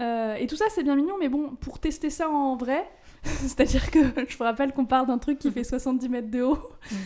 Euh, 0.00 0.34
et 0.34 0.46
tout 0.46 0.56
ça, 0.56 0.66
c'est 0.70 0.82
bien 0.82 0.96
mignon, 0.96 1.14
mais 1.18 1.28
bon, 1.28 1.56
pour 1.56 1.78
tester 1.78 2.10
ça 2.10 2.28
en 2.28 2.56
vrai, 2.56 2.88
c'est-à-dire 3.22 3.90
que 3.90 4.00
je 4.28 4.36
vous 4.36 4.44
rappelle 4.44 4.72
qu'on 4.72 4.86
parle 4.86 5.06
d'un 5.06 5.18
truc 5.18 5.38
qui 5.38 5.50
fait 5.50 5.64
70 5.64 6.08
mètres 6.08 6.30
de 6.30 6.42
haut. 6.42 6.58
Mm. 6.90 6.96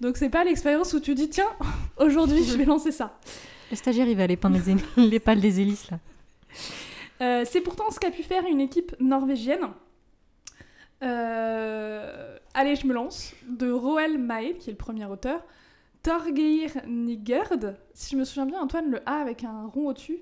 Donc, 0.00 0.16
c'est 0.16 0.30
pas 0.30 0.44
l'expérience 0.44 0.92
où 0.94 1.00
tu 1.00 1.14
dis, 1.14 1.28
tiens, 1.28 1.50
aujourd'hui, 1.98 2.44
je 2.44 2.56
vais 2.56 2.64
lancer 2.64 2.92
ça. 2.92 3.18
Le 3.70 3.76
stagiaire, 3.76 4.06
il 4.06 4.16
va 4.16 4.24
aller 4.24 4.36
peindre 4.36 4.58
les, 4.96 5.20
pales 5.20 5.40
des 5.40 5.60
hélices, 5.60 5.90
là. 5.90 5.98
Euh, 7.20 7.44
c'est 7.44 7.60
pourtant 7.60 7.90
ce 7.90 7.98
qu'a 7.98 8.12
pu 8.12 8.22
faire 8.22 8.44
une 8.46 8.60
équipe 8.60 8.94
norvégienne. 9.00 9.72
Euh, 11.02 12.38
allez, 12.54 12.76
je 12.76 12.86
me 12.86 12.94
lance. 12.94 13.34
De 13.48 13.70
Roel 13.70 14.18
Mae, 14.18 14.54
qui 14.58 14.70
est 14.70 14.72
le 14.72 14.78
premier 14.78 15.04
auteur. 15.04 15.44
Torgeir 16.02 16.70
Nigerd. 16.86 17.76
Si 17.92 18.12
je 18.12 18.16
me 18.16 18.24
souviens 18.24 18.46
bien, 18.46 18.60
Antoine, 18.60 18.90
le 18.90 19.00
A 19.04 19.16
avec 19.20 19.44
un 19.44 19.66
rond 19.66 19.88
au-dessus, 19.88 20.18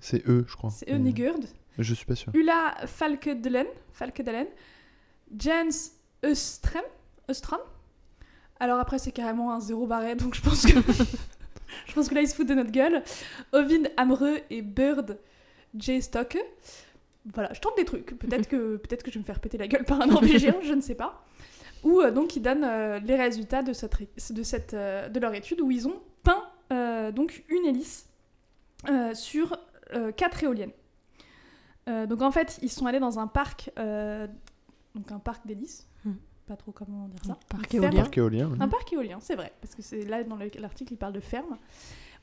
C'est 0.00 0.26
eux, 0.28 0.44
je 0.48 0.56
crois. 0.56 0.70
c'est 0.70 0.88
eux, 0.90 0.94
Mais 0.94 1.10
Nigerd. 1.10 1.44
Je 1.78 1.94
suis 1.94 2.06
pas 2.06 2.14
sûr. 2.14 2.32
Ulla 2.34 2.74
Falkedelen. 2.86 3.66
Falkedelen. 3.92 4.46
Jens 5.38 5.92
Öström. 6.24 6.82
Öström. 7.28 7.60
Alors 8.58 8.78
après, 8.78 8.98
c'est 8.98 9.12
carrément 9.12 9.52
un 9.52 9.60
zéro 9.60 9.86
barré, 9.86 10.14
donc 10.14 10.34
je 10.34 10.42
pense 10.42 10.66
que... 10.66 10.72
je 11.86 11.92
pense 11.94 12.08
que 12.08 12.14
là, 12.14 12.20
ils 12.20 12.28
se 12.28 12.34
foutent 12.34 12.48
de 12.48 12.54
notre 12.54 12.70
gueule. 12.70 13.02
Ovid 13.52 13.90
Amreux 13.96 14.38
et 14.50 14.62
Bird 14.62 15.18
J. 15.76 16.02
Stocke. 16.02 16.38
Voilà, 17.32 17.52
je 17.52 17.60
tente 17.60 17.76
des 17.76 17.84
trucs. 17.84 18.18
Peut-être 18.18 18.48
que, 18.48 18.76
peut 18.88 18.96
que 18.96 19.10
je 19.10 19.14
vais 19.14 19.20
me 19.20 19.24
faire 19.24 19.40
péter 19.40 19.58
la 19.58 19.68
gueule 19.68 19.84
par 19.84 20.00
un 20.00 20.06
Norvégien, 20.06 20.56
je 20.62 20.72
ne 20.72 20.80
sais 20.80 20.94
pas. 20.94 21.24
Ou 21.82 22.00
euh, 22.00 22.10
donc 22.10 22.36
ils 22.36 22.42
donnent 22.42 22.64
euh, 22.64 22.98
les 23.00 23.16
résultats 23.16 23.62
de, 23.62 23.72
cette, 23.72 23.96
de, 24.32 24.42
cette, 24.42 24.74
euh, 24.74 25.08
de 25.08 25.20
leur 25.20 25.34
étude 25.34 25.60
où 25.60 25.70
ils 25.70 25.88
ont 25.88 26.00
peint 26.22 26.44
donc 27.12 27.42
une 27.48 27.66
hélice 27.66 28.06
sur 29.14 29.58
quatre 30.16 30.42
éoliennes. 30.44 30.72
Euh, 31.88 32.06
donc 32.06 32.22
en 32.22 32.30
fait, 32.30 32.58
ils 32.62 32.70
sont 32.70 32.86
allés 32.86 33.00
dans 33.00 33.18
un 33.18 33.26
parc, 33.26 33.70
euh, 33.78 34.26
donc 34.94 35.10
un 35.12 35.18
parc 35.18 35.46
d'hélices. 35.46 35.88
Hmm. 36.04 36.12
Pas 36.46 36.56
trop 36.56 36.72
comment 36.72 37.08
dire 37.08 37.24
ça. 37.26 37.38
Parc 37.48 37.74
éolien. 37.74 37.90
Parc 38.02 38.18
éolien. 38.18 38.50
Un 38.60 38.68
parc 38.68 38.92
éolien, 38.92 39.18
c'est 39.20 39.34
vrai, 39.36 39.52
parce 39.60 39.74
que 39.74 39.82
c'est 39.82 40.02
là 40.04 40.22
dans 40.24 40.36
le- 40.36 40.50
l'article 40.58 40.92
il 40.92 40.96
parle 40.96 41.12
de 41.12 41.20
ferme 41.20 41.56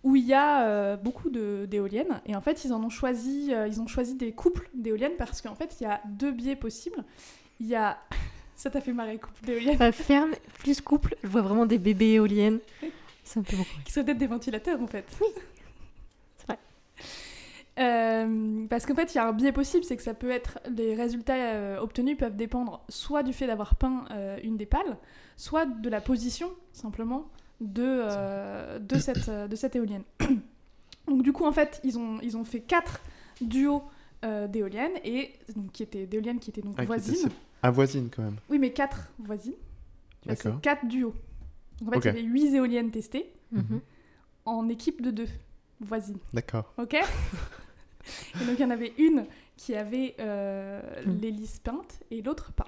où 0.04 0.16
il 0.16 0.26
y 0.26 0.34
a 0.34 0.68
euh, 0.68 0.96
beaucoup 0.98 1.30
de- 1.30 1.66
d'éoliennes 1.70 2.22
et 2.26 2.36
en 2.36 2.42
fait 2.42 2.64
ils 2.66 2.72
en 2.74 2.84
ont 2.84 2.90
choisi, 2.90 3.52
euh, 3.54 3.68
ils 3.68 3.82
ont 3.82 3.88
choisi 3.88 4.16
des 4.16 4.32
couples 4.32 4.70
d'éoliennes 4.76 5.16
parce 5.18 5.42
qu'en 5.42 5.56
fait 5.56 5.78
il 5.80 5.84
y 5.84 5.88
a 5.88 6.02
deux 6.06 6.32
biais 6.32 6.56
possibles. 6.56 7.04
Il 7.60 7.68
y 7.68 7.76
a, 7.76 7.98
ça 8.56 8.70
t'a 8.70 8.80
fait 8.82 8.94
marrer 8.94 9.18
couple 9.18 9.44
d'éoliennes 9.46 9.82
Euh, 9.82 9.92
ferme 9.92 10.32
plus 10.60 10.82
couple, 10.82 11.16
je 11.24 11.28
vois 11.30 11.42
vraiment 11.42 11.66
des 11.66 11.78
bébés 11.80 12.14
éoliennes. 12.14 12.60
Ça 13.24 13.40
me 13.40 13.46
fait 13.46 13.56
beaucoup. 13.58 13.70
qui 13.86 13.92
seraient 13.92 14.06
peut-être 14.06 14.18
des 14.20 14.28
ventilateurs 14.28 14.82
en 14.82 14.88
fait. 14.88 15.06
Oui. 15.22 15.28
Euh, 18.26 18.66
parce 18.70 18.86
qu'en 18.86 18.96
fait, 18.96 19.14
il 19.14 19.18
y 19.18 19.20
a 19.20 19.28
un 19.28 19.34
biais 19.34 19.52
possible, 19.52 19.84
c'est 19.84 19.96
que 19.98 20.04
ça 20.04 20.14
peut 20.14 20.30
être 20.32 20.60
les 20.76 20.96
résultats 20.96 21.36
euh, 21.36 21.80
obtenus 21.80 22.18
peuvent 22.18 22.36
dépendre 22.36 22.84
soit 22.90 23.24
du 23.24 23.34
fait 23.34 23.48
d'avoir 23.48 23.76
peint 23.76 24.06
euh, 24.12 24.38
une 24.44 24.58
des 24.58 24.66
pales, 24.66 24.98
soit 25.36 25.66
de 25.66 25.90
la 25.90 26.02
position 26.02 26.52
simplement 26.74 27.30
de, 27.62 27.84
euh, 27.86 28.80
de, 28.80 28.98
cette, 28.98 29.30
de 29.30 29.56
cette 29.56 29.76
éolienne. 29.76 30.04
donc 31.08 31.24
du 31.24 31.34
coup, 31.34 31.46
en 31.46 31.52
fait, 31.52 31.80
ils 31.84 31.98
ont, 31.98 32.20
ils 32.22 32.38
ont 32.38 32.44
fait 32.44 32.62
quatre 32.62 33.02
duos 33.42 33.84
euh, 34.26 34.48
d'éoliennes 34.48 34.94
et 35.04 35.34
donc 35.56 35.72
qui 35.72 35.84
étaient 35.84 36.08
d'éoliennes 36.08 36.40
qui 36.40 36.50
étaient 36.50 36.62
donc 36.62 36.74
Ah, 36.78 36.84
était 36.84 36.88
voisines. 36.88 37.30
Ah, 37.64 37.72
voisine 37.72 38.10
quand 38.16 38.24
même. 38.24 38.38
Oui, 38.50 38.60
mais 38.60 38.72
quatre 38.72 39.10
voisines. 39.20 39.54
Bah, 40.26 40.34
quatre 40.62 40.86
duos. 40.88 41.14
Donc 41.82 41.96
en 41.96 42.02
fait, 42.02 42.10
il 42.10 42.16
y 42.16 42.20
avait 42.20 42.28
huit 42.28 42.54
éoliennes 42.56 42.92
testées 42.92 43.32
Mhm. 43.52 43.80
en 44.46 44.68
équipe 44.68 45.02
de 45.02 45.10
deux 45.12 45.28
voisines. 45.80 46.18
D'accord. 46.34 46.74
Ok? 46.78 46.96
Et 48.42 48.46
donc 48.46 48.56
il 48.58 48.62
y 48.62 48.66
en 48.66 48.70
avait 48.70 48.94
une 48.98 49.26
qui 49.56 49.76
avait 49.76 50.16
euh, 50.20 50.82
Mm. 51.06 51.20
l'hélice 51.22 51.60
peinte 51.60 52.00
et 52.12 52.22
l'autre 52.22 52.52
pas. 52.54 52.68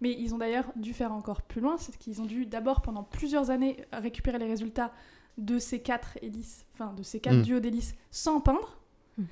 Mais 0.00 0.12
ils 0.12 0.34
ont 0.34 0.38
d'ailleurs 0.38 0.72
dû 0.76 0.94
faire 0.94 1.12
encore 1.12 1.42
plus 1.42 1.60
loin, 1.60 1.76
c'est 1.78 1.96
qu'ils 1.98 2.20
ont 2.22 2.26
dû 2.26 2.46
d'abord 2.46 2.80
pendant 2.82 3.02
plusieurs 3.02 3.50
années 3.50 3.76
récupérer 3.92 4.38
les 4.38 4.46
résultats 4.46 4.92
de 5.38 5.58
ces 5.58 5.80
quatre 5.80 6.18
hélices, 6.22 6.66
enfin 6.74 6.92
de 6.94 7.02
ces 7.02 7.20
quatre 7.20 7.36
Mm. 7.38 7.42
duos 7.42 7.60
d'hélices 7.60 7.94
sans 8.10 8.40
peindre. 8.40 8.78
Mhm. 9.18 9.26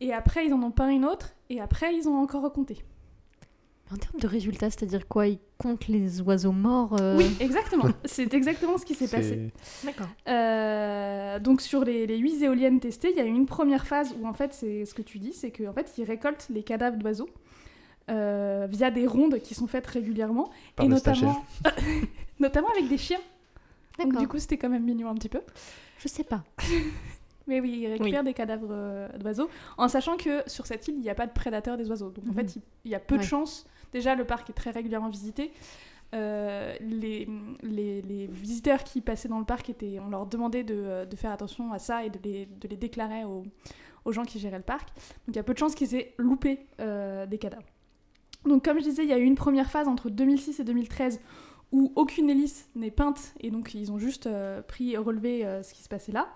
Et 0.00 0.12
après 0.12 0.46
ils 0.46 0.52
en 0.52 0.62
ont 0.62 0.70
peint 0.70 0.88
une 0.90 1.04
autre 1.04 1.34
et 1.50 1.60
après 1.60 1.94
ils 1.94 2.08
ont 2.08 2.16
encore 2.16 2.42
recompté. 2.42 2.84
En 3.92 3.96
termes 3.96 4.18
de 4.18 4.26
résultats, 4.26 4.70
c'est-à-dire 4.70 5.06
quoi 5.06 5.26
Ils 5.28 5.38
comptent 5.58 5.88
les 5.88 6.20
oiseaux 6.22 6.52
morts 6.52 6.96
euh, 7.00 7.16
Oui, 7.18 7.36
exactement. 7.38 7.84
c'est 8.04 8.32
exactement 8.34 8.78
ce 8.78 8.84
qui 8.86 8.94
s'est 8.94 9.08
passé. 9.08 9.50
D'accord. 9.84 10.08
Euh, 10.26 11.38
donc 11.38 11.60
sur 11.60 11.84
les, 11.84 12.06
les 12.06 12.16
8 12.16 12.42
éoliennes 12.42 12.80
testées, 12.80 13.10
il 13.10 13.16
y 13.16 13.20
a 13.20 13.24
eu 13.24 13.28
une 13.28 13.46
première 13.46 13.86
phase 13.86 14.14
où 14.20 14.26
en 14.26 14.32
fait 14.32 14.54
c'est 14.54 14.84
ce 14.86 14.94
que 14.94 15.02
tu 15.02 15.18
dis, 15.18 15.32
c'est 15.32 15.50
qu'en 15.50 15.72
fait 15.72 15.92
ils 15.98 16.04
récoltent 16.04 16.46
les 16.50 16.62
cadavres 16.62 16.96
d'oiseaux 16.96 17.28
euh, 18.10 18.66
via 18.70 18.90
des 18.90 19.06
rondes 19.06 19.38
qui 19.40 19.54
sont 19.54 19.66
faites 19.66 19.86
régulièrement 19.86 20.50
Par 20.76 20.86
et 20.86 20.88
notamment, 20.88 21.44
notamment 22.40 22.68
avec 22.70 22.88
des 22.88 22.98
chiens. 22.98 23.20
Donc 23.98 24.08
D'accord. 24.08 24.20
du 24.22 24.28
coup 24.28 24.38
c'était 24.38 24.56
quand 24.56 24.70
même 24.70 24.84
mignon 24.84 25.08
un 25.10 25.14
petit 25.14 25.28
peu. 25.28 25.40
Je 25.98 26.08
sais 26.08 26.24
pas. 26.24 26.42
Mais 27.46 27.60
oui, 27.60 27.80
ils 27.82 27.86
récupèrent 27.92 28.24
des 28.24 28.32
cadavres 28.32 28.68
euh, 28.70 29.06
d'oiseaux, 29.18 29.50
en 29.76 29.86
sachant 29.88 30.16
que 30.16 30.42
sur 30.46 30.64
cette 30.66 30.88
île, 30.88 30.94
il 30.94 31.02
n'y 31.02 31.10
a 31.10 31.14
pas 31.14 31.26
de 31.26 31.32
prédateurs 31.32 31.76
des 31.76 31.90
oiseaux. 31.90 32.08
Donc 32.10 32.24
en 32.24 32.28
Mhm. 32.30 32.34
fait, 32.48 32.56
il, 32.86 32.90
y 32.90 32.94
a 32.94 32.98
peu 33.00 33.18
de 33.18 33.22
chances. 33.22 33.66
Déjà, 33.94 34.16
le 34.16 34.24
parc 34.24 34.50
est 34.50 34.54
très 34.54 34.72
régulièrement 34.72 35.08
visité. 35.08 35.52
Euh, 36.14 36.74
les, 36.80 37.26
visiteurs 38.28 38.84
qui 38.84 39.00
passaient 39.00 39.28
dans 39.28 39.38
le 39.38 39.44
parc, 39.44 39.70
étaient, 39.70 39.98
on 40.00 40.10
leur 40.10 40.26
demandait 40.26 40.64
de, 40.64 40.74
euh, 40.74 41.06
faire 41.16 41.30
attention 41.30 41.72
à 41.72 41.78
ça 41.78 42.04
et 42.04 42.10
de 42.10 42.18
les, 42.22 42.46
déclarer 42.76 43.24
aux, 43.24 44.12
gens 44.12 44.24
qui 44.24 44.40
géraient 44.40 44.58
le 44.58 44.64
parc. 44.64 44.88
Donc 45.26 45.34
il 45.34 45.36
y 45.36 45.38
a 45.38 45.44
peu 45.44 45.54
de 45.54 45.58
chances 45.58 45.76
qu'ils 45.76 45.94
aient 45.94 46.12
loupé 46.18 46.66
euh, 46.80 47.24
des 47.26 47.38
cadavres. 47.38 47.66
Donc 48.44 48.64
comme 48.64 48.78
je 48.78 48.84
disais, 48.84 49.04
il 49.04 49.08
y 49.08 49.12
a 49.12 49.18
eu 49.18 49.24
une 49.24 49.36
première 49.36 49.70
phase 49.70 49.86
entre 49.86 50.10
2006 50.10 50.58
et 50.58 50.64
2013 50.64 51.20
où 51.72 51.92
aucune 51.96 52.28
hélice 52.28 52.68
n'est 52.74 52.90
peinte 52.90 53.34
et 53.40 53.50
donc 53.50 53.74
ils 53.74 53.90
ont 53.90 53.98
juste 53.98 54.28
pris 54.68 54.96
relevé 54.96 55.46
euh, 55.46 55.62
ce 55.62 55.72
qui 55.72 55.82
se 55.82 55.88
passait 55.88 56.12
là. 56.12 56.28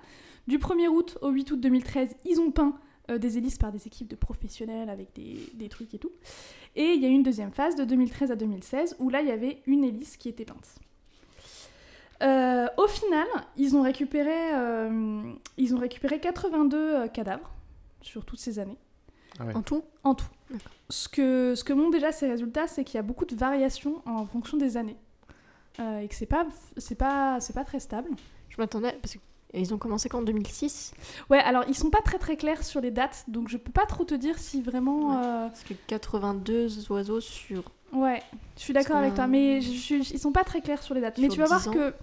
Du 0.47 0.59
1er 0.59 0.89
août 0.89 1.19
au 1.23 1.29
8 1.29 1.51
août 1.51 1.61
2013, 1.61 2.17
ils 2.25 2.41
ont 2.41 2.51
peint 2.51 2.79
des 3.09 3.39
hélices 3.39 3.57
par 3.57 3.73
des 3.73 3.87
équipes 3.87 4.09
de 4.09 4.17
professionnels 4.17 4.91
avec 4.91 5.15
des 5.15 5.69
trucs 5.71 5.95
et 5.95 5.99
tout. 5.99 6.13
Et 6.79 6.93
il 6.93 7.03
y 7.03 7.07
a 7.07 7.09
eu 7.09 7.13
une 7.13 7.25
deuxième 7.25 7.51
phase 7.51 7.75
de 7.75 7.85
2013 7.85 8.31
à 8.31 8.37
2016 8.37 8.97
où 9.01 9.11
là 9.11 9.21
il 9.21 9.27
y 9.27 9.33
avait 9.33 9.61
une 9.67 9.83
hélice 9.83 10.17
qui 10.17 10.29
était 10.29 10.45
peinte. 10.45 10.77
Euh, 12.23 12.67
au 12.77 12.87
final, 12.87 13.27
ils 13.57 13.77
ont 13.77 13.83
récupéré, 13.83 14.55
euh, 14.55 15.33
ils 15.57 15.75
ont 15.75 15.79
récupéré 15.79 16.21
82 16.21 16.77
euh, 16.77 17.09
cadavres 17.09 17.51
sur 18.01 18.25
toutes 18.25 18.39
ces 18.39 18.61
années 18.61 18.79
Ah 19.41 19.45
ouais. 19.45 19.57
En 19.57 19.63
tout? 19.63 19.83
En 20.05 20.15
tout. 20.15 20.29
Ce 20.89 21.09
que, 21.09 21.55
ce 21.57 21.65
que 21.65 21.73
montrent 21.73 21.91
déjà 21.91 22.13
ces 22.13 22.29
résultats, 22.29 22.69
c'est 22.69 22.85
qu'il 22.85 22.95
y 22.95 22.99
a 22.99 23.03
beaucoup 23.03 23.25
de 23.25 23.35
variations 23.35 24.01
en 24.07 24.25
fonction 24.25 24.57
des 24.57 24.77
années. 24.77 24.97
Euh, 25.81 26.01
et 26.01 26.09
que 26.09 26.15
c'est 26.15 26.27
pas, 26.27 26.47
c'est 26.77 26.97
pas, 26.97 27.41
c'est 27.41 27.53
pas 27.53 27.65
très 27.65 27.81
stable. 27.81 28.11
Je 28.51 28.57
m'attendais, 28.59 28.97
parce 29.03 29.17
qu'ils 29.53 29.73
ont 29.75 29.79
commencé 29.79 30.09
qu'en 30.09 30.23
2006, 30.23 30.93
Ouais, 31.31 31.39
alors 31.39 31.65
ils 31.69 31.75
sont 31.75 31.91
pas 31.91 32.01
très 32.03 32.19
très 32.19 32.37
clairs 32.37 32.63
sur 32.65 32.81
les 32.81 32.91
dates, 32.91 33.25
donc 33.29 33.49
je 33.49 33.57
peux 33.57 33.73
pas 33.73 33.87
trop 33.87 34.05
te 34.05 34.15
dire 34.15 34.39
si 34.39 34.63
vraiment. 34.63 35.11
Ouais. 35.11 35.27
euh, 35.27 35.49
parce 35.49 35.63
que 35.65 35.75
82 35.87 36.91
oiseaux 36.91 37.21
sur... 37.21 37.63
Ouais, 37.93 38.23
je 38.57 38.63
suis 38.63 38.73
d'accord 38.75 38.97
avec 38.97 39.15
toi, 39.15 39.27
mais 39.27 39.61
je, 39.61 39.73
je- 40.03 40.13
ils 40.15 40.19
sont 40.19 40.33
pas 40.33 40.45
très 40.45 40.61
clairs 40.61 40.83
sur 40.83 40.95
les 40.95 41.01
dates. 41.01 41.19
mais 41.19 41.29
tu 41.29 41.39
vas 41.39 41.47
voir 41.47 41.61
10 41.61 41.69
ans. 41.69 41.73
que. 41.73 41.95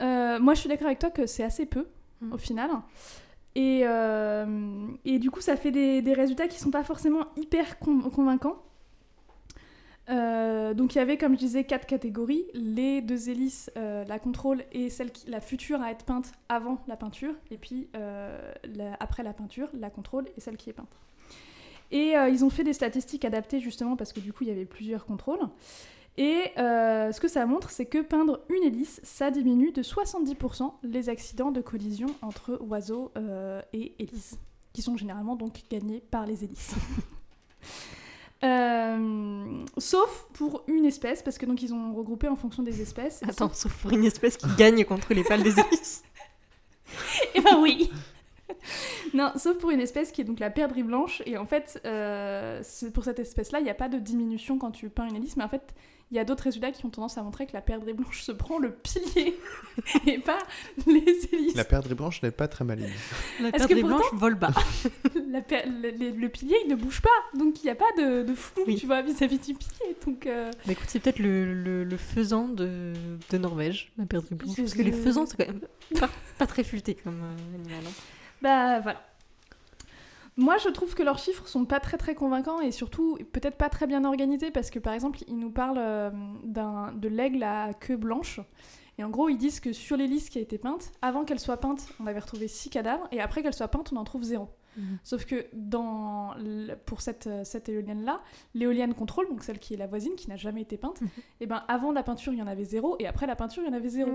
euh, 0.00 0.38
moi, 0.38 0.54
je 0.54 0.60
suis 0.60 0.68
d'accord 0.68 0.86
avec 0.86 0.98
toi 0.98 1.10
que 1.10 1.26
c'est 1.26 1.44
assez 1.44 1.66
peu, 1.66 1.86
Mm. 2.20 2.32
au 2.32 2.38
final. 2.38 2.70
Et, 3.54 3.82
euh, 3.84 4.86
et 5.04 5.18
du 5.18 5.30
coup, 5.30 5.40
ça 5.40 5.56
fait 5.56 5.70
des, 5.70 6.00
des 6.02 6.12
résultats 6.14 6.48
qui 6.48 6.58
sont 6.58 6.70
pas 6.70 6.82
forcément 6.84 7.26
hyper 7.36 7.78
con- 7.78 8.00
convaincants. 8.10 8.56
Euh, 10.10 10.74
donc 10.74 10.94
il 10.94 10.98
y 10.98 11.00
avait, 11.00 11.18
comme 11.18 11.34
je 11.34 11.38
disais, 11.38 11.64
quatre 11.64 11.86
catégories. 11.86 12.46
Les 12.54 13.02
deux 13.02 13.28
hélices, 13.28 13.70
euh, 13.76 14.04
la 14.04 14.18
contrôle 14.18 14.64
et 14.72 14.90
celle 14.90 15.10
qui, 15.10 15.28
la 15.28 15.40
future 15.40 15.82
à 15.82 15.90
être 15.90 16.04
peinte 16.04 16.32
avant 16.48 16.78
la 16.86 16.96
peinture. 16.96 17.34
Et 17.50 17.58
puis 17.58 17.88
euh, 17.96 18.52
après 19.00 19.22
la 19.22 19.32
peinture, 19.32 19.68
la 19.74 19.90
contrôle 19.90 20.26
et 20.36 20.40
celle 20.40 20.56
qui 20.56 20.70
est 20.70 20.74
peinte. 20.74 20.96
Et 21.90 22.12
ils 22.30 22.44
ont 22.44 22.50
fait 22.50 22.64
des 22.64 22.74
statistiques 22.74 23.24
adaptées 23.24 23.60
justement 23.60 23.96
parce 23.96 24.12
que 24.12 24.20
du 24.20 24.34
coup 24.34 24.44
il 24.44 24.48
y 24.48 24.52
avait 24.52 24.66
plusieurs 24.66 25.06
contrôles. 25.06 25.40
Et 26.18 26.52
ce 26.56 27.18
que 27.18 27.28
ça 27.28 27.46
montre, 27.46 27.70
c'est 27.70 27.86
que 27.86 28.02
peindre 28.02 28.40
une 28.50 28.62
hélice, 28.62 29.00
ça 29.04 29.30
diminue 29.30 29.72
de 29.72 29.82
70% 29.82 30.70
les 30.82 31.08
accidents 31.08 31.50
de 31.50 31.62
collision 31.62 32.08
entre 32.20 32.58
oiseaux 32.60 33.10
et 33.72 33.94
hélices, 33.98 34.38
qui 34.74 34.82
sont 34.82 34.98
généralement 34.98 35.34
donc 35.34 35.62
gagnés 35.70 36.02
par 36.10 36.26
les 36.26 36.44
hélices. 36.44 36.74
Euh, 38.44 39.64
sauf 39.78 40.26
pour 40.32 40.62
une 40.68 40.84
espèce, 40.84 41.22
parce 41.22 41.38
que 41.38 41.46
donc 41.46 41.62
ils 41.62 41.74
ont 41.74 41.94
regroupé 41.94 42.28
en 42.28 42.36
fonction 42.36 42.62
des 42.62 42.80
espèces. 42.80 43.20
Attends, 43.28 43.52
sauf 43.52 43.74
pour 43.82 43.90
une 43.92 44.04
espèce 44.04 44.36
qui 44.36 44.46
gagne 44.56 44.84
contre 44.84 45.12
les 45.14 45.24
pales 45.24 45.42
des 45.42 45.58
hélices. 45.58 46.02
Eh 47.34 47.40
ben 47.42 47.58
oui 47.60 47.90
Non, 49.12 49.32
sauf 49.36 49.58
pour 49.58 49.70
une 49.70 49.80
espèce 49.80 50.10
qui 50.10 50.22
est 50.22 50.24
donc 50.24 50.40
la 50.40 50.50
perdrix 50.50 50.82
blanche. 50.82 51.22
Et 51.26 51.36
en 51.36 51.44
fait, 51.44 51.80
euh, 51.84 52.62
pour 52.94 53.04
cette 53.04 53.18
espèce-là, 53.18 53.60
il 53.60 53.64
n'y 53.64 53.70
a 53.70 53.74
pas 53.74 53.88
de 53.88 53.98
diminution 53.98 54.58
quand 54.58 54.70
tu 54.70 54.88
peins 54.88 55.06
une 55.06 55.16
hélice, 55.16 55.36
mais 55.36 55.44
en 55.44 55.48
fait, 55.48 55.74
il 56.10 56.16
y 56.16 56.20
a 56.20 56.24
d'autres 56.24 56.44
résultats 56.44 56.70
qui 56.72 56.84
ont 56.86 56.90
tendance 56.90 57.18
à 57.18 57.22
montrer 57.22 57.46
que 57.46 57.52
la 57.52 57.60
perdrix 57.60 57.92
blanche 57.92 58.22
se 58.22 58.32
prend 58.32 58.58
le 58.58 58.72
pilier 58.72 59.36
et 60.06 60.18
pas 60.18 60.38
les 60.86 61.04
hélices. 61.32 61.54
La 61.54 61.64
perdrix 61.64 61.94
blanche 61.94 62.22
n'est 62.22 62.30
pas 62.30 62.48
très 62.48 62.64
maligne. 62.64 62.88
La 63.40 63.52
perdrix 63.52 63.80
pourtant- 63.82 63.96
blanche 63.98 64.14
vole 64.14 64.34
bas. 64.36 64.52
La 65.30 65.42
per- 65.42 65.64
le, 65.66 65.90
le- 65.90 66.10
le 66.16 66.28
pilier, 66.30 66.56
il 66.64 66.70
ne 66.70 66.74
bouge 66.74 67.02
pas, 67.02 67.38
donc 67.38 67.62
il 67.62 67.66
n'y 67.66 67.70
a 67.70 67.74
pas 67.74 67.90
de, 67.98 68.22
de 68.22 68.34
flou, 68.34 68.62
Oui. 68.66 68.76
tu 68.76 68.86
vois, 68.86 69.02
vis-à-vis 69.02 69.38
du 69.38 69.52
pilier. 69.54 69.96
Donc, 70.06 70.26
euh, 70.26 70.50
Bah 70.66 70.72
écoute, 70.72 70.86
c'est 70.88 71.00
peut-être 71.00 71.18
le, 71.18 71.52
le, 71.52 71.84
le 71.84 71.96
faisan 71.98 72.48
de, 72.48 72.94
de 73.30 73.38
Norvège, 73.38 73.92
la 73.98 74.06
perdrix 74.06 74.34
blanche. 74.34 74.56
Parce 74.56 74.72
que 74.74 74.82
les 74.82 74.92
faisans, 74.92 75.26
c'est 75.26 75.36
quand 75.36 75.52
même 75.52 75.60
pas, 76.00 76.08
pas 76.38 76.46
très 76.46 76.64
futé 76.64 76.94
comme 76.94 77.20
euh, 77.22 77.54
animal. 77.56 77.80
hein. 77.86 77.90
Bah 78.40 78.80
voilà. 78.80 79.02
Moi, 80.38 80.56
je 80.58 80.68
trouve 80.68 80.94
que 80.94 81.02
leurs 81.02 81.18
chiffres 81.18 81.48
sont 81.48 81.64
pas 81.64 81.80
très 81.80 81.96
très 81.96 82.14
convaincants 82.14 82.60
et 82.60 82.70
surtout 82.70 83.18
peut-être 83.32 83.56
pas 83.56 83.68
très 83.68 83.88
bien 83.88 84.04
organisés 84.04 84.52
parce 84.52 84.70
que 84.70 84.78
par 84.78 84.92
exemple, 84.92 85.18
ils 85.26 85.36
nous 85.36 85.50
parlent 85.50 85.78
euh, 85.80 86.10
de 86.44 87.08
l'aigle 87.08 87.42
à 87.42 87.74
queue 87.74 87.96
blanche. 87.96 88.38
Et 88.98 89.04
en 89.04 89.10
gros, 89.10 89.28
ils 89.28 89.36
disent 89.36 89.58
que 89.58 89.72
sur 89.72 89.96
les 89.96 90.06
listes 90.06 90.30
qui 90.30 90.38
a 90.38 90.40
été 90.40 90.56
peinte, 90.56 90.92
avant 91.02 91.24
qu'elle 91.24 91.40
soit 91.40 91.56
peinte, 91.56 91.88
on 91.98 92.06
avait 92.06 92.20
retrouvé 92.20 92.46
6 92.46 92.70
cadavres 92.70 93.08
et 93.10 93.20
après 93.20 93.42
qu'elle 93.42 93.52
soit 93.52 93.66
peinte, 93.66 93.92
on 93.92 93.96
en 93.96 94.04
trouve 94.04 94.22
0. 94.22 94.48
Mhm. 94.78 94.98
Sauf 95.02 95.26
que 95.26 95.46
pour 96.86 97.00
cette, 97.00 97.68
éolienne-là, 97.68 98.18
l'éolienne 98.54 98.94
contrôle, 98.94 99.28
donc 99.28 99.42
celle 99.42 99.58
qui 99.58 99.74
est 99.74 99.76
la 99.76 99.86
voisine, 99.86 100.14
qui 100.16 100.28
n'a 100.28 100.36
jamais 100.36 100.62
été 100.62 100.76
peinte, 100.76 101.00
et 101.40 101.46
ben 101.46 101.62
avant 101.68 101.92
la 101.92 102.02
peinture, 102.02 102.32
il 102.32 102.38
y 102.38 102.42
en 102.42 102.46
avait 102.46 102.64
zéro, 102.64 102.96
et 102.98 103.06
après 103.06 103.26
la 103.26 103.36
peinture, 103.36 103.62
il 103.62 103.66
y 103.66 103.70
en 103.70 103.76
avait 103.76 103.88
zéro. 103.88 104.10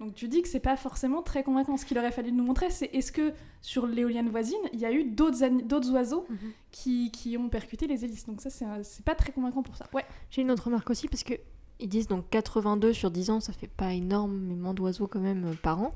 Donc 0.00 0.14
tu 0.14 0.28
dis 0.28 0.42
que 0.42 0.48
c'est 0.48 0.60
pas 0.60 0.76
forcément 0.76 1.22
très 1.22 1.42
convaincant. 1.42 1.76
Ce 1.76 1.84
qu'il 1.84 1.98
aurait 1.98 2.12
fallu 2.12 2.32
nous 2.32 2.44
montrer, 2.44 2.70
c'est 2.70 2.86
est-ce 2.94 3.12
que 3.12 3.32
sur 3.60 3.86
l'éolienne 3.86 4.30
voisine, 4.30 4.58
il 4.72 4.80
y 4.80 4.86
a 4.86 4.92
eu 4.92 5.04
d'autres 5.04 5.90
oiseaux 5.92 6.26
mhm. 6.28 6.38
qui, 6.70 7.10
qui, 7.10 7.36
ont 7.36 7.48
percuté 7.48 7.86
les 7.86 8.04
hélices. 8.04 8.26
Donc 8.26 8.40
ça, 8.40 8.50
c'est 8.50 9.04
pas 9.04 9.14
très 9.14 9.32
convaincant 9.32 9.62
pour 9.62 9.76
ça. 9.76 9.86
Ouais. 9.92 10.04
J'ai 10.30 10.42
une 10.42 10.50
autre 10.50 10.64
remarque 10.64 10.90
aussi, 10.90 11.06
parce 11.08 11.22
que 11.22 11.34
ils 11.80 11.88
disent 11.88 12.08
donc 12.08 12.28
82 12.30 12.92
sur 12.92 13.10
10 13.10 13.30
ans, 13.30 13.40
ça 13.40 13.52
fait 13.52 13.66
pas 13.68 13.92
énormément 13.94 14.74
d'oiseaux 14.74 15.06
quand 15.06 15.20
même 15.20 15.46
euh, 15.46 15.54
par 15.62 15.80
an. 15.80 15.94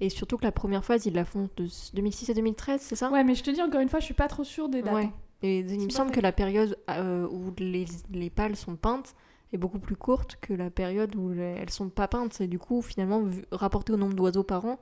Et 0.00 0.10
surtout 0.10 0.36
que 0.38 0.44
la 0.44 0.52
première 0.52 0.84
phase, 0.84 1.06
ils 1.06 1.14
la 1.14 1.24
font 1.24 1.48
de 1.56 1.66
2006 1.94 2.30
à 2.30 2.34
2013, 2.34 2.80
c'est 2.80 2.94
ça? 2.96 3.10
Ouais, 3.10 3.24
mais 3.24 3.34
je 3.34 3.42
te 3.42 3.50
dis 3.50 3.60
encore 3.62 3.80
une 3.80 3.88
fois, 3.88 3.98
je 4.00 4.04
suis 4.04 4.14
pas 4.14 4.28
trop 4.28 4.44
sûre 4.44 4.68
des 4.68 4.82
dates. 4.82 4.94
Ouais. 4.94 5.04
hein. 5.06 5.12
Et 5.42 5.58
il 5.60 5.84
me 5.84 5.90
semble 5.90 6.10
que 6.12 6.20
la 6.20 6.32
période 6.32 6.76
euh, 6.90 7.26
où 7.28 7.52
les, 7.58 7.86
les 8.12 8.30
pales 8.30 8.56
sont 8.56 8.76
peintes 8.76 9.14
est 9.52 9.56
beaucoup 9.58 9.78
plus 9.78 9.96
courte 9.96 10.36
que 10.40 10.52
la 10.52 10.68
période 10.70 11.14
où 11.16 11.30
les- 11.30 11.56
elles 11.60 11.70
sont 11.70 11.88
pas 11.90 12.06
peintes. 12.08 12.40
Et 12.40 12.46
du 12.48 12.58
coup, 12.58 12.82
finalement, 12.82 13.22
vu- 13.22 13.44
rapporté 13.52 13.92
au 13.92 13.96
nombre 13.96 14.14
d'oiseaux 14.14 14.42
par 14.44 14.64
an, 14.66 14.78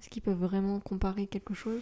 est-ce 0.00 0.08
qu'ils 0.10 0.22
peuvent 0.22 0.38
vraiment 0.38 0.80
comparer 0.80 1.26
quelque 1.28 1.54
chose? 1.54 1.80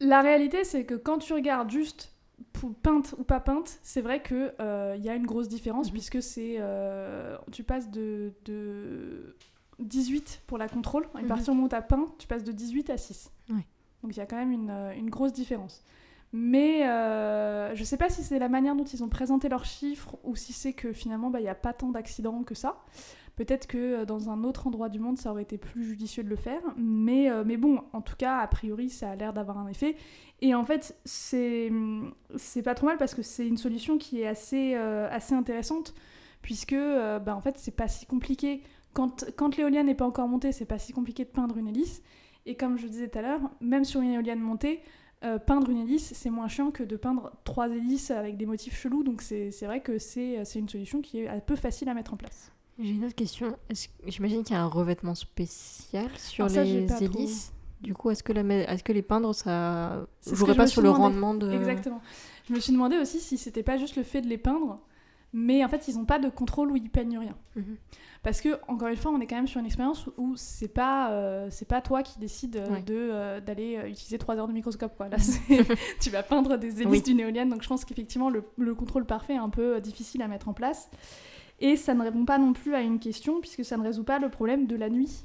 La 0.00 0.20
réalité, 0.22 0.64
c'est 0.64 0.84
que 0.84 0.94
quand 0.94 1.18
tu 1.18 1.32
regardes 1.32 1.70
juste 1.70 2.12
pour 2.52 2.74
peinte 2.74 3.14
ou 3.18 3.24
pas 3.24 3.40
peinte, 3.40 3.78
c'est 3.82 4.00
vrai 4.00 4.22
que 4.22 4.52
euh, 4.60 4.94
il 4.98 5.04
y 5.04 5.08
a 5.08 5.14
une 5.14 5.26
grosse 5.26 5.48
différence 5.48 5.86
Mhm. 5.88 5.92
puisque 5.92 6.22
c'est 6.22 6.56
euh, 6.58 7.36
tu 7.52 7.62
passes 7.62 7.90
de, 7.90 8.32
de 8.44 9.36
18 9.78 10.42
pour 10.46 10.58
la 10.58 10.68
contrôle, 10.68 11.06
et 11.18 11.22
Mhm. 11.22 11.28
partir 11.28 11.46
du 11.46 11.50
moment 11.52 11.66
où 11.66 11.68
t'as 11.68 11.82
peint, 11.82 12.06
tu 12.18 12.26
passes 12.26 12.44
de 12.44 12.52
18 12.52 12.90
à 12.90 12.96
6. 12.96 13.30
Ouais. 13.50 13.66
Donc 14.02 14.14
il 14.14 14.18
y 14.18 14.20
a 14.20 14.26
quand 14.26 14.36
même 14.36 14.52
une, 14.52 14.70
euh, 14.70 14.94
une 14.96 15.10
grosse 15.10 15.32
différence. 15.32 15.84
Mais 16.34 16.88
euh, 16.88 17.74
je 17.74 17.84
sais 17.84 17.98
pas 17.98 18.08
si 18.08 18.22
c'est 18.22 18.38
la 18.38 18.48
manière 18.48 18.74
dont 18.74 18.84
ils 18.84 19.04
ont 19.04 19.08
présenté 19.08 19.48
leurs 19.50 19.66
chiffres 19.66 20.16
ou 20.24 20.34
si 20.34 20.52
c'est 20.54 20.72
que 20.72 20.92
finalement 20.94 21.28
bah, 21.30 21.40
il 21.40 21.42
n'y 21.42 21.48
a 21.48 21.54
pas 21.54 21.72
tant 21.74 21.90
d'accidents 21.90 22.42
que 22.42 22.54
ça. 22.54 22.80
Peut-être 23.36 23.66
que 23.66 23.78
euh, 23.78 24.04
dans 24.06 24.30
un 24.30 24.42
autre 24.44 24.66
endroit 24.66 24.88
du 24.88 24.98
monde 24.98 25.18
ça 25.18 25.30
aurait 25.30 25.42
été 25.42 25.58
plus 25.58 25.84
judicieux 25.84 26.22
de 26.24 26.28
le 26.30 26.36
faire. 26.36 26.62
Mais, 26.78 27.30
euh, 27.30 27.44
mais 27.44 27.56
bon, 27.58 27.82
en 27.92 28.00
tout 28.00 28.16
cas, 28.16 28.38
a 28.38 28.46
priori 28.46 28.88
ça 28.88 29.10
a 29.10 29.16
l'air 29.16 29.32
d'avoir 29.34 29.58
un 29.58 29.68
effet. 29.68 29.94
Et 30.40 30.54
en 30.54 30.64
fait, 30.64 30.96
c'est 31.04 31.70
c'est 32.36 32.62
pas 32.62 32.74
trop 32.74 32.86
mal 32.86 32.96
parce 32.96 33.14
que 33.14 33.22
c'est 33.22 33.46
une 33.46 33.58
solution 33.58 33.98
qui 33.98 34.22
est 34.22 34.26
assez, 34.26 34.72
euh, 34.74 35.08
assez 35.10 35.34
intéressante 35.34 35.94
puisque 36.40 36.74
bah, 36.74 37.36
en 37.36 37.40
fait 37.40 37.56
c'est 37.58 37.76
pas 37.76 37.88
si 37.88 38.06
compliqué. 38.06 38.62
Quand, 38.94 39.24
quand 39.36 39.56
l'éolienne 39.56 39.86
n'est 39.86 39.94
pas 39.94 40.06
encore 40.06 40.28
montée, 40.28 40.52
c'est 40.52 40.64
pas 40.66 40.78
si 40.78 40.92
compliqué 40.92 41.24
de 41.24 41.30
peindre 41.30 41.56
une 41.56 41.68
hélice. 41.68 42.02
Et 42.46 42.56
comme 42.56 42.76
je 42.76 42.86
disais 42.86 43.08
tout 43.08 43.18
à 43.18 43.22
l'heure, 43.22 43.40
même 43.60 43.84
sur 43.84 44.00
une 44.00 44.10
éolienne 44.10 44.40
montée, 44.40 44.80
euh, 45.24 45.38
peindre 45.38 45.70
une 45.70 45.78
hélice, 45.78 46.12
c'est 46.14 46.30
moins 46.30 46.48
chiant 46.48 46.70
que 46.72 46.82
de 46.82 46.96
peindre 46.96 47.32
trois 47.44 47.68
hélices 47.68 48.10
avec 48.10 48.36
des 48.36 48.46
motifs 48.46 48.78
chelous. 48.78 49.04
Donc 49.04 49.22
c'est 49.22 49.50
vrai 49.62 49.80
que 49.80 49.98
c'est 49.98 50.42
une 50.56 50.68
solution 50.68 51.00
qui 51.00 51.20
est 51.20 51.28
un 51.28 51.38
peu 51.40 51.56
facile 51.56 51.88
à 51.88 51.94
mettre 51.94 52.12
en 52.12 52.16
place. 52.16 52.50
J'ai 52.78 52.90
une 52.90 53.04
autre 53.04 53.14
question. 53.14 53.56
J'imagine 54.06 54.42
qu'il 54.42 54.56
y 54.56 54.58
a 54.58 54.62
un 54.62 54.66
revêtement 54.66 55.14
spécial 55.14 56.08
sur 56.16 56.44
Alors 56.46 56.54
ça, 56.54 56.64
j'ai 56.64 56.80
les 56.80 56.86
trop- 56.86 57.04
hélices. 57.04 57.52
Du 57.80 57.94
coup, 57.94 58.10
est-ce 58.10 58.22
que, 58.22 58.32
la... 58.32 58.42
est-ce 58.42 58.82
que 58.84 58.92
les 58.92 59.02
peindre, 59.02 59.34
ça 59.34 60.06
jouerait 60.26 60.54
pas 60.54 60.66
sur 60.66 60.82
le 60.82 60.88
demandé. 60.88 61.02
rendement 61.02 61.34
de... 61.34 61.50
Exactement. 61.52 62.00
Je 62.48 62.54
me 62.54 62.60
suis 62.60 62.72
demandé 62.72 62.96
aussi 62.96 63.20
si 63.20 63.36
c'était 63.38 63.62
pas 63.62 63.76
juste 63.76 63.96
le 63.96 64.02
fait 64.02 64.20
de 64.22 64.28
les 64.28 64.38
peindre, 64.38 64.80
mais 65.32 65.64
en 65.64 65.68
fait 65.68 65.86
ils 65.88 65.96
n'ont 65.96 66.04
pas 66.04 66.18
de 66.18 66.28
contrôle 66.28 66.70
où 66.72 66.76
ils 66.76 66.90
peignent 66.90 67.18
rien. 67.18 67.36
Mhm. 67.56 67.76
Parce 68.22 68.40
que 68.40 68.50
encore 68.68 68.86
une 68.88 68.96
fois, 68.96 69.10
on 69.10 69.20
est 69.20 69.26
quand 69.26 69.34
même 69.36 69.48
sur 69.48 69.58
une 69.58 69.66
expérience 69.66 70.06
où 70.16 70.34
c'est 70.36 70.68
pas 70.72 71.10
euh, 71.10 71.48
c'est 71.50 71.66
pas 71.66 71.80
toi 71.80 72.02
qui 72.04 72.18
décides 72.20 72.56
euh, 72.56 72.68
Ouais. 72.70 72.82
de 72.82 72.94
euh, 72.94 73.40
d'aller 73.40 73.80
utiliser 73.88 74.16
3 74.16 74.36
heures 74.36 74.46
de 74.46 74.52
microscope 74.52 74.96
quoi. 74.96 75.08
Là, 75.08 75.18
c'est- 75.18 75.40
tu 76.00 76.10
vas 76.10 76.22
peindre 76.22 76.56
des 76.56 76.82
hélices 76.82 76.86
Oui. 76.86 77.02
d'une 77.02 77.18
éolienne, 77.20 77.48
donc 77.48 77.62
je 77.62 77.68
pense 77.68 77.84
qu'effectivement 77.84 78.30
le, 78.30 78.44
le 78.58 78.74
contrôle 78.76 79.06
parfait 79.06 79.32
est 79.34 79.38
un 79.38 79.48
peu 79.48 79.80
difficile 79.80 80.22
à 80.22 80.28
mettre 80.28 80.48
en 80.48 80.52
place. 80.52 80.88
Et 81.60 81.76
ça 81.76 81.94
ne 81.94 82.02
répond 82.02 82.24
pas 82.24 82.38
non 82.38 82.52
plus 82.52 82.74
à 82.76 82.80
une 82.80 82.98
question 83.00 83.40
puisque 83.40 83.64
ça 83.64 83.76
ne 83.76 83.82
résout 83.82 84.04
pas 84.04 84.18
le 84.20 84.28
problème 84.28 84.66
de 84.66 84.76
la 84.76 84.88
nuit. 84.88 85.22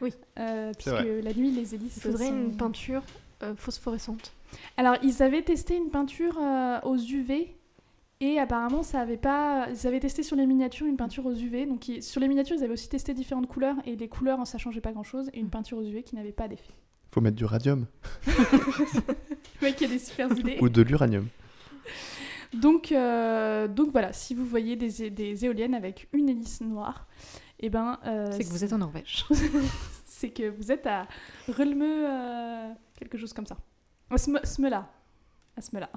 Oui. 0.00 0.12
Euh, 0.38 0.72
puisque 0.74 0.90
vrai. 0.94 1.22
la 1.22 1.32
nuit, 1.34 1.50
les 1.50 1.74
hélices. 1.74 1.96
Il 1.98 2.02
faudrait 2.02 2.26
sont- 2.26 2.32
une 2.36 2.56
peinture 2.56 3.02
euh, 3.44 3.54
phosphorescente. 3.56 4.32
Alors, 4.76 4.96
ils 5.02 5.22
avaient 5.22 5.42
testé 5.42 5.76
une 5.76 5.90
peinture 5.90 6.36
euh, 6.40 6.78
aux 6.84 6.96
UV. 6.96 7.54
Et 8.20 8.38
apparemment, 8.40 8.82
ça 8.82 9.00
avait 9.00 9.16
pas. 9.16 9.68
Ils 9.70 9.86
avaient 9.86 10.00
testé 10.00 10.22
sur 10.24 10.34
les 10.36 10.44
miniatures 10.46 10.86
une 10.86 10.96
peinture 10.96 11.24
aux 11.26 11.34
UV. 11.34 11.66
Donc, 11.66 11.86
ils- 11.88 12.02
sur 12.02 12.20
les 12.20 12.26
miniatures, 12.28 12.56
ils 12.56 12.64
avaient 12.64 12.72
aussi 12.72 12.88
testé 12.88 13.14
différentes 13.14 13.46
couleurs. 13.46 13.76
Et 13.86 13.94
les 13.94 14.08
couleurs, 14.08 14.44
ça 14.46 14.58
changeait 14.58 14.80
pas 14.80 14.90
grand 14.92 15.04
chose. 15.04 15.30
Et 15.34 15.38
une 15.38 15.50
peinture 15.50 15.78
aux 15.78 15.82
UV 15.84 16.02
qui 16.02 16.16
n'avait 16.16 16.32
pas 16.32 16.48
d'effet. 16.48 16.72
Faut 17.12 17.20
mettre 17.20 17.36
du 17.36 17.44
radium 17.44 17.86
Le 18.26 18.32
mec, 19.62 19.80
il 19.80 19.84
a 19.84 19.88
des 19.88 19.98
super 19.98 20.30
idées. 20.36 20.58
ou 20.60 20.68
de 20.68 20.82
l'uranium. 20.82 21.28
Donc, 22.54 22.92
euh, 22.92 23.68
donc 23.68 23.90
voilà, 23.92 24.12
si 24.12 24.34
vous 24.34 24.44
voyez 24.44 24.74
des, 24.76 25.44
éoliennes 25.44 25.74
avec 25.74 26.08
une 26.12 26.28
hélice 26.28 26.60
noire, 26.60 27.06
et 27.60 27.70
ben. 27.70 27.98
euh, 28.06 28.30
C'est 28.32 28.44
que 28.44 28.48
vous 28.50 28.64
êtes 28.64 28.72
en 28.72 28.78
Norvège. 28.78 29.26
c'est 30.06 30.30
que 30.30 30.48
vous 30.48 30.72
êtes 30.72 30.86
à 30.86 31.06
Rulme, 31.48 31.82
euh, 31.82 32.72
quelque 32.98 33.16
chose 33.18 33.32
comme 33.32 33.46
ça. 33.46 33.56
À 34.10 34.16
Sme- 34.16 34.44
Smela. 34.44 34.90
À 35.56 35.60
Smela. 35.60 35.90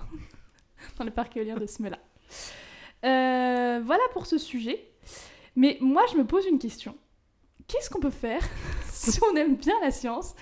Dans 0.97 1.05
le 1.05 1.11
parc 1.11 1.35
éolien 1.37 1.55
de 1.57 1.65
Smela. 1.65 1.99
Euh, 3.03 3.81
voilà 3.83 4.03
pour 4.13 4.25
ce 4.25 4.37
sujet. 4.37 4.87
Mais 5.55 5.77
moi, 5.81 6.03
je 6.11 6.17
me 6.17 6.25
pose 6.25 6.45
une 6.45 6.59
question. 6.59 6.95
Qu'est-ce 7.67 7.89
qu'on 7.89 7.99
peut 7.99 8.09
faire 8.09 8.41
si 8.91 9.19
on 9.31 9.35
aime 9.35 9.55
bien 9.55 9.73
la 9.81 9.91
science, 9.91 10.35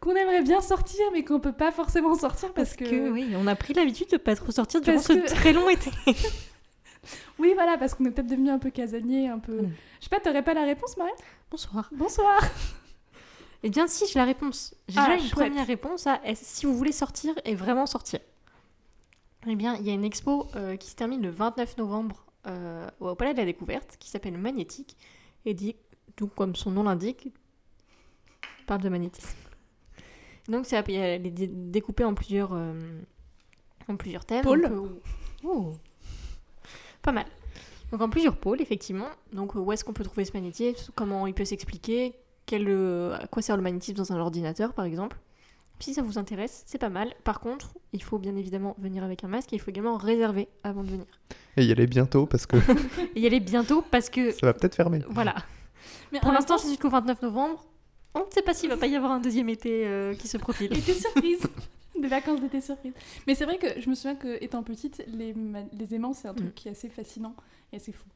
qu'on 0.00 0.14
aimerait 0.14 0.42
bien 0.42 0.60
sortir, 0.60 1.04
mais 1.12 1.24
qu'on 1.24 1.40
peut 1.40 1.52
pas 1.52 1.72
forcément 1.72 2.14
sortir 2.14 2.52
parce, 2.52 2.74
que... 2.74 3.10
oui, 3.10 3.32
on 3.36 3.46
a 3.46 3.54
pris 3.56 3.74
l'habitude 3.74 4.08
de 4.10 4.16
pas 4.16 4.36
trop 4.36 4.52
sortir 4.52 4.80
durant 4.80 4.96
Parce 4.96 5.06
ce 5.06 5.12
que- 5.14 5.26
très 5.26 5.52
long 5.52 5.68
été. 5.68 5.90
Oui, 7.38 7.50
voilà, 7.54 7.76
parce 7.76 7.94
qu'on 7.94 8.04
est 8.06 8.10
peut-être 8.12 8.28
devenu 8.28 8.48
un 8.48 8.58
peu 8.58 8.70
casanier, 8.70 9.28
un 9.28 9.38
peu... 9.40 9.58
Je 9.98 10.04
sais 10.04 10.08
pas, 10.08 10.20
t'aurais 10.20 10.42
pas 10.44 10.54
la 10.54 10.64
réponse, 10.64 10.96
Marie? 10.96 11.10
Bonsoir. 11.50 11.90
Bonsoir 11.92 12.40
Eh 13.62 13.68
bien, 13.70 13.86
si, 13.88 14.06
j'ai 14.06 14.18
la 14.20 14.24
réponse. 14.24 14.74
J'ai 14.88 14.98
Ah, 15.00 15.08
déjà 15.10 15.22
une 15.24 15.30
première 15.30 15.66
réponse 15.66 16.06
à 16.06 16.20
si 16.34 16.64
vous 16.64 16.74
voulez 16.74 16.92
sortir 16.92 17.34
et 17.44 17.54
vraiment 17.56 17.84
sortir. 17.86 18.20
Eh 19.46 19.56
bien, 19.56 19.76
il 19.76 19.86
y 19.86 19.90
a 19.90 19.92
une 19.94 20.04
expo 20.04 20.48
euh, 20.56 20.76
qui 20.76 20.88
se 20.90 20.96
termine 20.96 21.20
le 21.22 21.30
29 21.30 21.76
novembre 21.78 22.24
euh, 22.46 22.88
au 23.00 23.14
Palais 23.14 23.34
de 23.34 23.38
la 23.38 23.44
Découverte 23.44 23.96
qui 23.98 24.08
s'appelle 24.08 24.38
Magnétique 24.38 24.96
et 25.44 25.52
dit, 25.54 25.76
tout 26.16 26.28
comme 26.28 26.54
son 26.56 26.70
nom 26.70 26.82
l'indique, 26.84 27.28
parle 28.66 28.80
de 28.80 28.88
magnétisme. 28.88 29.36
Donc, 30.48 30.64
c'est, 30.66 30.76
elle 30.90 31.26
est 31.26 31.30
dé- 31.30 31.46
découpée 31.48 32.04
en 32.04 32.14
plusieurs, 32.14 32.52
euh, 32.54 32.74
en 33.88 33.96
plusieurs 33.96 34.24
thèmes. 34.24 34.42
Pôles. 34.44 34.62
Donc, 34.68 34.72
euh, 34.72 35.00
oh, 35.44 35.72
pas 37.02 37.12
mal. 37.12 37.26
Donc 37.92 38.00
en 38.00 38.08
plusieurs 38.08 38.36
pôles, 38.38 38.60
effectivement. 38.62 39.08
Donc 39.32 39.54
où 39.54 39.70
est-ce 39.70 39.84
qu'on 39.84 39.92
peut 39.92 40.02
trouver 40.04 40.24
ce 40.24 40.32
magnétisme? 40.32 40.90
Comment 40.96 41.26
il 41.26 41.34
peut 41.34 41.44
s'expliquer? 41.44 42.14
Quel, 42.46 42.68
À 43.12 43.26
quoi 43.28 43.40
sert 43.42 43.56
le 43.56 43.62
magnétisme 43.62 43.96
dans 43.98 44.12
un 44.12 44.18
ordinateur, 44.18 44.72
par 44.72 44.84
exemple? 44.86 45.16
Si 45.80 45.92
ça 45.92 46.02
vous 46.02 46.16
intéresse, 46.18 46.62
c'est 46.66 46.78
pas 46.78 46.88
mal. 46.88 47.12
Par 47.24 47.40
contre, 47.40 47.74
il 47.92 48.02
faut 48.02 48.18
bien 48.18 48.34
évidemment 48.36 48.74
venir 48.78 49.04
avec 49.04 49.22
un 49.24 49.28
masque 49.28 49.52
et 49.52 49.56
il 49.56 49.58
faut 49.58 49.70
également 49.70 49.96
réserver 49.98 50.48
avant 50.62 50.82
de 50.82 50.88
venir. 50.88 51.06
Et 51.56 51.64
y 51.64 51.72
aller 51.72 51.86
bientôt 51.86 52.24
parce 52.26 52.46
que 52.46 52.56
Et 53.16 53.20
y 53.20 53.26
aller 53.26 53.40
bientôt 53.40 53.82
parce 53.90 54.08
que... 54.08 54.30
ça 54.30 54.46
va 54.46 54.54
peut-être 54.54 54.74
fermer. 54.74 55.00
Voilà. 55.10 55.34
Mais 56.12 56.20
Pour 56.20 56.32
l'instant, 56.32 56.56
c'est 56.58 56.68
jusqu'au 56.68 56.88
29 56.88 57.20
novembre. 57.22 57.64
On 58.14 58.20
ne 58.20 58.30
sait 58.30 58.42
pas 58.42 58.54
s'il 58.54 58.70
va 58.70 58.76
pas 58.76 58.86
y 58.86 58.96
avoir 58.96 59.12
un 59.12 59.20
deuxième 59.20 59.48
été 59.48 59.86
euh, 59.86 60.14
qui 60.14 60.28
se 60.28 60.38
profile. 60.38 60.72
été 60.76 60.94
surprise 60.94 61.42
Des 62.00 62.08
vacances 62.08 62.40
d'été 62.40 62.60
surprise. 62.60 62.92
Mais 63.26 63.34
c'est 63.34 63.44
vrai 63.44 63.58
que 63.58 63.80
je 63.80 63.88
me 63.88 63.94
souviens 63.94 64.16
que 64.16 64.42
étant 64.42 64.62
petite, 64.62 65.04
les 65.06 65.94
aimants, 65.94 66.12
c'est 66.12 66.28
un 66.28 66.34
truc 66.34 66.48
Mm. 66.50 66.54
qui 66.54 66.68
est 66.68 66.70
assez 66.72 66.88
fascinant 66.88 67.34
et 67.72 67.76
assez 67.76 67.92
fou. 67.92 68.06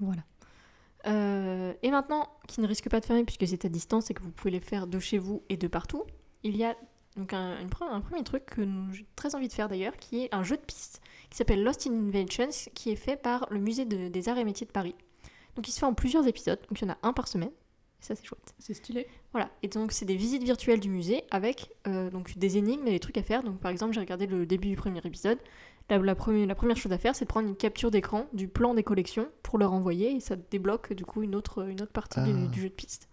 Voilà. 0.00 0.22
Euh, 1.06 1.72
et 1.82 1.90
maintenant, 1.90 2.28
qui 2.48 2.60
ne 2.60 2.66
risque 2.66 2.88
pas 2.88 3.00
de 3.00 3.04
fermer 3.04 3.24
puisque 3.24 3.46
c'est 3.46 3.64
à 3.64 3.68
distance 3.68 4.10
et 4.10 4.14
que 4.14 4.22
vous 4.22 4.30
pouvez 4.30 4.50
les 4.50 4.60
faire 4.60 4.86
de 4.86 4.98
chez 4.98 5.18
vous 5.18 5.42
et 5.48 5.56
de 5.56 5.68
partout, 5.68 6.04
il 6.46 6.56
y 6.56 6.64
a 6.64 6.76
donc 7.16 7.32
un, 7.32 7.58
une 7.60 7.68
pre- 7.68 7.88
un 7.90 8.00
premier 8.00 8.22
truc 8.24 8.44
que 8.46 8.62
j'ai 8.92 9.06
très 9.16 9.34
envie 9.34 9.48
de 9.48 9.52
faire 9.52 9.68
d'ailleurs, 9.68 9.96
qui 9.96 10.22
est 10.24 10.34
un 10.34 10.42
jeu 10.42 10.56
de 10.56 10.62
piste 10.62 11.00
qui 11.30 11.36
s'appelle 11.38 11.62
Lost 11.64 11.86
in 11.86 11.92
Inventions, 11.92 12.70
qui 12.74 12.90
est 12.90 12.96
fait 12.96 13.16
par 13.16 13.46
le 13.50 13.58
musée 13.58 13.84
de- 13.84 14.08
des 14.08 14.28
arts 14.28 14.38
et 14.38 14.44
métiers 14.44 14.66
de 14.66 14.72
Paris. 14.72 14.94
Donc 15.54 15.66
il 15.68 15.72
se 15.72 15.78
fait 15.78 15.86
en 15.86 15.94
plusieurs 15.94 16.26
épisodes, 16.26 16.60
donc 16.68 16.80
il 16.80 16.86
y 16.86 16.90
en 16.90 16.92
a 16.92 16.98
un 17.02 17.12
par 17.12 17.26
semaine. 17.28 17.48
Et 17.48 18.04
ça, 18.04 18.14
c'est 18.14 18.26
chouette. 18.26 18.54
C'est 18.58 18.74
stylé. 18.74 19.06
Voilà, 19.32 19.50
et 19.62 19.68
donc 19.68 19.90
c'est 19.92 20.04
des 20.04 20.16
visites 20.16 20.42
virtuelles 20.42 20.80
du 20.80 20.90
musée 20.90 21.24
avec 21.30 21.72
euh, 21.86 22.10
donc 22.10 22.36
des 22.36 22.58
énigmes 22.58 22.86
et 22.86 22.90
des 22.90 23.00
trucs 23.00 23.16
à 23.16 23.22
faire. 23.22 23.42
Donc 23.42 23.58
par 23.60 23.70
exemple, 23.70 23.94
j'ai 23.94 24.00
regardé 24.00 24.26
le 24.26 24.44
début 24.44 24.68
du 24.68 24.76
premier 24.76 25.00
épisode. 25.02 25.38
La, 25.88 25.96
la, 25.98 26.14
première, 26.14 26.46
la 26.46 26.54
première 26.54 26.76
chose 26.76 26.92
à 26.92 26.98
faire, 26.98 27.16
c'est 27.16 27.24
de 27.24 27.28
prendre 27.30 27.48
une 27.48 27.56
capture 27.56 27.90
d'écran 27.90 28.26
du 28.34 28.48
plan 28.48 28.74
des 28.74 28.82
collections 28.82 29.28
pour 29.42 29.58
leur 29.58 29.72
envoyer 29.72 30.14
et 30.14 30.20
ça 30.20 30.36
débloque 30.36 30.92
du 30.92 31.06
coup 31.06 31.22
une 31.22 31.34
autre, 31.34 31.66
une 31.66 31.80
autre 31.80 31.92
partie 31.92 32.20
du, 32.22 32.32
Ah. 32.34 32.46
du 32.48 32.60
jeu 32.60 32.68
de 32.68 32.74
piste. 32.74 33.08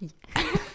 Aïe. 0.00 0.10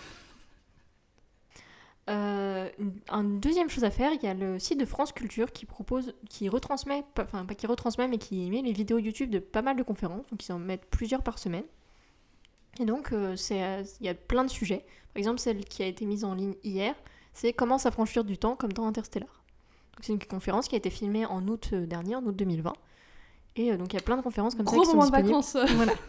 Euh, 2.09 2.69
une, 3.11 3.39
deuxième 3.39 3.69
chose 3.69 3.83
à 3.83 3.91
faire, 3.91 4.11
il 4.13 4.23
y 4.23 4.27
a 4.27 4.33
le 4.33 4.57
site 4.57 4.79
de 4.79 4.85
France 4.85 5.11
Culture 5.11 5.51
qui 5.51 5.65
propose, 5.65 6.13
qui 6.29 6.49
retransmet, 6.49 7.03
pas- 7.13 7.23
enfin 7.23 7.45
pas 7.45 7.53
qui 7.55 7.67
retransmet, 7.67 8.07
mais 8.07 8.17
qui 8.17 8.49
met 8.49 8.61
les 8.61 8.71
vidéos 8.73 8.97
YouTube 8.97 9.29
de 9.29 9.39
pas 9.39 9.61
mal 9.61 9.75
de 9.75 9.83
conférences, 9.83 10.25
donc 10.31 10.43
ils 10.45 10.51
en 10.51 10.57
mettent 10.59 10.85
plusieurs 10.89 11.21
par 11.21 11.37
semaine. 11.37 11.65
Et 12.79 12.85
donc, 12.85 13.11
euh, 13.11 13.35
c'est, 13.35 13.61
euh, 13.63 13.83
il 13.99 14.05
y 14.05 14.09
a 14.09 14.13
plein 14.15 14.43
de 14.43 14.49
sujets. 14.49 14.85
Par 15.13 15.19
exemple, 15.19 15.39
celle 15.39 15.63
qui 15.65 15.83
a 15.83 15.85
été 15.85 16.05
mise 16.05 16.23
en 16.23 16.33
ligne 16.33 16.55
hier, 16.63 16.95
c'est 17.33 17.53
comment 17.53 17.77
s'affranchir 17.77 18.23
du 18.23 18.37
temps 18.37 18.55
comme 18.55 18.73
dans 18.73 18.87
Interstellar. 18.87 19.29
Donc, 19.95 20.03
c'est 20.03 20.13
une 20.13 20.19
conférence 20.23 20.67
qui 20.67 20.75
a 20.75 20.77
été 20.77 20.89
filmée 20.89 21.25
en 21.25 21.45
août 21.47 21.69
euh, 21.73 21.85
dernier, 21.85 22.15
en 22.15 22.23
août 22.25 22.35
2020. 22.35 22.73
Et 23.57 23.71
euh, 23.71 23.77
donc, 23.77 23.91
il 23.93 23.97
y 23.97 23.99
a 23.99 24.03
plein 24.03 24.17
de 24.17 24.21
conférences 24.21 24.55
comme 24.55 24.65
ça 24.65 24.71
Gros 24.73 24.81
qui 24.83 24.89
sont 24.89 24.95
moment 24.97 25.09
de 25.09 25.15
disponibles. 25.23 25.43
vacances. 25.43 25.75
Voilà. 25.75 25.93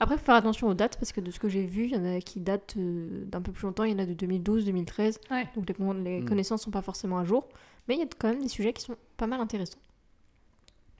Après, 0.00 0.16
faut 0.18 0.24
faire 0.24 0.34
attention 0.34 0.68
aux 0.68 0.74
dates 0.74 0.96
parce 0.98 1.12
que 1.12 1.20
de 1.20 1.30
ce 1.30 1.38
que 1.38 1.48
j'ai 1.48 1.64
vu, 1.66 1.84
il 1.84 1.90
y 1.92 1.96
en 1.96 2.04
a 2.04 2.20
qui 2.20 2.40
datent 2.40 2.74
euh, 2.76 3.24
d'un 3.26 3.40
peu 3.40 3.52
plus 3.52 3.64
longtemps. 3.66 3.84
Il 3.84 3.92
y 3.92 3.94
en 3.94 3.98
a 4.00 4.06
de 4.06 4.14
2012, 4.14 4.64
2013. 4.64 5.20
Ouais. 5.30 5.48
Donc 5.56 5.68
les, 5.68 6.20
Mm. 6.20 6.24
connaissances 6.26 6.62
sont 6.62 6.70
pas 6.70 6.82
forcément 6.82 7.18
à 7.18 7.24
jour. 7.24 7.48
Mais 7.88 7.94
il 7.94 8.00
y 8.00 8.02
a 8.02 8.06
quand 8.18 8.28
même 8.28 8.42
des 8.42 8.48
sujets 8.48 8.72
qui 8.72 8.82
sont 8.82 8.96
pas 9.16 9.26
mal 9.26 9.40
intéressants. 9.40 9.78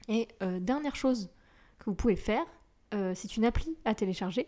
Et 0.07 0.27
euh, 0.43 0.59
dernière 0.59 0.95
chose 0.95 1.29
que 1.79 1.85
vous 1.85 1.95
pouvez 1.95 2.15
faire, 2.15 2.43
euh, 2.93 3.13
c'est 3.15 3.37
une 3.37 3.45
appli 3.45 3.75
à 3.85 3.95
télécharger. 3.95 4.47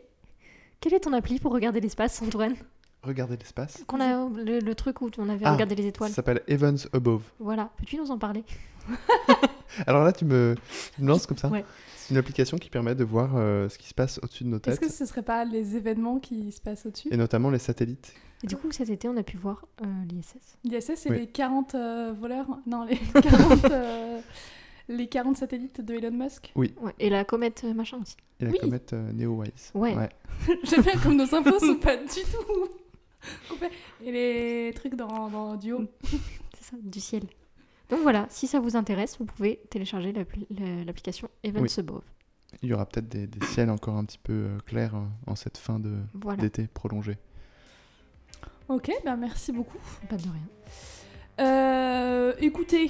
Quelle 0.79 0.93
est 0.93 0.99
ton 1.01 1.13
appli 1.13 1.39
pour 1.39 1.51
regarder 1.51 1.79
l'espace, 1.81 2.21
Antoine? 2.21 2.55
Regardez 3.03 3.37
l'espace. 3.37 3.83
Qu'on 3.87 3.99
a 3.99 4.29
le, 4.29 4.59
le 4.59 4.75
truc 4.75 5.01
où 5.01 5.09
on 5.17 5.29
avait 5.29 5.45
Ah, 5.45 5.53
regardé 5.53 5.75
les 5.75 5.83
Ça 5.83 5.89
étoiles. 5.89 6.11
s'appelle 6.11 6.41
Evans 6.47 6.77
Above. 6.93 7.23
Voilà. 7.39 7.71
Peux-tu 7.77 7.97
nous 7.97 8.11
en 8.11 8.17
parler? 8.17 8.43
Alors 9.87 10.03
là, 10.03 10.11
tu 10.13 10.25
me, 10.25 10.55
tu 10.95 11.01
me 11.01 11.07
lances 11.07 11.25
comme 11.27 11.37
ça? 11.37 11.47
Ouais. 11.49 11.65
C'est 12.07 12.13
une 12.13 12.19
application 12.19 12.57
qui 12.57 12.69
permet 12.69 12.95
de 12.95 13.03
voir 13.03 13.31
euh, 13.35 13.67
ce 13.67 13.77
qui 13.77 13.85
se 13.89 13.93
passe 13.93 14.17
au-dessus 14.23 14.45
de 14.45 14.49
nos 14.49 14.57
Est-ce 14.57 14.63
têtes, 14.63 14.79
que 14.79 14.89
ce 14.89 15.05
serait 15.05 15.23
pas 15.23 15.43
les 15.43 15.75
événements 15.75 16.19
qui 16.19 16.53
se 16.53 16.61
passent 16.61 16.85
au-dessus? 16.85 17.09
Et 17.11 17.17
notamment 17.17 17.49
les 17.49 17.59
satellites. 17.59 18.13
Et 18.43 18.47
du 18.47 18.55
coup, 18.55 18.71
cet 18.71 18.89
été, 18.89 19.09
on 19.09 19.17
a 19.17 19.23
pu 19.23 19.35
voir 19.35 19.65
euh, 19.81 19.85
l'ISS. 20.09 20.57
L'ISS, 20.63 20.91
c'est 20.95 21.09
Oui. 21.09 21.17
les 21.19 21.27
40 21.27 21.75
euh, 21.75 22.13
voleurs? 22.17 22.47
Non, 22.65 22.85
les 22.85 22.95
40, 23.21 23.65
euh, 23.65 24.21
les 24.87 25.07
40 25.07 25.35
satellites 25.35 25.81
de 25.81 25.95
Elon 25.95 26.11
Musk? 26.11 26.53
Ouais. 26.55 26.71
Et 26.97 27.09
la 27.09 27.25
comète 27.25 27.63
euh, 27.65 27.73
machin 27.73 27.99
aussi. 28.01 28.15
Et 28.39 28.45
la 28.45 28.51
Oui. 28.51 28.57
comète 28.59 28.93
euh, 28.93 29.11
Neowise. 29.11 29.71
Ouais. 29.73 29.93
J'aime 30.63 30.83
bien 30.83 30.93
comme 31.03 31.17
nos 31.17 31.23
infos 31.35 31.59
sont 31.59 31.75
pas 31.75 31.97
du 31.97 32.05
tout. 32.07 33.65
Et 34.01 34.11
les 34.13 34.71
trucs 34.73 34.95
dans, 34.95 35.27
dans 35.27 35.55
du 35.57 35.73
haut. 35.73 35.83
C'est 36.03 36.63
ça, 36.71 36.77
du 36.81 37.01
ciel. 37.01 37.23
Donc 37.89 37.99
voilà, 38.01 38.25
si 38.29 38.47
ça 38.47 38.59
vous 38.59 38.75
intéresse, 38.75 39.17
vous 39.19 39.25
pouvez 39.25 39.61
télécharger 39.69 40.11
l'appli- 40.11 40.47
la- 40.49 40.83
l'application 40.83 41.29
Events 41.43 41.61
Oui. 41.61 41.69
Above. 41.77 42.03
Il 42.61 42.69
y 42.69 42.73
aura 42.73 42.85
peut-être 42.85 43.07
des, 43.09 43.27
des 43.27 43.45
ciels 43.47 43.69
encore 43.69 43.95
un 43.97 44.05
petit 44.05 44.17
peu 44.19 44.33
euh, 44.33 44.57
clairs 44.65 44.95
euh, 44.95 45.03
en 45.25 45.35
cette 45.35 45.57
fin 45.57 45.81
Voilà, 46.13 46.41
d'été 46.41 46.67
prolongé. 46.67 47.17
Ok, 48.69 48.91
bah 49.05 49.15
merci 49.15 49.51
beaucoup. 49.51 49.77
pas 50.09 50.17
de 50.17 50.23
rien. 50.23 50.47
Euh, 51.39 52.33
écoutez, 52.39 52.89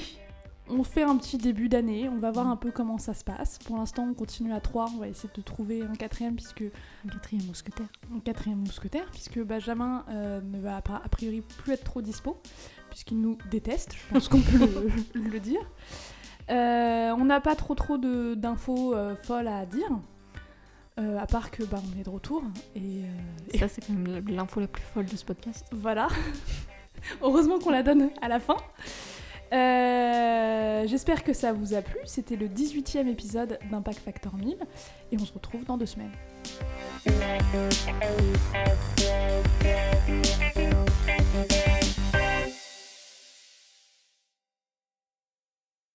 on 0.69 0.83
fait 0.83 1.03
un 1.03 1.15
petit 1.17 1.37
début 1.37 1.69
d'année, 1.69 2.09
on 2.09 2.17
va 2.17 2.31
voir 2.31 2.47
un 2.47 2.55
peu 2.55 2.71
comment 2.71 2.97
ça 2.97 3.13
se 3.13 3.23
passe. 3.23 3.59
Pour 3.59 3.77
l'instant, 3.77 4.07
on 4.09 4.13
continue 4.13 4.53
à 4.53 4.59
3, 4.59 4.87
on 4.95 4.99
va 4.99 5.07
essayer 5.07 5.29
de 5.35 5.41
trouver 5.41 5.81
un 5.83 5.93
quatrième, 5.93 6.35
puisque 6.35 6.63
Un 7.05 7.09
quatrième 7.09 7.45
mousquetaire. 7.45 7.87
un 8.15 8.19
quatrième 8.19 8.59
mousquetaire, 8.59 9.05
puisque 9.11 9.39
Benjamin 9.43 10.03
euh, 10.09 10.41
ne 10.41 10.59
va 10.59 10.77
a 10.77 10.95
a 10.95 11.09
priori 11.09 11.41
plus 11.41 11.73
être 11.73 11.83
trop 11.83 12.01
dispo, 12.01 12.41
puisqu'il 12.89 13.19
nous 13.21 13.37
déteste, 13.51 13.93
je 13.93 14.13
pense 14.13 14.27
qu'on 14.27 14.41
peut 14.41 14.57
le, 14.57 15.21
le 15.29 15.39
dire. 15.39 15.61
Euh, 16.49 17.11
on 17.17 17.25
n'a 17.25 17.41
pas 17.41 17.55
trop 17.55 17.75
trop 17.75 17.97
d'infos 17.97 18.95
euh, 18.95 19.15
folles 19.15 19.47
à 19.47 19.65
dire, 19.65 19.89
euh, 20.99 21.19
à 21.19 21.27
part 21.27 21.51
que 21.51 21.63
bah, 21.63 21.79
on 21.85 21.99
est 21.99 22.03
de 22.03 22.09
retour, 22.09 22.43
et, 22.75 23.01
et 23.53 23.57
Ça, 23.57 23.67
c'est 23.67 23.85
quand 23.85 23.93
même 23.93 24.25
l'info 24.27 24.59
la 24.59 24.67
plus 24.67 24.83
folle 24.83 25.05
de 25.05 25.15
ce 25.15 25.25
podcast. 25.25 25.65
voilà. 25.71 26.07
Heureusement 27.21 27.59
qu'on 27.59 27.69
la 27.69 27.83
donne 27.83 28.09
à 28.21 28.27
la 28.27 28.39
fin. 28.39 28.57
J'espère 29.51 31.23
que 31.23 31.33
ça 31.33 31.53
vous 31.53 31.73
a 31.73 31.81
plu. 31.81 31.99
C'était 32.05 32.35
le 32.35 32.47
18e 32.47 33.07
épisode 33.07 33.59
d'Impact 33.69 33.99
Factor 33.99 34.35
1000 34.35 34.57
et 35.11 35.17
on 35.19 35.25
se 35.25 35.33
retrouve 35.33 35.63
dans 35.65 35.77
deux 35.77 35.85
semaines. 35.85 36.11
Thank 41.37 41.51
you. 41.51 41.66